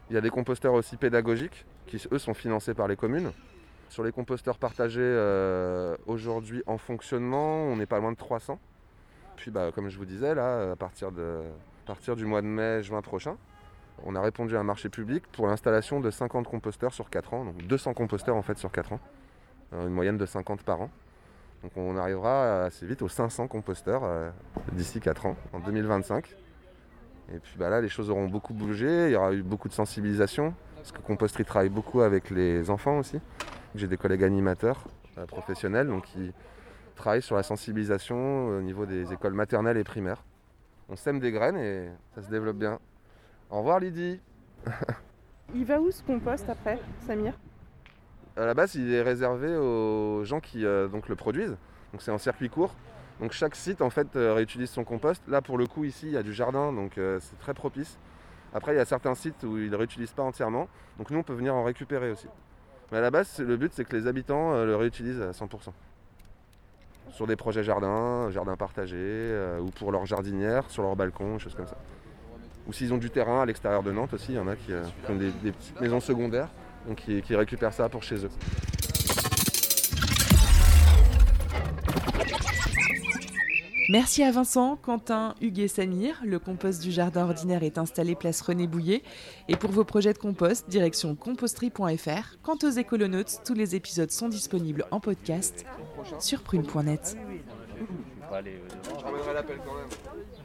Il 0.10 0.14
y 0.14 0.18
a 0.18 0.22
des 0.22 0.30
composteurs 0.30 0.74
aussi 0.74 0.98
pédagogiques 0.98 1.66
qui, 1.86 2.02
eux, 2.12 2.18
sont 2.20 2.34
financés 2.34 2.74
par 2.74 2.88
les 2.88 2.96
communes. 2.96 3.32
Sur 3.90 4.04
les 4.04 4.12
composteurs 4.12 4.58
partagés, 4.58 5.02
euh, 5.02 5.96
aujourd'hui 6.08 6.64
en 6.68 6.78
fonctionnement, 6.78 7.64
on 7.64 7.78
n'est 7.78 7.86
pas 7.86 8.00
loin 8.00 8.12
de 8.12 8.18
300. 8.18 8.60
Puis, 9.38 9.52
bah, 9.52 9.72
comme 9.74 9.90
je 9.90 9.98
vous 9.98 10.06
disais, 10.06 10.36
là, 10.36 10.72
à 10.72 10.76
partir, 10.76 11.10
à 11.10 11.12
partir 11.86 12.16
du 12.16 12.26
mois 12.26 12.42
de 12.42 12.48
mai, 12.48 12.84
juin 12.84 13.02
prochain, 13.02 13.38
on 14.06 14.16
a 14.16 14.22
répondu 14.22 14.56
à 14.56 14.60
un 14.60 14.64
marché 14.64 14.90
public 14.90 15.24
pour 15.32 15.48
l'installation 15.48 16.00
de 16.00 16.12
50 16.12 16.48
composteurs 16.48 16.94
sur 16.94 17.10
4 17.10 17.34
ans, 17.34 17.46
donc 17.46 17.58
200 17.66 17.94
composteurs 17.94 18.36
en 18.36 18.42
fait 18.42 18.58
sur 18.58 18.72
4 18.72 18.94
ans, 18.94 19.00
Euh, 19.74 19.88
une 19.88 19.94
moyenne 19.94 20.18
de 20.18 20.26
50 20.26 20.62
par 20.64 20.82
an. 20.82 20.90
Donc 21.62 21.72
on 21.76 21.98
arrivera 21.98 22.64
assez 22.64 22.86
vite 22.86 23.02
aux 23.02 23.10
500 23.10 23.48
composteurs 23.48 24.04
euh, 24.06 24.30
d'ici 24.72 25.02
4 25.02 25.26
ans, 25.26 25.36
en 25.52 25.60
2025. 25.60 26.36
Et 27.34 27.40
puis 27.40 27.56
bah 27.58 27.70
là, 27.70 27.82
les 27.82 27.90
choses 27.90 28.10
auront 28.10 28.28
beaucoup 28.28 28.54
bougé, 28.54 29.08
il 29.08 29.12
y 29.12 29.16
aura 29.16 29.34
eu 29.34 29.42
beaucoup 29.42 29.68
de 29.68 29.74
sensibilisation, 29.74 30.54
parce 30.76 30.92
que 30.92 31.00
Composterie 31.00 31.46
travaille 31.46 31.70
beaucoup 31.70 32.02
avec 32.02 32.30
les 32.30 32.70
enfants 32.70 33.00
aussi. 33.00 33.20
J'ai 33.76 33.88
des 33.88 33.98
collègues 33.98 34.24
animateurs 34.24 34.86
euh, 35.18 35.26
professionnels 35.26 35.88
donc 35.88 36.06
qui 36.06 36.32
travaillent 36.96 37.22
sur 37.22 37.36
la 37.36 37.44
sensibilisation 37.44 38.48
au 38.48 38.62
niveau 38.62 38.86
des 38.86 39.12
écoles 39.14 39.34
maternelles 39.34 39.78
et 39.78 39.84
primaires. 39.84 40.24
on 40.90 40.96
sème 40.96 41.20
des 41.20 41.32
graines 41.32 41.58
et 41.58 41.90
ça 42.16 42.22
se 42.22 42.30
développe 42.30 42.58
bien. 42.58 42.80
Au 43.50 43.60
revoir 43.60 43.80
Lydie 43.80 44.20
Il 45.56 45.66
va 45.66 45.80
où 45.80 45.92
ce 45.92 46.04
compost 46.04 46.50
après, 46.50 46.80
Samir? 47.06 47.34
À 48.36 48.46
la 48.46 48.54
base, 48.54 48.76
il 48.76 48.94
est 48.94 49.02
réservé 49.02 49.56
aux 49.56 50.24
gens 50.24 50.40
qui 50.40 50.66
euh, 50.66 50.88
donc, 50.88 51.10
le 51.10 51.16
produisent. 51.16 51.58
Donc 51.92 52.02
c'est 52.02 52.12
en 52.12 52.18
circuit 52.18 52.50
court. 52.50 52.76
Donc 53.20 53.32
chaque 53.32 53.56
site 53.56 53.82
en 53.82 53.90
fait 53.90 54.16
euh, 54.16 54.34
réutilise 54.34 54.70
son 54.70 54.84
compost. 54.84 55.22
Là 55.28 55.42
pour 55.42 55.58
le 55.58 55.66
coup 55.66 55.84
ici 55.84 56.08
il 56.08 56.12
y 56.14 56.18
a 56.18 56.24
du 56.24 56.34
jardin 56.34 56.72
donc 56.72 56.98
euh, 56.98 57.20
c'est 57.20 57.38
très 57.40 57.54
propice. 57.54 57.98
Après 58.54 58.74
il 58.74 58.78
y 58.78 58.80
a 58.82 58.86
certains 58.86 59.16
sites 59.16 59.44
où 59.44 59.58
ils 59.58 59.72
ne 59.72 59.76
réutilisent 59.76 60.12
pas 60.12 60.24
entièrement. 60.24 60.68
Donc 60.98 61.10
nous 61.10 61.20
on 61.20 61.24
peut 61.24 61.34
venir 61.34 61.56
en 61.56 61.64
récupérer 61.64 62.12
aussi. 62.12 62.28
Mais 62.92 63.00
à 63.00 63.02
la 63.02 63.12
base 63.12 63.40
le 63.40 63.58
but 63.58 63.72
c'est 63.74 63.86
que 63.86 63.96
les 63.96 64.08
habitants 64.08 64.54
euh, 64.54 64.66
le 64.66 64.76
réutilisent 64.76 65.22
à 65.22 65.32
100%. 65.32 65.72
Sur 67.12 67.26
des 67.26 67.36
projets 67.36 67.64
jardins, 67.64 68.30
jardins 68.32 68.58
partagés, 68.58 69.34
ou 69.62 69.72
pour 69.72 69.94
leur 69.94 70.06
jardinière, 70.06 70.70
sur 70.70 70.84
leur 70.84 70.98
balcon, 70.98 71.40
choses 71.40 71.56
comme 71.56 71.66
ça. 71.66 71.78
Ou 72.68 72.74
s'ils 72.74 72.94
ont 72.94 72.98
du 72.98 73.10
terrain 73.10 73.42
à 73.42 73.46
l'extérieur 73.46 73.82
de 73.82 73.94
Nantes 73.94 74.14
aussi, 74.14 74.34
il 74.34 74.36
y 74.36 74.40
en 74.40 74.48
a 74.50 74.58
qui, 74.58 74.74
ont 75.08 75.16
des, 75.16 75.32
petites 75.32 75.80
maisons 75.80 76.02
secondaires, 76.02 76.50
donc 76.86 76.98
qui 76.98 77.36
récupèrent 77.36 77.72
ça 77.72 77.88
pour 77.88 78.04
chez 78.04 78.26
eux. 78.26 78.30
Merci 83.90 84.22
à 84.24 84.32
Vincent, 84.32 84.76
Quentin, 84.76 85.34
Hugues 85.42 85.60
et 85.60 85.68
Samir. 85.70 86.20
Le 86.26 86.40
compost 86.40 86.82
du 86.82 86.92
jardin 86.92 87.24
ordinaire 87.24 87.64
est 87.64 87.78
installé 87.78 88.16
place 88.16 88.42
René 88.42 88.68
Bouillet. 88.68 89.02
Et 89.48 89.56
pour 89.56 89.72
vos 89.72 89.86
projets 89.86 90.12
de 90.12 90.18
compost, 90.18 90.68
direction 90.70 91.16
composterie.fr. 91.16 92.38
Quant 92.44 92.58
aux 92.64 92.70
écolonautes, 92.70 93.40
tous 93.46 93.54
les 93.54 93.76
épisodes 93.76 94.12
sont 94.12 94.28
disponibles 94.28 94.86
en 94.92 95.00
podcast 95.00 95.66
sur 96.20 96.42
prune.net. 96.42 97.16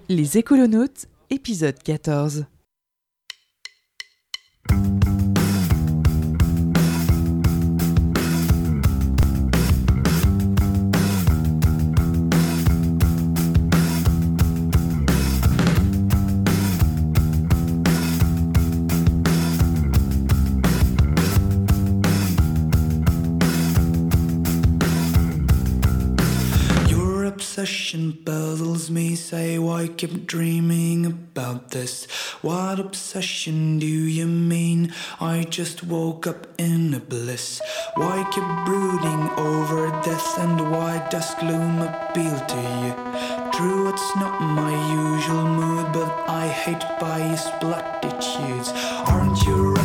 Les 0.08 0.38
écolonautes, 0.38 1.06
épisode 1.30 1.82
14. 1.82 2.46
Why 29.82 29.88
keep 29.88 30.28
dreaming 30.28 31.04
about 31.06 31.72
this? 31.72 32.04
What 32.40 32.78
obsession 32.78 33.80
do 33.80 33.86
you 33.86 34.26
mean? 34.26 34.94
I 35.20 35.42
just 35.42 35.82
woke 35.82 36.24
up 36.24 36.46
in 36.56 36.94
a 36.94 37.00
bliss. 37.00 37.60
Why 37.96 38.22
keep 38.30 38.46
brooding 38.64 39.28
over 39.36 39.90
death? 40.04 40.38
And 40.38 40.70
why 40.70 41.04
does 41.10 41.34
gloom 41.34 41.80
appeal 41.80 42.38
to 42.52 42.60
you? 42.82 42.94
True, 43.50 43.88
it's 43.88 44.14
not 44.14 44.40
my 44.40 44.70
usual 44.94 45.48
mood, 45.48 45.92
but 45.92 46.10
I 46.28 46.46
hate 46.46 46.84
biased 47.00 47.50
platitudes. 47.58 48.70
Aren't 49.08 49.42
you 49.42 49.74
ruffled 49.74 49.81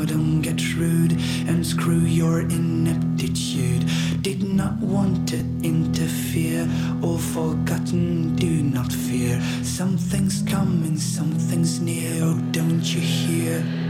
now 0.00 0.06
don't 0.06 0.40
get 0.40 0.74
rude 0.76 1.12
and 1.46 1.66
screw 1.66 2.00
your 2.00 2.40
ineptitude. 2.40 3.84
Did 4.22 4.42
not 4.42 4.78
want 4.78 5.28
to 5.28 5.38
interfere. 5.62 6.68
or 7.02 7.18
forgotten, 7.18 8.36
do 8.36 8.62
not 8.62 8.92
fear. 8.92 9.40
Something's 9.62 10.42
coming, 10.42 10.96
something's 10.96 11.80
near. 11.80 12.22
Oh, 12.22 12.38
don't 12.52 12.84
you 12.94 13.00
hear? 13.00 13.89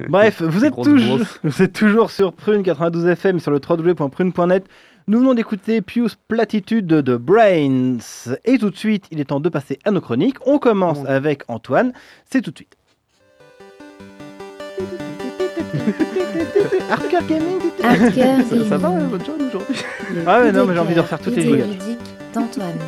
Bref, 0.08 0.42
vous 0.42 0.64
êtes, 0.64 0.72
grosses 0.72 0.86
toujours, 0.86 1.16
grosses. 1.18 1.40
vous 1.44 1.62
êtes 1.62 1.72
toujours 1.72 2.10
sur 2.10 2.32
Prune 2.32 2.62
92 2.62 3.06
FM 3.06 3.40
sur 3.40 3.50
le 3.50 3.60
www.prune.net. 3.66 4.66
Nous 5.08 5.18
venons 5.18 5.34
d'écouter 5.34 5.82
Pius 5.82 6.16
Platitude 6.28 6.86
de 6.86 7.16
Brains. 7.16 7.98
Et 8.44 8.58
tout 8.58 8.70
de 8.70 8.76
suite, 8.76 9.06
il 9.10 9.20
est 9.20 9.24
temps 9.24 9.40
de 9.40 9.48
passer 9.48 9.78
à 9.84 9.90
nos 9.90 10.00
chroniques. 10.00 10.36
On 10.46 10.58
commence 10.58 11.04
avec 11.06 11.42
Antoine. 11.48 11.92
C'est 12.30 12.40
tout 12.40 12.52
de 12.52 12.56
suite. 12.56 12.76
Hardcore 16.90 17.26
Gaming. 17.26 17.58
Hardcore 17.82 18.66
Ça 18.68 18.76
va, 18.78 18.88
Gaming. 18.90 19.08
votre 19.08 19.24
journée 19.24 19.44
aujourd'hui 19.46 19.76
Ah 20.26 20.40
ouais, 20.40 20.52
non, 20.52 20.66
mais 20.66 20.74
j'ai 20.74 20.80
envie 20.80 20.94
de 20.94 21.00
refaire 21.00 21.18
toutes 21.20 21.36
les 21.36 21.42
vidéoludique 21.42 21.98
d'Antoine. 22.32 22.78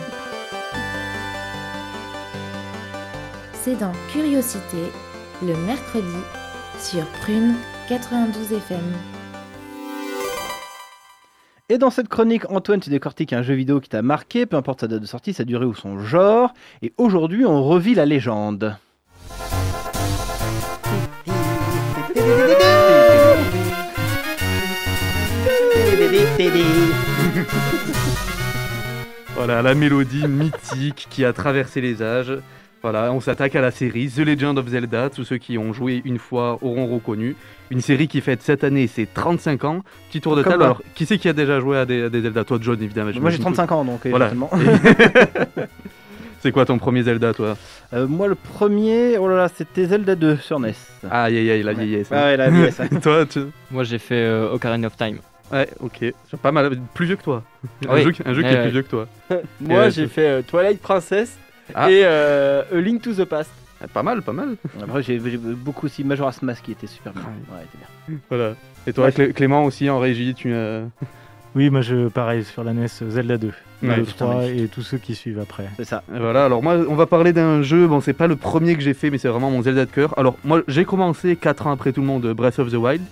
C'est 3.63 3.79
dans 3.79 3.93
Curiosité, 4.13 4.77
le 5.43 5.57
mercredi, 5.67 6.17
sur 6.79 7.05
Prune 7.21 7.55
92 7.89 8.53
FM. 8.53 8.79
Et 11.69 11.79
dans 11.79 11.91
cette 11.91 12.09
chronique, 12.09 12.51
Antoine, 12.51 12.81
tu 12.81 12.91
décortiques 12.91 13.33
un 13.33 13.43
jeu 13.43 13.55
vidéo 13.55 13.81
qui 13.81 13.89
t'a 13.89 14.03
marqué, 14.03 14.47
peu 14.47 14.57
importe 14.57 14.81
sa 14.81 14.89
date 14.89 15.01
de 15.01 15.07
sortie, 15.07 15.33
sa 15.33 15.45
durée 15.45 15.65
ou 15.65 15.75
son 15.75 15.99
genre. 15.99 16.53
Et 16.83 16.93
aujourd'hui, 16.99 17.47
on 17.47 17.63
revit 17.63 17.95
la 17.95 18.07
légende. 18.07 18.77
Voilà, 29.35 29.63
la 29.63 29.75
mélodie 29.75 30.27
mythique 30.27 31.07
qui 31.11 31.25
a 31.25 31.33
traversé 31.33 31.81
les 31.81 32.03
âges. 32.03 32.39
Voilà, 32.85 33.11
on 33.15 33.21
s'attaque 33.21 33.57
à 33.57 33.63
la 33.63 33.71
série 33.71 34.11
The 34.15 34.19
Legend 34.19 34.59
of 34.59 34.69
Zelda. 34.69 35.09
Tous 35.09 35.25
ceux 35.25 35.39
qui 35.39 35.57
ont 35.57 35.73
joué 35.73 36.03
une 36.05 36.19
fois 36.19 36.59
auront 36.61 36.87
reconnu. 36.87 37.35
Une 37.71 37.81
série 37.81 38.09
qui 38.09 38.21
fête 38.21 38.43
cette 38.43 38.63
année 38.63 38.87
ses 38.89 39.07
35 39.07 39.65
ans. 39.65 39.81
Petit 40.11 40.21
tour 40.21 40.37
de 40.37 40.43
Comme 40.43 40.53
table. 40.53 40.65
moi. 40.65 40.67
Alors, 40.73 40.83
qui 40.95 41.07
c'est 41.07 41.17
qui 41.17 41.27
a 41.31 41.33
déjà 41.33 41.61
joué 41.61 41.79
à 41.79 41.87
des, 41.87 42.03
à 42.03 42.09
des 42.11 42.21
Zelda? 42.21 42.45
Toi, 42.45 42.59
John, 42.61 42.83
évidemment. 42.83 43.07
Moi, 43.07 43.31
j'ai 43.31 43.39
j'imagine 43.39 43.55
35 43.55 43.67
que- 43.67 43.73
ans, 43.73 43.85
donc, 43.87 44.07
Voilà. 44.07 44.31
c'est 46.41 46.53
quoi 46.53 46.67
ton 46.67 46.77
premier 46.77 47.03
Zelda, 47.05 47.33
toi? 47.33 47.57
Euh, 47.95 48.07
moi, 48.07 48.29
le 48.29 48.35
premier, 48.35 49.17
oh 49.17 49.29
là 49.29 49.37
là, 49.37 49.49
c'était 49.49 49.87
Zelda 49.87 50.15
2 50.15 50.37
sur 50.37 50.61
NES. 50.61 50.75
Aïe 51.11 51.39
aïe 51.39 51.51
aïe, 51.53 51.63
la 51.63 51.73
vieillesse. 51.73 52.09
Ah 52.11 52.25
ouais, 52.25 52.37
la 52.37 52.51
vieillesse, 52.51 52.81
hein. 52.81 52.89
toi, 53.03 53.25
tu... 53.25 53.41
Moi, 53.71 53.85
j'ai 53.85 53.99
fait 53.99 54.15
euh, 54.27 54.53
Ocarina 54.53 54.89
of 54.89 54.97
Time. 54.99 55.19
Ouais, 55.51 55.69
ok. 55.81 56.05
C'est 56.31 56.41
pas 56.41 56.53
mal. 56.53 56.71
Plus 56.93 57.07
vieux 57.07 57.17
que 57.17 57.23
toi. 57.23 57.43
Un 57.89 57.97
jeu, 58.03 58.13
qui- 58.13 58.23
un 58.27 58.35
jeu 58.35 58.43
qui 58.43 58.49
Ouais, 58.49 58.55
est 58.57 58.63
plus 58.63 58.71
vieux 58.73 58.83
que 58.83 58.91
toi. 58.91 59.09
Moi, 59.61 59.79
Euh, 59.85 59.91
j'ai 59.91 60.07
fait 60.07 60.27
euh, 60.29 60.43
Twilight 60.47 60.81
Princess 60.83 61.39
Ah. 61.75 61.91
et 61.91 62.03
euh, 62.05 62.63
A 62.73 62.81
Link 62.81 63.03
to 63.03 63.13
the 63.13 63.25
Past. 63.25 63.51
Pas 63.93 64.03
mal, 64.03 64.23
pas 64.23 64.33
mal. 64.33 64.57
Après, 64.83 65.03
j'ai 65.03 65.21
j'ai 65.21 65.37
beaucoup 65.37 65.87
aussi 65.87 66.05
Majora's 66.05 66.41
Mask 66.43 66.63
qui 66.65 66.73
était 66.73 66.87
super 66.87 67.13
bien. 67.13 67.23
Ouais, 67.23 67.63
était 67.65 67.79
bien. 68.09 68.19
Voilà. 68.31 68.55
Et 68.87 68.93
toi. 68.93 69.11
Clé- 69.11 69.33
Clément 69.33 69.65
aussi 69.65 69.91
en 69.91 69.99
régie, 69.99 70.35
tu. 70.35 70.51
euh, 70.53 70.85
Oui, 71.55 71.71
moi 71.71 71.83
je 71.83 72.09
pareil 72.09 72.43
sur 72.45 72.65
la 72.65 72.73
NES 72.73 72.89
Zelda 72.89 73.37
2, 73.39 73.47
Ouais, 73.85 73.97
le 73.97 74.03
putain, 74.03 74.25
3 74.25 74.35
magnifique. 74.39 74.61
et 74.65 74.69
tous 74.69 74.83
ceux 74.83 74.99
qui 74.99 75.15
suivent 75.15 75.39
après. 75.39 75.67
C'est 75.77 75.85
ça. 75.85 76.03
Et 76.13 76.19
Voilà, 76.19 76.47
alors 76.47 76.63
moi, 76.65 76.77
on 76.89 76.97
va 76.97 77.07
parler 77.07 77.33
d'un 77.33 77.63
jeu, 77.63 77.87
bon, 77.87 78.01
c'est 78.01 78.13
pas 78.13 78.27
le 78.27 78.35
premier 78.37 78.75
que 78.75 78.81
j'ai 78.81 78.93
fait, 78.95 79.09
mais 79.11 79.19
c'est 79.19 79.29
vraiment 79.29 79.51
mon 79.53 79.63
Zelda 79.63 79.85
de 79.85 79.91
cœur. 79.91 80.19
Alors, 80.19 80.37
moi, 80.45 80.63
j'ai 80.67 80.85
commencé 80.85 81.37
4 81.37 81.69
ans 81.69 81.73
après 81.73 81.93
tout 81.93 82.01
le 82.01 82.09
monde 82.09 82.27
Breath 82.33 82.59
of 82.59 82.73
the 82.73 82.77
Wild. 82.77 83.03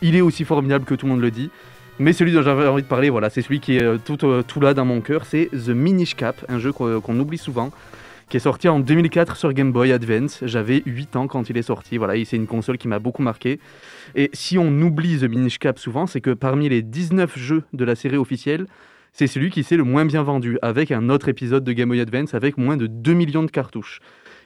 Il 0.00 0.14
est 0.14 0.20
aussi 0.20 0.44
formidable 0.44 0.84
que 0.84 0.94
tout 0.94 1.06
le 1.06 1.12
monde 1.12 1.22
le 1.22 1.32
dit. 1.32 1.50
Mais 1.98 2.12
celui 2.12 2.32
dont 2.32 2.42
j'avais 2.42 2.68
envie 2.68 2.82
de 2.82 2.86
parler, 2.86 3.10
voilà, 3.10 3.30
c'est 3.30 3.42
celui 3.42 3.58
qui 3.58 3.78
est 3.78 3.82
euh, 3.82 3.96
tout, 3.98 4.24
euh, 4.24 4.42
tout 4.46 4.60
là 4.60 4.74
dans 4.74 4.84
mon 4.84 5.00
cœur, 5.00 5.24
c'est 5.24 5.48
The 5.50 5.70
Minish 5.70 6.14
Cap, 6.14 6.36
un 6.48 6.60
jeu 6.60 6.70
qu'on 6.72 7.00
qu'on 7.00 7.18
oublie 7.18 7.38
souvent, 7.38 7.72
qui 8.28 8.36
est 8.36 8.40
sorti 8.40 8.68
en 8.68 8.78
2004 8.78 9.36
sur 9.36 9.52
Game 9.52 9.72
Boy 9.72 9.92
Advance. 9.92 10.40
J'avais 10.44 10.82
8 10.84 11.16
ans 11.16 11.26
quand 11.28 11.48
il 11.48 11.56
est 11.56 11.62
sorti, 11.62 11.96
voilà, 11.96 12.22
c'est 12.24 12.36
une 12.36 12.46
console 12.46 12.76
qui 12.76 12.86
m'a 12.86 12.98
beaucoup 12.98 13.22
marqué. 13.22 13.58
Et 14.14 14.30
si 14.34 14.58
on 14.58 14.68
oublie 14.82 15.18
The 15.18 15.24
Minish 15.24 15.58
Cap 15.58 15.78
souvent, 15.78 16.06
c'est 16.06 16.20
que 16.20 16.30
parmi 16.30 16.68
les 16.68 16.82
19 16.82 17.38
jeux 17.38 17.62
de 17.72 17.84
la 17.84 17.94
série 17.94 18.18
officielle, 18.18 18.66
c'est 19.12 19.26
celui 19.26 19.50
qui 19.50 19.64
s'est 19.64 19.78
le 19.78 19.84
moins 19.84 20.04
bien 20.04 20.22
vendu, 20.22 20.58
avec 20.60 20.92
un 20.92 21.08
autre 21.08 21.28
épisode 21.28 21.64
de 21.64 21.72
Game 21.72 21.88
Boy 21.88 22.00
Advance 22.00 22.34
avec 22.34 22.58
moins 22.58 22.76
de 22.76 22.86
2 22.86 23.14
millions 23.14 23.42
de 23.42 23.50
cartouches. 23.50 24.00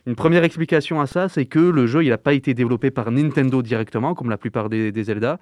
Une 0.07 0.15
première 0.15 0.45
explication 0.45 1.01
à 1.01 1.07
ça, 1.07 1.29
c'est 1.29 1.47
que 1.47 1.59
le 1.59 1.87
jeu 1.87 2.05
il 2.05 2.11
n'a 2.11 2.19
pas 2.19 2.35
été 2.35 2.55
développé 2.55 2.91
par 2.91 3.11
Nintendo 3.11 3.63
directement, 3.63 4.15
comme 4.15 4.31
la 4.31 4.39
plupart 4.39 4.69
des, 4.69 4.93
des 4.93 5.05
Zelda, 5.05 5.39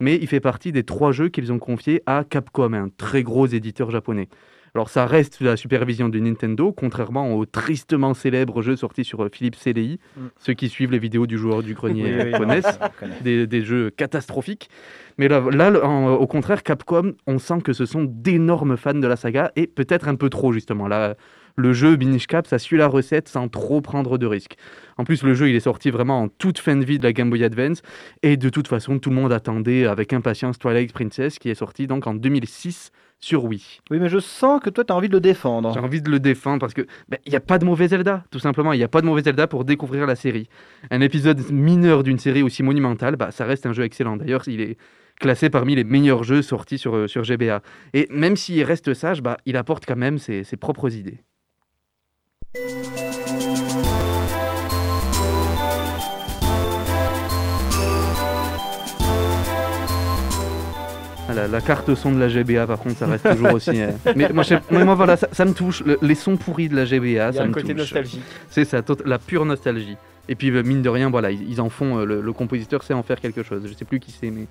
mais 0.00 0.16
il 0.16 0.26
fait 0.26 0.40
partie 0.40 0.72
des 0.72 0.82
trois 0.82 1.12
jeux 1.12 1.28
qu'ils 1.28 1.52
ont 1.52 1.58
confiés 1.58 2.02
à 2.06 2.24
Capcom, 2.28 2.72
un 2.72 2.88
très 2.88 3.22
gros 3.22 3.46
éditeur 3.46 3.90
japonais. 3.90 4.28
Alors 4.74 4.88
ça 4.88 5.04
reste 5.04 5.34
sous 5.34 5.44
la 5.44 5.58
supervision 5.58 6.08
de 6.08 6.18
Nintendo, 6.18 6.72
contrairement 6.72 7.34
au 7.34 7.44
tristement 7.44 8.14
célèbre 8.14 8.62
jeu 8.62 8.74
sorti 8.74 9.04
sur 9.04 9.22
euh, 9.22 9.28
Philips 9.30 9.56
CDI. 9.56 9.98
Mm. 10.16 10.20
Ceux 10.38 10.54
qui 10.54 10.70
suivent 10.70 10.90
les 10.92 10.98
vidéos 10.98 11.26
du 11.26 11.36
joueur 11.36 11.62
du 11.62 11.74
grenier 11.74 12.04
Oui, 12.16 12.22
oui, 12.32 12.38
connaissent 12.38 12.78
des, 13.20 13.46
des 13.46 13.62
jeux 13.64 13.90
catastrophiques. 13.90 14.70
Mais 15.18 15.28
là, 15.28 15.42
là 15.50 15.68
le- 15.68 15.84
en- 15.84 16.14
au 16.14 16.26
contraire, 16.26 16.62
Capcom, 16.62 17.12
on 17.26 17.38
sent 17.38 17.60
que 17.62 17.74
ce 17.74 17.84
sont 17.84 18.04
d'énormes 18.08 18.78
fans 18.78 18.94
de 18.94 19.06
la 19.06 19.16
saga 19.16 19.52
et 19.56 19.66
peut-être 19.66 20.08
un 20.08 20.14
peu 20.14 20.30
trop 20.30 20.52
justement. 20.54 20.88
Là, 20.88 21.16
le 21.56 21.72
jeu 21.72 21.96
Minish 21.96 22.26
Cap, 22.26 22.46
ça 22.46 22.58
suit 22.58 22.76
la 22.76 22.86
recette 22.86 23.28
sans 23.28 23.48
trop 23.48 23.80
prendre 23.80 24.18
de 24.18 24.26
risques. 24.26 24.56
En 24.98 25.04
plus, 25.04 25.22
le 25.22 25.34
jeu, 25.34 25.48
il 25.48 25.56
est 25.56 25.60
sorti 25.60 25.90
vraiment 25.90 26.22
en 26.22 26.28
toute 26.28 26.58
fin 26.58 26.76
de 26.76 26.84
vie 26.84 26.98
de 26.98 27.04
la 27.04 27.12
Game 27.12 27.30
Boy 27.30 27.44
Advance 27.44 27.82
et 28.22 28.36
de 28.36 28.48
toute 28.48 28.68
façon, 28.68 28.98
tout 28.98 29.10
le 29.10 29.16
monde 29.16 29.32
attendait 29.32 29.86
avec 29.86 30.12
impatience 30.12 30.58
Twilight 30.58 30.92
Princess 30.92 31.38
qui 31.38 31.50
est 31.50 31.54
sorti 31.54 31.86
donc 31.86 32.06
en 32.06 32.14
2006 32.14 32.92
sur 33.22 33.44
Wii. 33.44 33.80
Oui, 33.90 33.98
mais 34.00 34.08
je 34.08 34.18
sens 34.18 34.60
que 34.60 34.68
toi, 34.68 34.84
tu 34.84 34.92
as 34.92 34.96
envie 34.96 35.08
de 35.08 35.14
le 35.14 35.20
défendre. 35.20 35.72
J'ai 35.72 35.80
envie 35.80 36.02
de 36.02 36.10
le 36.10 36.18
défendre 36.18 36.58
parce 36.58 36.74
que 36.74 36.82
ben, 37.08 37.18
il 37.24 37.30
n'y 37.30 37.36
a 37.36 37.40
pas 37.40 37.58
de 37.58 37.64
mauvais 37.64 37.88
Zelda, 37.88 38.24
tout 38.30 38.40
simplement. 38.40 38.72
Il 38.72 38.78
n'y 38.78 38.84
a 38.84 38.88
pas 38.88 39.00
de 39.00 39.06
mauvais 39.06 39.22
Zelda 39.22 39.46
pour 39.46 39.64
découvrir 39.64 40.06
la 40.06 40.16
série. 40.16 40.48
Un 40.90 41.00
épisode 41.00 41.40
mineur 41.50 42.02
d'une 42.02 42.18
série 42.18 42.42
aussi 42.42 42.62
monumentale, 42.62 43.16
bah, 43.16 43.30
ça 43.30 43.44
reste 43.44 43.64
un 43.64 43.72
jeu 43.72 43.84
excellent. 43.84 44.16
D'ailleurs, 44.16 44.42
il 44.48 44.60
est 44.60 44.76
classé 45.20 45.50
parmi 45.50 45.76
les 45.76 45.84
meilleurs 45.84 46.24
jeux 46.24 46.42
sortis 46.42 46.78
sur, 46.78 46.96
euh, 46.96 47.06
sur 47.06 47.22
GBA. 47.22 47.62
Et 47.94 48.08
même 48.10 48.36
s'il 48.36 48.62
reste 48.64 48.92
sage, 48.92 49.22
bah, 49.22 49.38
il 49.46 49.56
apporte 49.56 49.86
quand 49.86 49.96
même 49.96 50.18
ses, 50.18 50.42
ses 50.42 50.56
propres 50.56 50.94
idées. 50.94 51.20
Ah, 61.28 61.34
La, 61.34 61.46
la 61.48 61.60
carte 61.60 61.94
son 61.94 62.12
de 62.12 62.18
la 62.18 62.28
GBA, 62.28 62.66
par 62.66 62.78
contre, 62.78 62.96
ça 62.96 63.06
reste 63.06 63.28
toujours 63.30 63.52
aussi. 63.54 63.70
euh, 63.80 63.90
Mais 64.16 64.28
moi, 64.32 64.42
je 64.42 64.48
sais- 64.50 64.60
mais 64.70 64.84
moi, 64.84 64.94
voilà, 64.94 65.16
ça, 65.16 65.28
ça 65.32 65.44
me 65.44 65.52
touche. 65.52 65.82
Le- 65.86 65.98
les 66.02 66.14
sons 66.14 66.36
pourris 66.36 66.68
de 66.68 66.76
la 66.76 66.84
GBA, 66.84 67.06
Il 67.06 67.12
y 67.12 67.18
a 67.20 67.32
ça 67.32 67.42
un 67.44 67.46
me 67.46 67.52
côté 67.52 67.68
touche. 67.68 67.78
nostalgique. 67.78 68.22
C'est 68.50 68.64
ça, 68.64 68.82
tot- 68.82 69.02
la 69.06 69.18
pure 69.18 69.44
nostalgie. 69.44 69.96
Et 70.28 70.34
puis, 70.34 70.50
euh, 70.50 70.62
mine 70.62 70.82
de 70.82 70.88
rien, 70.88 71.10
voilà, 71.10 71.30
ils, 71.30 71.48
ils 71.48 71.60
en 71.60 71.68
font. 71.70 71.98
euh, 72.00 72.04
le, 72.04 72.20
le 72.20 72.32
compositeur 72.32 72.82
sait 72.82 72.94
en 72.94 73.02
faire 73.02 73.20
quelque 73.20 73.42
chose. 73.42 73.62
Je 73.66 73.72
sais 73.74 73.84
plus 73.84 74.00
qui 74.00 74.12
c'est, 74.12 74.30
mais. 74.30 74.46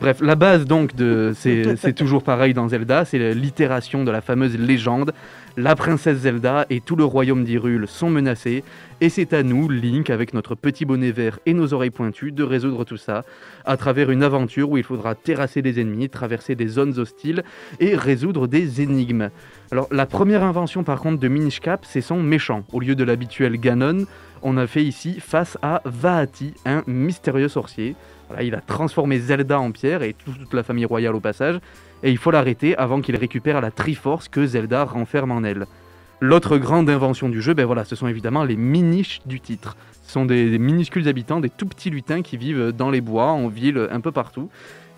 Bref, 0.00 0.18
la 0.20 0.34
base 0.34 0.64
donc 0.66 0.96
de 0.96 1.32
c'est 1.36 1.76
c'est 1.76 1.92
toujours 1.92 2.24
pareil 2.24 2.54
dans 2.54 2.66
Zelda, 2.68 3.04
c'est 3.04 3.34
l'itération 3.34 4.02
de 4.02 4.10
la 4.10 4.20
fameuse 4.20 4.58
légende. 4.58 5.12
La 5.58 5.76
princesse 5.76 6.18
Zelda 6.20 6.64
et 6.70 6.80
tout 6.80 6.96
le 6.96 7.04
royaume 7.04 7.44
d'Hyrule 7.44 7.86
sont 7.86 8.08
menacés 8.08 8.64
et 9.02 9.10
c'est 9.10 9.34
à 9.34 9.42
nous, 9.42 9.68
Link, 9.68 10.08
avec 10.08 10.32
notre 10.32 10.54
petit 10.54 10.86
bonnet 10.86 11.10
vert 11.12 11.38
et 11.44 11.52
nos 11.52 11.74
oreilles 11.74 11.90
pointues, 11.90 12.32
de 12.32 12.42
résoudre 12.42 12.84
tout 12.84 12.96
ça 12.96 13.24
à 13.66 13.76
travers 13.76 14.10
une 14.10 14.22
aventure 14.22 14.70
où 14.70 14.78
il 14.78 14.82
faudra 14.84 15.14
terrasser 15.14 15.60
des 15.60 15.78
ennemis, 15.78 16.08
traverser 16.08 16.54
des 16.54 16.68
zones 16.68 16.98
hostiles 16.98 17.42
et 17.80 17.94
résoudre 17.96 18.46
des 18.46 18.80
énigmes. 18.80 19.28
Alors 19.70 19.88
la 19.90 20.06
première 20.06 20.42
invention 20.42 20.84
par 20.84 21.00
contre 21.00 21.20
de 21.20 21.28
Minish 21.28 21.60
Cap, 21.60 21.84
c'est 21.86 22.00
son 22.00 22.22
méchant. 22.22 22.64
Au 22.72 22.80
lieu 22.80 22.94
de 22.94 23.04
l'habituel 23.04 23.58
Ganon, 23.58 24.06
on 24.42 24.56
a 24.56 24.66
fait 24.66 24.82
ici 24.82 25.20
face 25.20 25.58
à 25.60 25.82
Vaati, 25.84 26.54
un 26.64 26.82
mystérieux 26.86 27.48
sorcier. 27.48 27.94
Voilà, 28.28 28.42
il 28.44 28.54
a 28.54 28.60
transformé 28.62 29.18
Zelda 29.18 29.60
en 29.60 29.70
pierre 29.70 30.02
et 30.02 30.14
tout- 30.14 30.32
toute 30.32 30.54
la 30.54 30.62
famille 30.62 30.86
royale 30.86 31.14
au 31.14 31.20
passage, 31.20 31.58
et 32.02 32.10
il 32.10 32.18
faut 32.18 32.30
l'arrêter 32.30 32.76
avant 32.76 33.00
qu'il 33.00 33.16
récupère 33.16 33.60
la 33.60 33.70
Triforce 33.70 34.28
que 34.28 34.46
Zelda 34.46 34.84
renferme 34.84 35.32
en 35.32 35.42
elle. 35.42 35.66
L'autre 36.20 36.56
grande 36.56 36.88
invention 36.88 37.28
du 37.28 37.42
jeu, 37.42 37.52
ben 37.52 37.66
ce 37.84 37.96
sont 37.96 38.06
évidemment 38.06 38.44
les 38.44 38.56
miniches 38.56 39.20
du 39.26 39.40
titre. 39.40 39.76
Ce 40.02 40.12
sont 40.12 40.24
des, 40.24 40.50
des 40.50 40.58
minuscules 40.58 41.08
habitants, 41.08 41.40
des 41.40 41.50
tout 41.50 41.66
petits 41.66 41.90
lutins 41.90 42.22
qui 42.22 42.36
vivent 42.36 42.70
dans 42.70 42.90
les 42.90 43.00
bois, 43.00 43.32
en 43.32 43.48
ville, 43.48 43.88
un 43.90 44.00
peu 44.00 44.12
partout. 44.12 44.48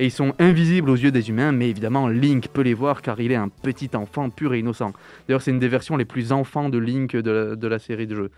Et 0.00 0.06
ils 0.06 0.10
sont 0.10 0.34
invisibles 0.38 0.90
aux 0.90 0.96
yeux 0.96 1.12
des 1.12 1.30
humains, 1.30 1.52
mais 1.52 1.70
évidemment 1.70 2.08
Link 2.08 2.48
peut 2.48 2.62
les 2.62 2.74
voir 2.74 3.00
car 3.00 3.20
il 3.20 3.30
est 3.32 3.36
un 3.36 3.48
petit 3.48 3.90
enfant 3.94 4.28
pur 4.28 4.52
et 4.52 4.58
innocent. 4.58 4.92
D'ailleurs, 5.26 5.40
c'est 5.40 5.52
une 5.52 5.60
des 5.60 5.68
versions 5.68 5.96
les 5.96 6.04
plus 6.04 6.32
enfants 6.32 6.68
de 6.68 6.78
Link 6.78 7.16
de 7.16 7.30
la, 7.30 7.56
de 7.56 7.68
la 7.68 7.78
série 7.78 8.06
de 8.06 8.16
jeux. 8.16 8.30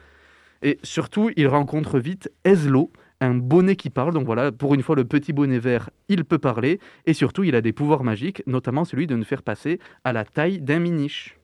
Et 0.63 0.79
surtout, 0.83 1.31
il 1.37 1.49
rencontre 1.49 1.99
vite 1.99 2.31
Ezlo, 2.45 2.91
un 3.21 3.35
bonnet 3.35 3.77
qui 3.77 3.91
parle. 3.91 4.15
Donc 4.15 4.27
voilà, 4.27 4.53
pour 4.53 4.75
une 4.75 4.83
fois, 4.83 4.97
le 4.97 5.05
petit 5.05 5.33
bonnet 5.33 5.59
vert, 5.59 5.91
il 6.09 6.25
peut 6.25 6.39
parler. 6.39 6.81
Et 7.07 7.15
surtout, 7.15 7.45
il 7.45 7.55
a 7.55 7.61
des 7.61 7.73
pouvoirs 7.73 8.05
magiques, 8.05 8.43
notamment 8.47 8.85
celui 8.85 9.07
de 9.07 9.17
nous 9.17 9.25
faire 9.25 9.43
passer 9.43 9.81
à 10.05 10.13
la 10.13 10.25
taille 10.25 10.61
d'un 10.61 10.79
miniche. 10.79 11.37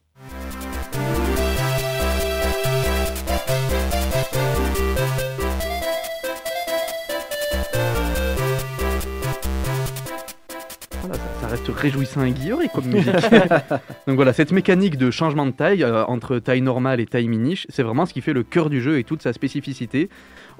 Reste 11.52 11.68
réjouissant 11.68 12.24
et 12.24 12.30
guilleret 12.30 12.68
comme 12.74 12.86
musique. 12.86 13.12
Donc 14.06 14.16
voilà, 14.16 14.32
cette 14.32 14.52
mécanique 14.52 14.96
de 14.96 15.10
changement 15.10 15.44
de 15.44 15.50
taille 15.50 15.84
euh, 15.84 16.02
entre 16.06 16.38
taille 16.38 16.62
normale 16.62 16.98
et 16.98 17.04
taille 17.04 17.28
miniche, 17.28 17.66
c'est 17.68 17.82
vraiment 17.82 18.06
ce 18.06 18.14
qui 18.14 18.22
fait 18.22 18.32
le 18.32 18.42
cœur 18.42 18.70
du 18.70 18.80
jeu 18.80 18.98
et 18.98 19.04
toute 19.04 19.20
sa 19.20 19.34
spécificité. 19.34 20.08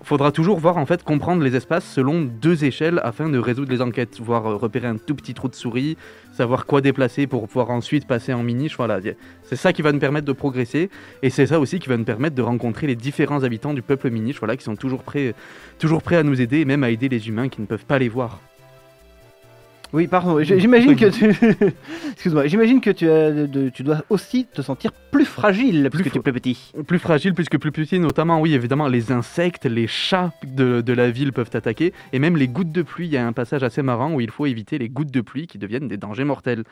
Faudra 0.03 0.33
toujours 0.33 0.59
voir 0.59 0.77
en 0.77 0.85
fait 0.85 1.03
comprendre 1.03 1.43
les 1.43 1.57
espaces 1.57 1.87
selon 1.87 2.21
deux 2.21 2.65
échelles 2.67 3.01
afin 3.05 3.31
de 3.31 3.39
résoudre 3.39 3.73
les 3.73 3.81
enquêtes, 3.81 4.21
voir 4.21 4.47
euh, 4.47 4.57
repérer 4.57 4.87
un 4.87 4.99
tout 4.99 5.15
petit 5.15 5.33
trou 5.33 5.49
de 5.49 5.55
souris, 5.55 5.97
savoir 6.31 6.67
quoi 6.67 6.83
déplacer 6.83 7.27
pour 7.27 7.49
pouvoir 7.49 7.71
ensuite 7.71 8.07
passer 8.07 8.35
en 8.35 8.43
miniche. 8.43 8.77
Voilà, 8.77 9.01
c'est 9.45 9.57
ça 9.57 9.73
qui 9.73 9.81
va 9.81 9.93
nous 9.93 9.99
permettre 9.99 10.27
de 10.27 10.33
progresser 10.33 10.91
et 11.23 11.31
c'est 11.31 11.47
ça 11.47 11.59
aussi 11.59 11.79
qui 11.79 11.89
va 11.89 11.97
nous 11.97 12.05
permettre 12.05 12.37
de 12.37 12.43
rencontrer 12.43 12.87
les 12.87 12.97
différents 12.97 13.45
habitants 13.45 13.73
du 13.73 13.81
peuple 13.81 14.11
miniche, 14.11 14.41
voilà, 14.41 14.59
qui 14.59 14.65
sont 14.65 14.77
toujours 14.77 15.05
prêts, 15.05 15.35
toujours 15.79 16.03
prêts 16.03 16.17
à 16.17 16.23
nous 16.23 16.43
aider 16.43 16.61
et 16.61 16.65
même 16.67 16.85
à 16.85 16.91
aider 16.91 17.09
les 17.09 17.29
humains 17.29 17.49
qui 17.49 17.63
ne 17.63 17.67
peuvent 17.67 17.87
pas 17.87 17.99
les 17.99 18.11
voir. 18.11 18.41
Oui, 19.93 20.07
pardon. 20.07 20.43
J'imagine 20.43 20.97
que 20.97 21.07
tu. 21.11 21.27
Excuse-moi. 22.13 22.47
J'imagine 22.47 22.81
que 22.81 22.91
tu, 22.91 23.09
as 23.11 23.31
de- 23.31 23.69
tu 23.69 23.83
dois 23.83 24.03
aussi 24.09 24.47
te 24.47 24.63
sentir 24.63 24.91
plus 25.11 25.27
fragile 25.27 25.89
puisque 25.93 26.11
tu 26.11 26.19
es 26.19 26.23
plus 26.23 26.33
petit. 26.33 26.73
Plus 26.87 26.99
fragile 26.99 27.35
puisque 27.35 27.59
plus 27.59 27.73
petit, 27.73 27.99
notamment, 27.99 28.41
oui, 28.41 28.55
évidemment, 28.55 28.89
les 28.89 29.13
insectes, 29.13 29.67
les 29.67 29.87
chats 29.87 30.33
de, 30.45 30.81
de 30.81 30.93
la 30.95 31.11
ville 31.11 31.33
peuvent 31.33 31.51
attaquer, 31.53 31.93
et 32.15 32.19
même 32.19 32.37
les 32.39 32.49
gouttes 32.49 32.73
de 32.73 32.81
pluie. 32.83 33.07
Il 33.07 33.13
y 33.13 33.17
a 33.19 33.27
un 33.27 33.33
passage 33.35 33.63
assez 33.63 33.83
marrant 33.83 34.15
où 34.15 34.21
il 34.23 34.31
faut 34.31 34.47
éviter 34.47 34.79
les 34.79 34.89
gouttes 34.89 35.11
de 35.13 35.21
pluie 35.21 35.47
qui 35.47 35.59
deviennent 35.59 35.89
des 35.89 35.99
dangers 35.99 36.25
mortels. 36.25 36.65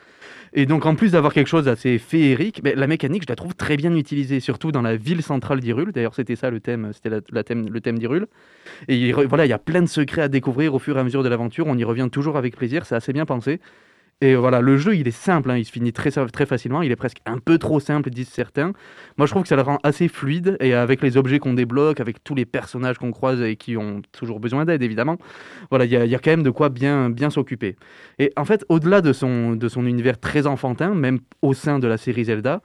Et 0.54 0.64
donc, 0.66 0.86
en 0.86 0.94
plus 0.94 1.12
d'avoir 1.12 1.34
quelque 1.34 1.46
chose 1.48 1.66
d'assez 1.66 1.98
féerique, 1.98 2.62
la 2.64 2.86
mécanique, 2.86 3.22
je 3.24 3.28
la 3.28 3.36
trouve 3.36 3.54
très 3.54 3.76
bien 3.76 3.94
utilisée, 3.94 4.40
surtout 4.40 4.72
dans 4.72 4.82
la 4.82 4.96
ville 4.96 5.22
centrale 5.22 5.60
d'Hyrule. 5.60 5.92
D'ailleurs, 5.92 6.14
c'était 6.14 6.36
ça 6.36 6.50
le 6.50 6.60
thème, 6.60 6.90
c'était 6.94 7.10
la- 7.10 7.20
la 7.30 7.44
thème, 7.44 7.68
le 7.68 7.80
thème 7.82 7.98
d'Hyrule. 7.98 8.26
Et 8.88 9.12
voilà, 9.12 9.46
il 9.46 9.48
y 9.48 9.54
a 9.54 9.58
plein 9.58 9.82
de 9.82 9.88
secrets 9.88 10.22
à 10.22 10.28
découvrir 10.28 10.74
au 10.74 10.78
fur 10.78 10.96
et 10.96 11.00
à 11.00 11.04
mesure 11.04 11.22
de 11.22 11.28
l'aventure. 11.28 11.66
On 11.66 11.76
y 11.76 11.84
revient 11.84 12.08
toujours 12.10 12.36
avec 12.36 12.56
plaisir, 12.56 12.86
c'est 12.86 12.94
assez 12.94 13.12
bien 13.12 13.26
pensé. 13.26 13.60
Et 14.22 14.34
voilà, 14.34 14.60
le 14.60 14.76
jeu, 14.76 14.96
il 14.96 15.08
est 15.08 15.12
simple, 15.12 15.50
hein, 15.50 15.56
il 15.56 15.64
se 15.64 15.72
finit 15.72 15.94
très, 15.94 16.10
très 16.10 16.44
facilement, 16.44 16.82
il 16.82 16.92
est 16.92 16.96
presque 16.96 17.20
un 17.24 17.38
peu 17.38 17.56
trop 17.56 17.80
simple, 17.80 18.10
disent 18.10 18.28
certains. 18.28 18.74
Moi, 19.16 19.26
je 19.26 19.30
trouve 19.30 19.44
que 19.44 19.48
ça 19.48 19.56
le 19.56 19.62
rend 19.62 19.78
assez 19.82 20.08
fluide, 20.08 20.58
et 20.60 20.74
avec 20.74 21.00
les 21.00 21.16
objets 21.16 21.38
qu'on 21.38 21.54
débloque, 21.54 22.00
avec 22.00 22.22
tous 22.22 22.34
les 22.34 22.44
personnages 22.44 22.98
qu'on 22.98 23.12
croise 23.12 23.40
et 23.40 23.56
qui 23.56 23.78
ont 23.78 24.02
toujours 24.12 24.38
besoin 24.38 24.66
d'aide, 24.66 24.82
évidemment, 24.82 25.16
voilà, 25.70 25.86
il 25.86 25.90
y, 25.90 25.94
y 25.94 26.14
a 26.14 26.18
quand 26.18 26.32
même 26.32 26.42
de 26.42 26.50
quoi 26.50 26.68
bien, 26.68 27.08
bien 27.08 27.30
s'occuper. 27.30 27.76
Et 28.18 28.30
en 28.36 28.44
fait, 28.44 28.66
au-delà 28.68 29.00
de 29.00 29.14
son, 29.14 29.52
de 29.52 29.68
son 29.68 29.86
univers 29.86 30.20
très 30.20 30.46
enfantin, 30.46 30.94
même 30.94 31.20
au 31.40 31.54
sein 31.54 31.78
de 31.78 31.88
la 31.88 31.96
série 31.96 32.26
Zelda, 32.26 32.60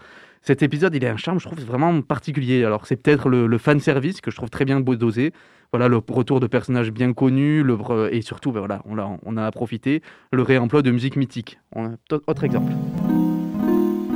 cet 0.45 0.61
épisode, 0.61 0.93
il 0.93 1.03
a 1.07 1.11
un 1.11 1.17
charme, 1.17 1.39
je 1.39 1.47
trouve, 1.47 1.59
vraiment 1.61 2.01
particulier. 2.03 2.63
Alors, 2.63 2.85
c'est 2.85 2.97
peut-être 2.97 3.29
le, 3.29 3.47
le 3.47 3.57
fan 3.57 3.79
service 3.79 4.21
que 4.21 4.29
je 4.29 4.35
trouve 4.35 4.51
très 4.51 4.63
bien 4.63 4.79
dosé. 4.79 5.33
Voilà, 5.73 5.87
le 5.87 5.97
retour 6.07 6.39
de 6.39 6.45
personnages 6.45 6.91
bien 6.91 7.13
connus, 7.13 7.63
le, 7.63 7.75
et 8.13 8.21
surtout, 8.21 8.51
ben 8.51 8.59
voilà, 8.59 8.83
on, 8.85 9.37
a 9.37 9.43
à 9.45 9.51
profiter, 9.51 10.03
le 10.31 10.43
réemploi 10.43 10.83
de 10.83 10.91
musique 10.91 11.15
mythique. 11.15 11.59
On 11.73 11.87
a- 11.87 11.95
autre 12.27 12.43
exemple. 12.43 12.71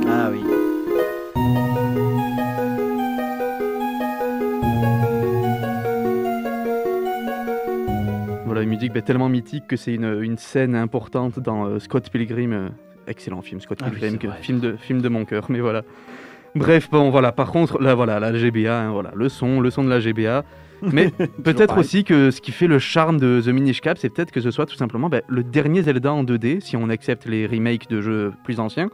Ah 0.06 0.30
oui. 0.30 0.40
Voilà, 8.46 8.62
une 8.62 8.68
musique 8.70 8.92
ben, 8.92 9.02
tellement 9.02 9.28
mythique 9.28 9.66
que 9.66 9.76
c'est 9.76 9.94
une, 9.94 10.22
une 10.22 10.36
scène 10.38 10.74
importante 10.74 11.38
dans 11.38 11.66
euh, 11.66 11.78
Scott 11.78 12.10
Pilgrim. 12.10 12.52
euh, 12.52 12.68
excellent 13.10 13.42
film, 13.42 13.60
Scott 13.60 13.80
Ah 13.82 13.90
Pilgrim, 13.90 14.18
que- 14.18 14.30
film, 14.40 14.60
de, 14.60 14.76
film 14.76 15.02
de 15.02 15.08
mon 15.08 15.24
cœur, 15.24 15.46
mais 15.48 15.60
voilà. 15.60 15.82
Bref, 16.54 16.88
bon, 16.90 17.10
voilà, 17.10 17.32
par 17.32 17.52
contre, 17.52 17.80
là, 17.80 17.94
voilà, 17.94 18.18
la 18.18 18.32
GBA, 18.32 18.76
hein, 18.76 18.90
voilà, 18.90 19.12
le 19.14 19.28
son, 19.28 19.60
le 19.60 19.70
son 19.70 19.84
de 19.84 19.90
la 19.90 20.00
GBA. 20.00 20.44
Mais 20.82 21.10
peut-être 21.44 21.76
aussi 21.76 22.04
que 22.04 22.30
ce 22.30 22.40
qui 22.40 22.52
fait 22.52 22.66
le 22.66 22.78
charme 22.78 23.20
de 23.20 23.42
The 23.44 23.48
Minish 23.48 23.82
Cap, 23.82 23.98
c'est 23.98 24.08
peut-être 24.08 24.30
que 24.32 24.40
ce 24.40 24.50
soit 24.50 24.64
tout 24.64 24.76
simplement 24.76 25.10
ben, 25.10 25.20
le 25.28 25.44
dernier 25.44 25.82
Zelda 25.82 26.10
en 26.10 26.24
2D, 26.24 26.60
si 26.60 26.74
on 26.74 26.88
accepte 26.88 27.26
les 27.26 27.46
remakes 27.46 27.90
de 27.90 28.00
jeux 28.00 28.32
plus 28.44 28.60
anciens. 28.60 28.88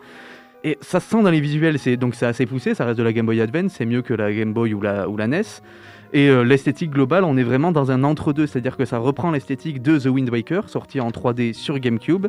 Et 0.64 0.78
ça 0.80 0.98
se 0.98 1.08
sent 1.08 1.22
dans 1.22 1.30
les 1.30 1.40
visuels, 1.40 1.78
c'est 1.78 1.96
donc 1.96 2.16
c'est 2.16 2.26
assez 2.26 2.44
poussé, 2.44 2.74
ça 2.74 2.84
reste 2.84 2.98
de 2.98 3.04
la 3.04 3.12
Game 3.12 3.24
Boy 3.24 3.40
Advance, 3.40 3.72
c'est 3.72 3.86
mieux 3.86 4.02
que 4.02 4.14
la 4.14 4.32
Game 4.32 4.52
Boy 4.52 4.74
ou 4.74 4.80
la, 4.80 5.08
ou 5.08 5.16
la 5.16 5.28
NES. 5.28 5.42
Et 6.16 6.30
euh, 6.30 6.44
l'esthétique 6.44 6.92
globale, 6.92 7.24
on 7.24 7.36
est 7.36 7.42
vraiment 7.42 7.72
dans 7.72 7.90
un 7.90 8.02
entre-deux, 8.02 8.46
c'est-à-dire 8.46 8.78
que 8.78 8.86
ça 8.86 8.96
reprend 8.96 9.30
l'esthétique 9.32 9.82
de 9.82 9.98
The 9.98 10.06
Wind 10.06 10.30
Waker, 10.30 10.70
sorti 10.70 10.98
en 10.98 11.10
3D 11.10 11.52
sur 11.52 11.78
GameCube, 11.78 12.28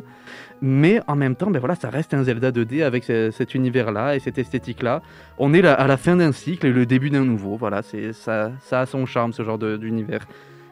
mais 0.60 1.00
en 1.06 1.16
même 1.16 1.34
temps, 1.36 1.50
ben 1.50 1.58
voilà, 1.58 1.74
ça 1.74 1.88
reste 1.88 2.12
un 2.12 2.22
Zelda 2.22 2.50
2D 2.50 2.82
avec 2.82 3.04
ce- 3.04 3.30
cet 3.30 3.54
univers-là 3.54 4.14
et 4.14 4.18
cette 4.18 4.36
esthétique-là. 4.36 5.00
On 5.38 5.54
est 5.54 5.62
là 5.62 5.72
à 5.72 5.86
la 5.86 5.96
fin 5.96 6.16
d'un 6.16 6.32
cycle 6.32 6.66
et 6.66 6.72
le 6.72 6.84
début 6.84 7.08
d'un 7.08 7.24
nouveau, 7.24 7.56
voilà, 7.56 7.80
c'est 7.80 8.12
ça, 8.12 8.52
ça 8.60 8.80
a 8.80 8.86
son 8.86 9.06
charme 9.06 9.32
ce 9.32 9.42
genre 9.42 9.56
d'univers. 9.58 10.26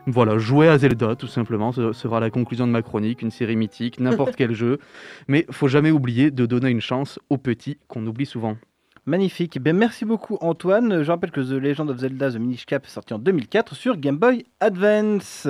Voilà, 0.06 0.36
jouer 0.36 0.68
à 0.68 0.76
Zelda, 0.76 1.16
tout 1.16 1.26
simplement, 1.26 1.72
ce 1.72 1.94
sera 1.94 2.20
la 2.20 2.28
conclusion 2.28 2.66
de 2.66 2.72
ma 2.72 2.82
chronique, 2.82 3.22
une 3.22 3.30
série 3.30 3.56
mythique, 3.56 3.98
n'importe 3.98 4.36
quel 4.36 4.52
jeu, 4.52 4.78
mais 5.26 5.46
faut 5.50 5.68
jamais 5.68 5.90
oublier 5.90 6.30
de 6.30 6.44
donner 6.44 6.68
une 6.68 6.82
chance 6.82 7.18
aux 7.30 7.38
petits 7.38 7.78
qu'on 7.88 8.06
oublie 8.06 8.26
souvent. 8.26 8.58
Magnifique. 9.06 9.60
Ben, 9.60 9.76
merci 9.76 10.04
beaucoup 10.04 10.36
Antoine. 10.40 11.04
Je 11.04 11.10
rappelle 11.12 11.30
que 11.30 11.40
The 11.40 11.62
Legend 11.62 11.90
of 11.90 11.98
Zelda 11.98 12.32
The 12.32 12.36
Minish 12.36 12.66
Cap 12.66 12.84
est 12.86 12.90
sorti 12.90 13.14
en 13.14 13.20
2004 13.20 13.76
sur 13.76 13.96
Game 13.96 14.16
Boy 14.16 14.44
Advance. 14.58 15.46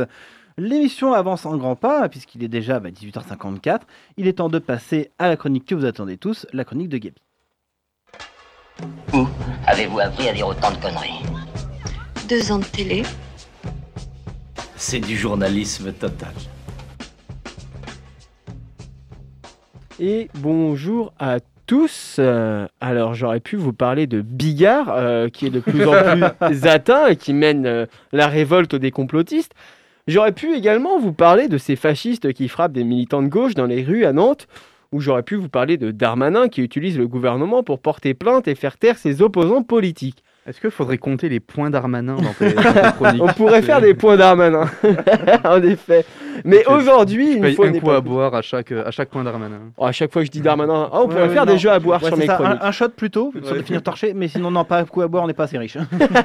L'émission 0.59 1.14
avance 1.14 1.46
en 1.46 1.57
grand 1.57 1.74
pas 1.74 2.07
puisqu'il 2.11 2.44
est 2.44 2.48
déjà 2.48 2.80
bah, 2.80 2.90
18h54. 2.90 3.80
Il 4.18 4.26
est 4.26 4.34
temps 4.34 4.50
de 4.50 4.59
passer 4.59 5.11
à 5.18 5.28
la 5.28 5.38
chronique 5.38 5.64
que 5.64 5.74
vous 5.74 5.86
attendez 5.86 6.18
tous, 6.18 6.46
la 6.52 6.64
chronique 6.64 6.90
de 6.90 6.98
Gabi. 6.98 7.22
Où 9.14 9.26
avez-vous 9.66 10.00
appris 10.00 10.28
à 10.28 10.34
dire 10.34 10.48
autant 10.48 10.70
de 10.72 10.76
conneries? 10.76 11.22
Deux 12.28 12.52
ans 12.52 12.59
de 12.59 12.64
télé. 12.64 13.04
C'est 14.76 15.00
du 15.00 15.16
journalisme 15.16 15.94
total. 15.94 16.34
Et 19.98 20.28
bonjour 20.34 21.14
à 21.18 21.40
tous. 21.40 21.55
Euh, 22.18 22.66
alors 22.80 23.14
j'aurais 23.14 23.40
pu 23.40 23.56
vous 23.56 23.72
parler 23.72 24.06
de 24.06 24.20
Bigard, 24.20 24.90
euh, 24.90 25.28
qui 25.28 25.46
est 25.46 25.50
de 25.50 25.60
plus 25.60 25.86
en 25.86 25.92
plus 25.92 26.64
atteint 26.66 27.08
et 27.08 27.16
qui 27.16 27.32
mène 27.32 27.66
euh, 27.66 27.86
la 28.12 28.28
révolte 28.28 28.74
des 28.74 28.90
complotistes. 28.90 29.54
J'aurais 30.06 30.32
pu 30.32 30.54
également 30.54 30.98
vous 30.98 31.12
parler 31.12 31.48
de 31.48 31.58
ces 31.58 31.74
fascistes 31.74 32.32
qui 32.32 32.48
frappent 32.48 32.72
des 32.72 32.84
militants 32.84 33.22
de 33.22 33.28
gauche 33.28 33.54
dans 33.54 33.66
les 33.66 33.82
rues 33.82 34.04
à 34.04 34.12
Nantes, 34.12 34.46
ou 34.92 35.00
j'aurais 35.00 35.24
pu 35.24 35.34
vous 35.34 35.48
parler 35.48 35.76
de 35.78 35.90
Darmanin 35.90 36.48
qui 36.48 36.62
utilise 36.62 36.96
le 36.96 37.08
gouvernement 37.08 37.64
pour 37.64 37.80
porter 37.80 38.14
plainte 38.14 38.46
et 38.46 38.54
faire 38.54 38.78
taire 38.78 38.98
ses 38.98 39.20
opposants 39.20 39.64
politiques. 39.64 40.22
Est-ce 40.47 40.61
qu'il 40.61 40.70
faudrait 40.70 40.99
compter 40.99 41.28
les 41.28 41.40
points 41.40 41.70
d'Armanin 41.70 42.14
dans 42.16 42.32
tes, 42.32 42.53
dans 42.53 42.62
tes 42.62 42.92
chroniques 42.97 43.22
On 43.24 43.26
pourrait 43.32 43.62
faire 43.62 43.80
des 43.80 43.94
points 43.94 44.16
Darmanin, 44.16 44.70
en 45.44 45.62
effet. 45.62 46.05
Mais 46.44 46.62
Tu- 46.64 46.70
aujourd'hui, 46.72 47.40
payes 47.40 47.55
fois 47.57 47.66
un 47.66 47.72
coup 47.72 47.90
à 47.90 48.01
boire 48.01 48.34
à 48.34 48.42
chaque, 48.42 48.70
à 48.70 48.90
chaque 48.92 49.09
point 49.09 49.24
d'Armanin. 49.24 49.59
Oh, 49.76 49.86
à 49.86 49.92
chaque 49.92 50.12
fois 50.12 50.22
que 50.22 50.26
je 50.26 50.30
dis 50.30 50.40
Darmanin, 50.40 50.88
ah, 50.92 50.99
on 50.99 51.01
Ouais, 51.03 51.09
pourrait 51.09 51.22
ouais, 51.28 51.28
faire 51.34 51.47
non. 51.47 51.53
des 51.53 51.59
jeux 51.59 51.70
à 51.70 51.78
boire 51.80 52.01
Ouais, 52.03 52.09
sur 52.09 52.16
mes 52.16 52.26
ça, 52.26 52.34
chroniques. 52.36 52.59
Un, 52.62 52.66
un 52.66 52.72
shot 52.72 52.90
plutôt, 52.90 53.32
sur 53.42 53.55
de 53.57 53.62
finir 53.62 53.82
torché, 53.82 54.12
mais 54.14 54.28
sinon, 54.28 54.51
non, 54.53 54.64
pas 54.64 54.78
un 54.78 54.84
coup 54.84 55.03
à 55.03 55.09
boire, 55.09 55.24
on 55.24 55.26
n'est 55.26 55.34
pas 55.34 55.44
assez 55.44 55.59
riche. 55.59 55.78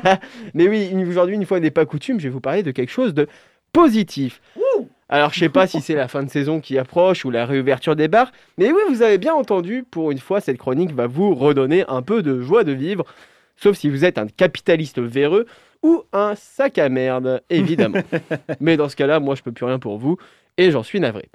Mais 0.54 0.68
oui, 0.68 0.92
aujourd'hui, 1.10 1.36
une 1.36 1.46
fois 1.46 1.60
n'est 1.60 1.72
pas 1.72 1.86
coutume, 1.86 2.20
je 2.20 2.26
vais 2.26 2.30
vous 2.30 2.42
parler 2.42 2.62
de 2.64 2.72
quelque 2.72 2.92
chose 2.92 3.14
de 3.16 3.28
positif. 3.74 4.42
Alors, 5.10 5.34
je 5.34 5.40
sais 5.40 5.50
pas 5.50 5.68
si 5.68 5.82
c'est 5.82 5.96
la 5.96 6.08
fin 6.08 6.24
de 6.24 6.30
saison 6.30 6.62
qui 6.62 6.78
approche 6.78 7.26
ou 7.26 7.32
la 7.32 7.46
réouverture 7.46 7.96
des 7.98 8.08
bars, 8.08 8.32
mais 8.58 8.68
oui, 8.72 8.80
vous 8.90 9.02
avez 9.02 9.18
bien 9.18 9.34
entendu, 9.34 9.84
pour 9.90 10.12
une 10.12 10.20
fois, 10.20 10.40
cette 10.40 10.58
chronique 10.58 10.94
va 10.94 11.08
vous 11.08 11.36
redonner 11.36 11.84
un 11.90 12.02
peu 12.02 12.22
de 12.22 12.42
joie 12.42 12.64
de 12.64 12.72
vivre, 12.72 13.04
sauf 13.62 13.78
si 13.78 13.90
vous 13.90 14.06
êtes 14.06 14.18
un 14.18 14.28
capitaliste 14.28 15.00
véreux 15.00 15.46
ou 15.84 16.04
un 16.14 16.36
sac 16.36 16.78
à 16.78 16.90
merde, 16.90 17.42
évidemment. 17.50 18.02
mais 18.60 18.78
dans 18.78 18.90
ce 18.90 18.96
cas-là, 18.96 19.20
moi, 19.20 19.36
je 19.36 19.42
peux 19.42 19.52
plus 19.52 19.66
rien 19.66 19.80
pour 19.80 19.98
vous, 19.98 20.18
et 20.58 20.72
j'en 20.72 20.84
suis 20.84 21.00
navré. 21.00 21.30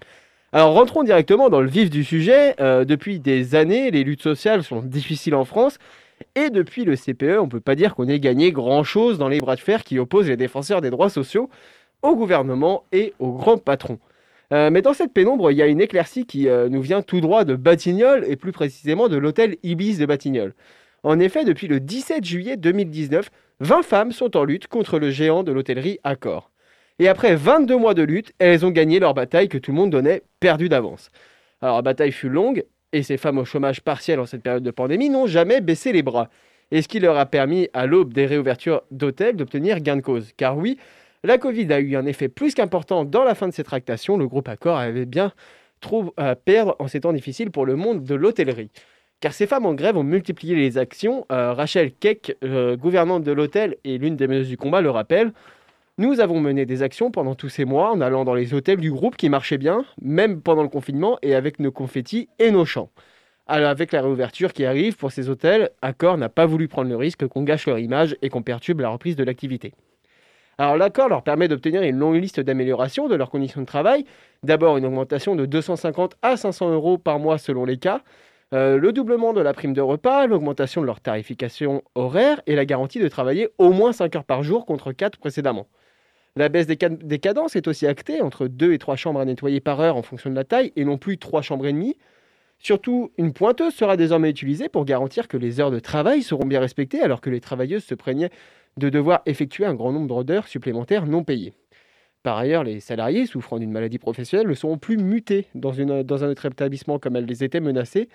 Alors 0.53 0.72
rentrons 0.72 1.03
directement 1.03 1.51
dans 1.51 1.61
le 1.61 1.68
vif 1.68 1.91
du 1.91 2.05
sujet. 2.05 2.55
Euh, 2.61 2.85
depuis 2.85 3.18
des 3.18 3.55
années, 3.55 3.91
les 3.91 4.05
luttes 4.05 4.22
sociales 4.22 4.62
sont 4.62 4.81
difficiles 4.81 5.35
en 5.35 5.45
France. 5.45 5.79
Et 6.35 6.51
depuis 6.51 6.85
le 6.85 6.97
CPE, 6.97 7.39
on 7.41 7.45
ne 7.45 7.51
peut 7.51 7.61
pas 7.61 7.74
dire 7.74 7.95
qu'on 7.95 8.09
ait 8.09 8.20
gagné 8.20 8.53
grand-chose 8.53 9.18
dans 9.18 9.29
les 9.29 9.39
bras 9.39 9.57
de 9.57 9.61
fer 9.61 9.85
qui 9.85 9.99
opposent 9.99 10.29
les 10.29 10.37
défenseurs 10.37 10.81
des 10.81 10.91
droits 10.91 11.11
sociaux 11.11 11.51
au 12.03 12.16
gouvernement 12.16 12.85
et 12.93 13.12
aux 13.18 13.33
grands 13.33 13.59
patrons. 13.59 13.99
Euh, 14.53 14.70
mais 14.70 14.81
dans 14.81 14.95
cette 14.95 15.12
pénombre, 15.12 15.51
il 15.51 15.59
y 15.59 15.62
a 15.62 15.66
une 15.66 15.81
éclaircie 15.81 16.24
qui 16.24 16.49
euh, 16.49 16.68
nous 16.68 16.81
vient 16.81 17.03
tout 17.03 17.20
droit 17.20 17.45
de 17.45 17.57
Batignolles 17.57 18.24
et 18.29 18.37
plus 18.37 18.53
précisément 18.53 19.09
de 19.09 19.16
l'hôtel 19.16 19.57
Ibis 19.62 19.99
de 19.99 20.07
Batignolles. 20.07 20.55
En 21.07 21.20
effet, 21.20 21.44
depuis 21.44 21.68
le 21.68 21.78
17 21.78 22.24
juillet 22.24 22.57
2019, 22.57 23.30
20 23.61 23.82
femmes 23.84 24.11
sont 24.11 24.36
en 24.36 24.42
lutte 24.42 24.66
contre 24.66 24.98
le 24.98 25.11
géant 25.11 25.44
de 25.44 25.52
l'hôtellerie 25.52 26.00
Accor. 26.02 26.50
Et 26.98 27.07
après 27.07 27.36
22 27.36 27.76
mois 27.76 27.94
de 27.94 28.02
lutte, 28.02 28.32
elles 28.40 28.66
ont 28.66 28.72
gagné 28.72 28.98
leur 28.98 29.14
bataille 29.14 29.48
que 29.48 29.57
tout 29.57 29.70
le 29.70 29.76
monde 29.76 29.90
donnait 29.90 30.24
perdue 30.40 30.68
d'avance. 30.68 31.11
Alors 31.62 31.76
la 31.76 31.82
bataille 31.82 32.11
fut 32.11 32.28
longue, 32.28 32.64
et 32.92 33.04
ces 33.04 33.18
femmes 33.18 33.38
au 33.38 33.44
chômage 33.44 33.82
partiel 33.82 34.18
en 34.18 34.26
cette 34.26 34.42
période 34.42 34.64
de 34.64 34.70
pandémie 34.72 35.09
n'ont 35.09 35.28
jamais 35.28 35.61
baissé 35.61 35.92
les 35.92 36.02
bras. 36.02 36.28
Et 36.72 36.82
ce 36.82 36.88
qui 36.88 36.98
leur 36.98 37.16
a 37.16 37.26
permis, 37.26 37.68
à 37.72 37.86
l'aube 37.86 38.12
des 38.12 38.26
réouvertures 38.26 38.82
d'hôtels, 38.90 39.36
d'obtenir 39.36 39.78
gain 39.78 39.94
de 39.94 40.00
cause. 40.00 40.32
Car 40.36 40.59
oui, 40.59 40.76
la 41.22 41.38
Covid 41.38 41.72
a 41.72 41.78
eu 41.78 41.94
un 41.94 42.07
effet 42.07 42.26
plus 42.26 42.52
qu'important 42.52 43.04
dans 43.04 43.22
la 43.22 43.36
fin 43.36 43.46
de 43.46 43.54
ces 43.54 43.62
tractations. 43.62 44.16
Le 44.16 44.26
groupe 44.26 44.48
Accor 44.48 44.76
avait 44.76 45.07
bien 45.07 45.30
trop 45.80 46.12
à 46.16 46.34
perdre 46.34 46.74
en 46.80 46.88
ces 46.88 47.02
temps 47.02 47.12
difficiles 47.12 47.52
pour 47.52 47.64
le 47.64 47.76
monde 47.76 48.02
de 48.02 48.16
l'hôtellerie. 48.16 48.72
Car 49.20 49.32
ces 49.32 49.46
femmes 49.46 49.64
en 49.64 49.74
grève 49.74 49.96
ont 49.96 50.02
multiplié 50.02 50.54
les 50.54 50.76
actions. 50.76 51.24
Euh, 51.32 51.54
Rachel 51.54 51.92
Keck, 51.92 52.36
euh, 52.44 52.76
gouvernante 52.76 53.24
de 53.24 53.32
l'hôtel 53.32 53.76
et 53.84 53.96
l'une 53.96 54.16
des 54.16 54.28
meneuses 54.28 54.48
du 54.48 54.58
combat, 54.58 54.82
le 54.82 54.90
rappelle. 54.90 55.32
Nous 55.98 56.20
avons 56.20 56.40
mené 56.40 56.66
des 56.66 56.82
actions 56.82 57.10
pendant 57.10 57.34
tous 57.34 57.48
ces 57.48 57.64
mois 57.64 57.90
en 57.90 58.02
allant 58.02 58.26
dans 58.26 58.34
les 58.34 58.52
hôtels 58.52 58.78
du 58.78 58.90
groupe 58.90 59.16
qui 59.16 59.30
marchaient 59.30 59.56
bien, 59.56 59.86
même 60.02 60.42
pendant 60.42 60.62
le 60.62 60.68
confinement 60.68 61.18
et 61.22 61.34
avec 61.34 61.58
nos 61.58 61.72
confettis 61.72 62.28
et 62.38 62.50
nos 62.50 62.66
chants. 62.66 62.90
Alors 63.46 63.70
avec 63.70 63.92
la 63.92 64.02
réouverture 64.02 64.52
qui 64.52 64.66
arrive 64.66 64.96
pour 64.96 65.10
ces 65.10 65.30
hôtels, 65.30 65.70
Accor 65.80 66.18
n'a 66.18 66.28
pas 66.28 66.44
voulu 66.44 66.68
prendre 66.68 66.90
le 66.90 66.96
risque 66.96 67.26
qu'on 67.26 67.44
gâche 67.44 67.66
leur 67.66 67.78
image 67.78 68.16
et 68.20 68.28
qu'on 68.28 68.42
perturbe 68.42 68.80
la 68.80 68.90
reprise 68.90 69.16
de 69.16 69.24
l'activité. 69.24 69.72
Alors 70.58 70.76
l'accord 70.76 71.08
leur 71.08 71.22
permet 71.22 71.48
d'obtenir 71.48 71.82
une 71.82 71.98
longue 71.98 72.16
liste 72.16 72.40
d'améliorations 72.40 73.08
de 73.08 73.14
leurs 73.14 73.30
conditions 73.30 73.60
de 73.62 73.66
travail. 73.66 74.04
D'abord 74.42 74.76
une 74.76 74.84
augmentation 74.84 75.36
de 75.36 75.46
250 75.46 76.16
à 76.20 76.36
500 76.36 76.72
euros 76.72 76.98
par 76.98 77.18
mois 77.18 77.38
selon 77.38 77.64
les 77.64 77.78
cas, 77.78 78.02
euh, 78.55 78.78
le 78.78 78.92
doublement 78.92 79.32
de 79.32 79.40
la 79.40 79.53
prime 79.53 79.72
de 79.72 79.80
repas, 79.80 80.26
l'augmentation 80.26 80.80
de 80.80 80.86
leur 80.86 81.01
tarification 81.01 81.82
horaire 81.94 82.40
et 82.47 82.55
la 82.55 82.64
garantie 82.64 83.01
de 83.01 83.09
travailler 83.09 83.49
au 83.59 83.72
moins 83.72 83.92
5 83.92 84.14
heures 84.16 84.24
par 84.24 84.42
jour 84.42 84.66
contre 84.66 84.92
4 84.92 85.18
précédemment. 85.18 85.66
La 86.36 86.49
baisse 86.49 86.66
des, 86.66 86.76
cad- 86.76 87.03
des 87.03 87.18
cadences 87.18 87.57
est 87.57 87.66
aussi 87.66 87.86
actée 87.86 88.20
entre 88.20 88.47
2 88.47 88.72
et 88.72 88.78
3 88.78 88.94
chambres 88.97 89.20
à 89.20 89.24
nettoyer 89.24 89.61
par 89.61 89.80
heure 89.80 89.97
en 89.97 90.03
fonction 90.03 90.30
de 90.30 90.34
la 90.34 90.44
taille 90.44 90.72
et 90.76 90.84
non 90.84 90.99
plus 90.99 91.18
3 91.18 91.42
chambres 91.42 91.66
et 91.66 91.72
demie. 91.72 91.97
Surtout, 92.59 93.11
une 93.18 93.32
pointeuse 93.32 93.74
sera 93.74 93.97
désormais 93.97 94.30
utilisée 94.30 94.68
pour 94.68 94.84
garantir 94.84 95.28
que 95.28 95.36
les 95.36 95.61
heures 95.61 95.70
de 95.70 95.78
travail 95.78 96.22
seront 96.22 96.47
bien 96.47 96.61
respectées 96.61 97.01
alors 97.01 97.20
que 97.20 97.30
les 97.30 97.40
travailleuses 97.40 97.84
se 97.84 97.94
plaignaient 97.94 98.30
de 98.76 98.88
devoir 98.90 99.22
effectuer 99.26 99.64
un 99.64 99.74
grand 99.74 99.92
nombre 99.92 100.24
d'heures 100.24 100.47
supplémentaires 100.47 101.07
non 101.07 101.24
payées. 101.24 101.53
Par 102.22 102.36
ailleurs, 102.38 102.64
les 102.64 102.80
salariés 102.80 103.26
souffrant 103.26 103.59
d'une 103.59 103.70
maladie 103.70 103.99
professionnelle 103.99 104.49
ne 104.49 104.55
seront 104.55 104.78
plus 104.78 104.97
mutés 104.97 105.47
dans 105.55 105.80
un 105.80 106.28
autre 106.30 106.47
établissement 106.47 106.99
comme 106.99 107.16
elles 107.16 107.26
les 107.26 107.44
étaient 107.44 107.61
menacées 107.61 108.09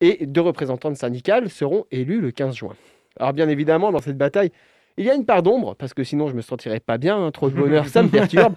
et 0.00 0.26
deux 0.26 0.40
représentantes 0.40 0.96
syndicales 0.96 1.50
seront 1.50 1.86
élues 1.90 2.20
le 2.20 2.30
15 2.30 2.54
juin. 2.54 2.76
Alors 3.18 3.32
bien 3.32 3.48
évidemment, 3.48 3.92
dans 3.92 4.00
cette 4.00 4.18
bataille, 4.18 4.50
il 4.96 5.04
y 5.04 5.10
a 5.10 5.14
une 5.14 5.24
part 5.24 5.42
d'ombre, 5.42 5.74
parce 5.74 5.94
que 5.94 6.04
sinon 6.04 6.28
je 6.28 6.34
me 6.34 6.42
sentirais 6.42 6.80
pas 6.80 6.98
bien, 6.98 7.16
hein, 7.16 7.30
trop 7.30 7.50
de 7.50 7.54
bonheur, 7.54 7.88
ça 7.88 8.02
me 8.02 8.08
perturbe. 8.10 8.54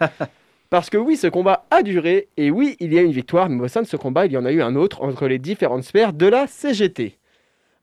Parce 0.70 0.90
que 0.90 0.98
oui, 0.98 1.16
ce 1.16 1.28
combat 1.28 1.66
a 1.72 1.82
duré, 1.82 2.28
et 2.36 2.52
oui, 2.52 2.76
il 2.80 2.94
y 2.94 3.00
a 3.00 3.02
une 3.02 3.12
victoire, 3.12 3.50
mais 3.50 3.64
au 3.64 3.68
sein 3.68 3.82
de 3.82 3.88
ce 3.88 3.96
combat, 3.96 4.26
il 4.26 4.34
y 4.34 4.38
en 4.38 4.46
a 4.46 4.52
eu 4.52 4.62
un 4.62 4.76
autre 4.76 5.02
entre 5.02 5.28
les 5.28 5.40
différentes 5.40 5.84
sphères 5.84 6.14
de 6.14 6.26
la 6.26 6.46
CGT. 6.46 7.18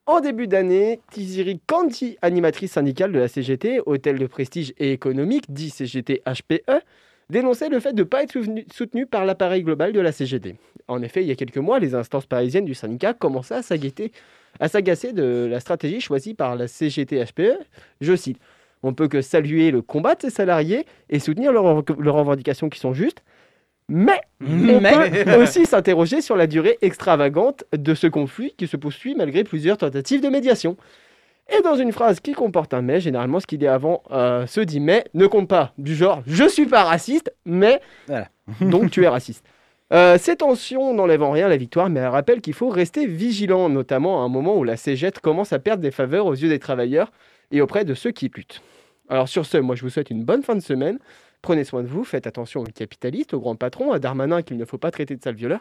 En 0.06 0.20
début 0.20 0.46
d'année, 0.46 1.00
Tiziri 1.10 1.60
Kanti, 1.66 2.18
animatrice 2.20 2.72
syndicale 2.72 3.10
de 3.10 3.18
la 3.18 3.28
CGT, 3.28 3.80
hôtel 3.86 4.18
de 4.18 4.26
prestige 4.26 4.74
et 4.76 4.92
économique, 4.92 5.46
dit 5.48 5.70
CGT 5.70 6.22
HPE, 6.26 6.82
dénonçait 7.30 7.70
le 7.70 7.80
fait 7.80 7.94
de 7.94 8.02
ne 8.02 8.04
pas 8.04 8.22
être 8.22 8.32
soutenu, 8.32 8.66
soutenu 8.70 9.06
par 9.06 9.24
l'appareil 9.24 9.62
global 9.62 9.94
de 9.94 10.00
la 10.00 10.12
CGT. 10.12 10.56
En 10.88 11.02
effet, 11.02 11.22
il 11.22 11.28
y 11.28 11.30
a 11.30 11.34
quelques 11.34 11.58
mois, 11.58 11.78
les 11.78 11.94
instances 11.94 12.26
parisiennes 12.26 12.64
du 12.64 12.74
syndicat 12.74 13.14
commençaient 13.14 13.54
à 13.54 13.62
s'agacer 13.62 14.12
à 14.60 14.68
s'agacer 14.68 15.12
de 15.12 15.48
la 15.50 15.60
stratégie 15.60 16.00
choisie 16.00 16.34
par 16.34 16.56
la 16.56 16.68
CGT 16.68 17.24
HPE. 17.24 17.58
Je 18.00 18.14
cite 18.14 18.38
On 18.82 18.94
peut 18.94 19.08
que 19.08 19.20
saluer 19.20 19.70
le 19.70 19.82
combat 19.82 20.14
de 20.14 20.22
ces 20.22 20.30
salariés 20.30 20.86
et 21.10 21.18
soutenir 21.18 21.52
leurs, 21.52 21.82
leurs 21.98 22.14
revendications 22.14 22.68
qui 22.68 22.78
sont 22.78 22.94
justes, 22.94 23.22
mais 23.88 24.20
on 24.40 24.80
Mais. 24.80 25.24
peut 25.24 25.34
aussi 25.42 25.66
s'interroger 25.66 26.20
sur 26.20 26.36
la 26.36 26.46
durée 26.46 26.78
extravagante 26.82 27.64
de 27.72 27.94
ce 27.94 28.06
conflit 28.06 28.54
qui 28.56 28.66
se 28.66 28.76
poursuit 28.76 29.14
malgré 29.14 29.44
plusieurs 29.44 29.78
tentatives 29.78 30.22
de 30.22 30.28
médiation. 30.28 30.76
Et 31.54 31.60
dans 31.60 31.76
une 31.76 31.92
phrase 31.92 32.20
qui 32.20 32.32
comporte 32.32 32.72
un 32.72 32.80
mais, 32.80 33.00
généralement 33.00 33.38
ce 33.38 33.46
qu'il 33.46 33.66
a 33.66 33.74
avant 33.74 34.02
euh, 34.10 34.46
se 34.46 34.60
dit 34.60 34.80
mais 34.80 35.04
ne 35.12 35.26
compte 35.26 35.48
pas. 35.48 35.74
Du 35.76 35.94
genre 35.94 36.22
je 36.26 36.48
suis 36.48 36.66
pas 36.66 36.84
raciste, 36.84 37.34
mais 37.44 37.80
donc 38.60 38.90
tu 38.90 39.04
es 39.04 39.08
raciste. 39.08 39.44
Euh, 39.94 40.18
ces 40.18 40.34
tensions 40.34 40.92
n'enlèvent 40.92 41.22
en 41.22 41.30
rien 41.30 41.48
la 41.48 41.56
victoire, 41.56 41.88
mais 41.88 42.00
elles 42.00 42.08
rappellent 42.08 42.40
qu'il 42.40 42.54
faut 42.54 42.68
rester 42.68 43.06
vigilant, 43.06 43.68
notamment 43.68 44.22
à 44.22 44.24
un 44.24 44.28
moment 44.28 44.56
où 44.56 44.64
la 44.64 44.76
CGT 44.76 45.20
commence 45.20 45.52
à 45.52 45.60
perdre 45.60 45.82
des 45.82 45.92
faveurs 45.92 46.26
aux 46.26 46.34
yeux 46.34 46.48
des 46.48 46.58
travailleurs 46.58 47.12
et 47.52 47.60
auprès 47.60 47.84
de 47.84 47.94
ceux 47.94 48.10
qui 48.10 48.28
luttent. 48.34 48.60
Alors 49.08 49.28
sur 49.28 49.46
ce, 49.46 49.56
moi 49.56 49.76
je 49.76 49.82
vous 49.82 49.90
souhaite 49.90 50.10
une 50.10 50.24
bonne 50.24 50.42
fin 50.42 50.56
de 50.56 50.60
semaine. 50.60 50.98
Prenez 51.42 51.62
soin 51.62 51.82
de 51.82 51.86
vous, 51.86 52.02
faites 52.02 52.26
attention 52.26 52.62
aux 52.62 52.64
capitalistes, 52.64 53.34
aux 53.34 53.40
grands 53.40 53.54
patrons, 53.54 53.92
à 53.92 54.00
Darmanin 54.00 54.42
qu'il 54.42 54.56
ne 54.56 54.64
faut 54.64 54.78
pas 54.78 54.90
traiter 54.90 55.14
de 55.14 55.22
sale 55.22 55.36
violeur, 55.36 55.60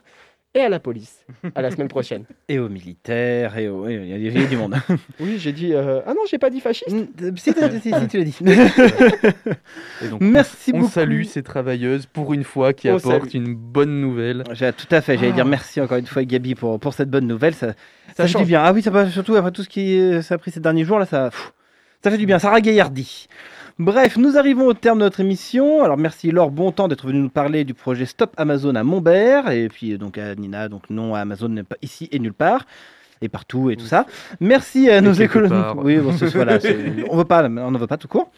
et 0.55 0.61
à 0.61 0.69
la 0.69 0.79
police. 0.79 1.25
À 1.55 1.61
la 1.61 1.71
semaine 1.71 1.87
prochaine. 1.87 2.25
Et 2.47 2.59
aux 2.59 2.69
militaires, 2.69 3.57
et 3.57 3.67
aux... 3.69 3.87
il 3.89 4.05
y, 4.07 4.27
a- 4.43 4.45
du 4.45 4.55
monde. 4.57 4.75
Oui, 5.19 5.37
j'ai 5.39 5.51
dit... 5.51 5.73
euh, 5.73 6.01
Ah 6.05 6.13
non, 6.13 6.21
j'ai 6.29 6.37
pas 6.37 6.49
dit 6.49 6.59
fasciste. 6.59 6.89
si, 7.37 7.53
t'as- 7.53 7.69
si, 7.71 7.91
si, 7.91 8.07
tu 8.09 8.17
l'as 8.17 8.23
dit. 8.23 8.37
Et 10.03 10.07
donc, 10.09 10.21
Merci 10.21 10.71
on 10.73 10.79
beaucoup. 10.79 10.91
salue 10.91 11.23
ces 11.23 11.43
travailleuses 11.43 12.05
pour 12.05 12.33
une 12.33 12.43
fois 12.43 12.73
qui 12.73 12.89
On 12.89 12.97
apportent 12.97 13.29
salue. 13.31 13.43
une 13.45 13.55
bonne 13.55 13.99
nouvelle. 14.01 14.43
Tout 14.45 14.87
à 14.95 15.01
fait, 15.01 15.15
j'allais 15.17 15.29
Ah. 15.31 15.35
dire 15.35 15.45
merci 15.45 15.81
encore 15.81 15.97
une 15.97 16.05
fois 16.05 16.23
Gabi 16.23 16.55
pour, 16.55 16.79
pour 16.79 16.93
cette 16.93 17.09
bonne 17.09 17.27
nouvelle. 17.27 17.53
Ça, 17.55 17.73
ça, 18.15 18.27
change. 18.27 18.45
bien. 18.47 18.61
Ah 18.63 18.73
oui, 18.73 18.81
ça 18.81 19.09
surtout 19.09 19.35
après 19.35 19.51
tout 19.51 19.63
ce 19.63 19.69
qui 19.69 19.97
euh, 19.99 20.21
ça 20.21 20.35
a 20.35 20.37
pris 20.37 20.51
ces 20.51 20.59
derniers 20.59 20.83
jours 20.85 20.99
là, 20.99 21.05
ça, 21.05 21.29
pff, 21.31 21.53
ça 22.03 22.11
fait 22.11 22.17
du 22.17 22.25
bien, 22.25 22.37
ça 22.37 22.49
ragaillardit. 22.49 23.27
Bref, 23.79 24.17
nous 24.17 24.37
arrivons 24.37 24.67
au 24.67 24.73
terme 24.73 24.99
de 24.99 25.05
notre 25.05 25.21
émission. 25.21 25.83
Alors 25.83 25.95
merci 25.97 26.31
Laure 26.31 26.51
Bontemps 26.51 26.89
d'être 26.89 27.07
venue 27.07 27.19
nous 27.19 27.29
parler 27.29 27.63
du 27.63 27.73
projet 27.73 28.05
Stop 28.05 28.33
Amazon 28.35 28.75
à 28.75 28.83
Montbert 28.83 29.49
et 29.49 29.69
puis 29.69 29.97
donc 29.97 30.17
à 30.17 30.35
Nina, 30.35 30.67
donc 30.67 30.89
non 30.89 31.15
à 31.15 31.21
Amazon 31.21 31.47
n'est 31.47 31.63
pas 31.63 31.77
ici 31.81 32.09
et 32.11 32.19
nulle 32.19 32.33
part. 32.33 32.65
Et 33.23 33.29
partout 33.29 33.69
et 33.69 33.77
tout 33.77 33.85
ça. 33.85 34.05
Merci 34.41 34.89
à 34.89 34.97
Et 34.97 35.01
nos 35.01 35.13
écolonautes. 35.13 35.77
Oui, 35.77 35.95
bon, 35.97 36.11
ce- 36.11 36.25
voilà, 36.25 36.57
on 37.09 37.15
veut 37.15 37.23
pas, 37.23 37.45
on 37.45 37.49
n'en 37.71 37.79
veut 37.79 37.87
pas 37.87 37.95
tout 37.95 38.09
court. 38.09 38.29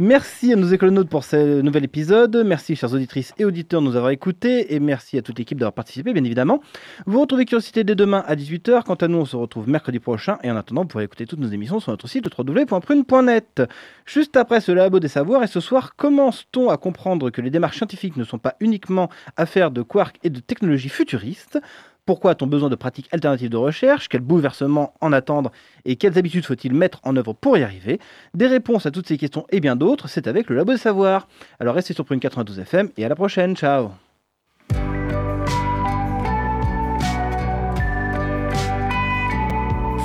Merci 0.00 0.52
à 0.52 0.56
nos 0.56 0.66
écolonautes 0.66 1.08
pour 1.08 1.22
ce 1.22 1.60
nouvel 1.60 1.84
épisode. 1.84 2.42
Merci, 2.44 2.74
chères 2.74 2.92
auditrices 2.92 3.32
et 3.38 3.44
auditeurs, 3.44 3.80
de 3.80 3.86
nous 3.86 3.94
avoir 3.94 4.10
écoutés. 4.10 4.74
Et 4.74 4.80
merci 4.80 5.16
à 5.16 5.22
toute 5.22 5.38
l'équipe 5.38 5.58
d'avoir 5.58 5.74
participé, 5.74 6.12
bien 6.12 6.24
évidemment. 6.24 6.60
Vous 7.06 7.20
retrouvez 7.20 7.44
Curiosité 7.44 7.84
dès 7.84 7.94
demain 7.94 8.24
à 8.26 8.34
18h. 8.34 8.82
Quant 8.82 8.94
à 8.96 9.06
nous, 9.06 9.18
on 9.18 9.24
se 9.24 9.36
retrouve 9.36 9.68
mercredi 9.68 10.00
prochain. 10.00 10.38
Et 10.42 10.50
en 10.50 10.56
attendant, 10.56 10.82
vous 10.82 10.88
pourrez 10.88 11.04
écouter 11.04 11.26
toutes 11.26 11.38
nos 11.38 11.48
émissions 11.48 11.78
sur 11.78 11.92
notre 11.92 12.08
site 12.08 12.26
www.prune.net. 12.36 13.62
Juste 14.06 14.36
après 14.36 14.60
ce 14.60 14.72
labo 14.72 14.98
des 14.98 15.08
savoirs, 15.08 15.44
et 15.44 15.46
ce 15.46 15.60
soir, 15.60 15.94
commence-t-on 15.96 16.68
à 16.68 16.76
comprendre 16.76 17.30
que 17.30 17.40
les 17.40 17.50
démarches 17.50 17.76
scientifiques 17.76 18.16
ne 18.16 18.24
sont 18.24 18.38
pas 18.38 18.56
uniquement 18.60 19.08
affaires 19.36 19.70
de 19.70 19.82
quarks 19.82 20.16
et 20.24 20.30
de 20.30 20.40
technologies 20.40 20.88
futuristes? 20.88 21.60
Pourquoi 22.04 22.32
a-t-on 22.32 22.46
besoin 22.46 22.68
de 22.68 22.74
pratiques 22.74 23.08
alternatives 23.12 23.50
de 23.50 23.56
recherche? 23.56 24.08
Quels 24.08 24.22
bouleversements 24.22 24.94
en 25.00 25.12
attendre? 25.12 25.52
Et 25.84 25.96
quelles 25.96 26.18
habitudes 26.18 26.44
faut-il 26.44 26.74
mettre 26.74 27.00
en 27.04 27.16
œuvre 27.16 27.32
pour 27.32 27.56
y 27.56 27.62
arriver? 27.62 28.00
Des 28.34 28.46
réponses 28.46 28.86
à 28.86 28.90
toutes 28.90 29.06
ces 29.06 29.16
questions 29.16 29.46
et 29.50 29.60
bien 29.60 29.76
d'autres, 29.76 30.08
c'est 30.08 30.26
avec 30.26 30.50
le 30.50 30.56
Labo 30.56 30.72
des 30.72 30.78
Savoirs. 30.78 31.28
Alors 31.60 31.74
restez 31.74 31.94
sur 31.94 32.04
Prune 32.04 32.20
92 32.20 32.58
FM 32.58 32.90
et 32.96 33.04
à 33.04 33.08
la 33.08 33.14
prochaine. 33.14 33.56
Ciao 33.56 33.90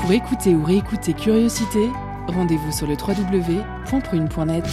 Pour 0.01 0.11
écouter 0.11 0.55
ou 0.55 0.63
réécouter 0.63 1.13
Curiosité, 1.13 1.89
rendez-vous 2.27 2.71
sur 2.71 2.87
www.prune.net. 2.87 4.63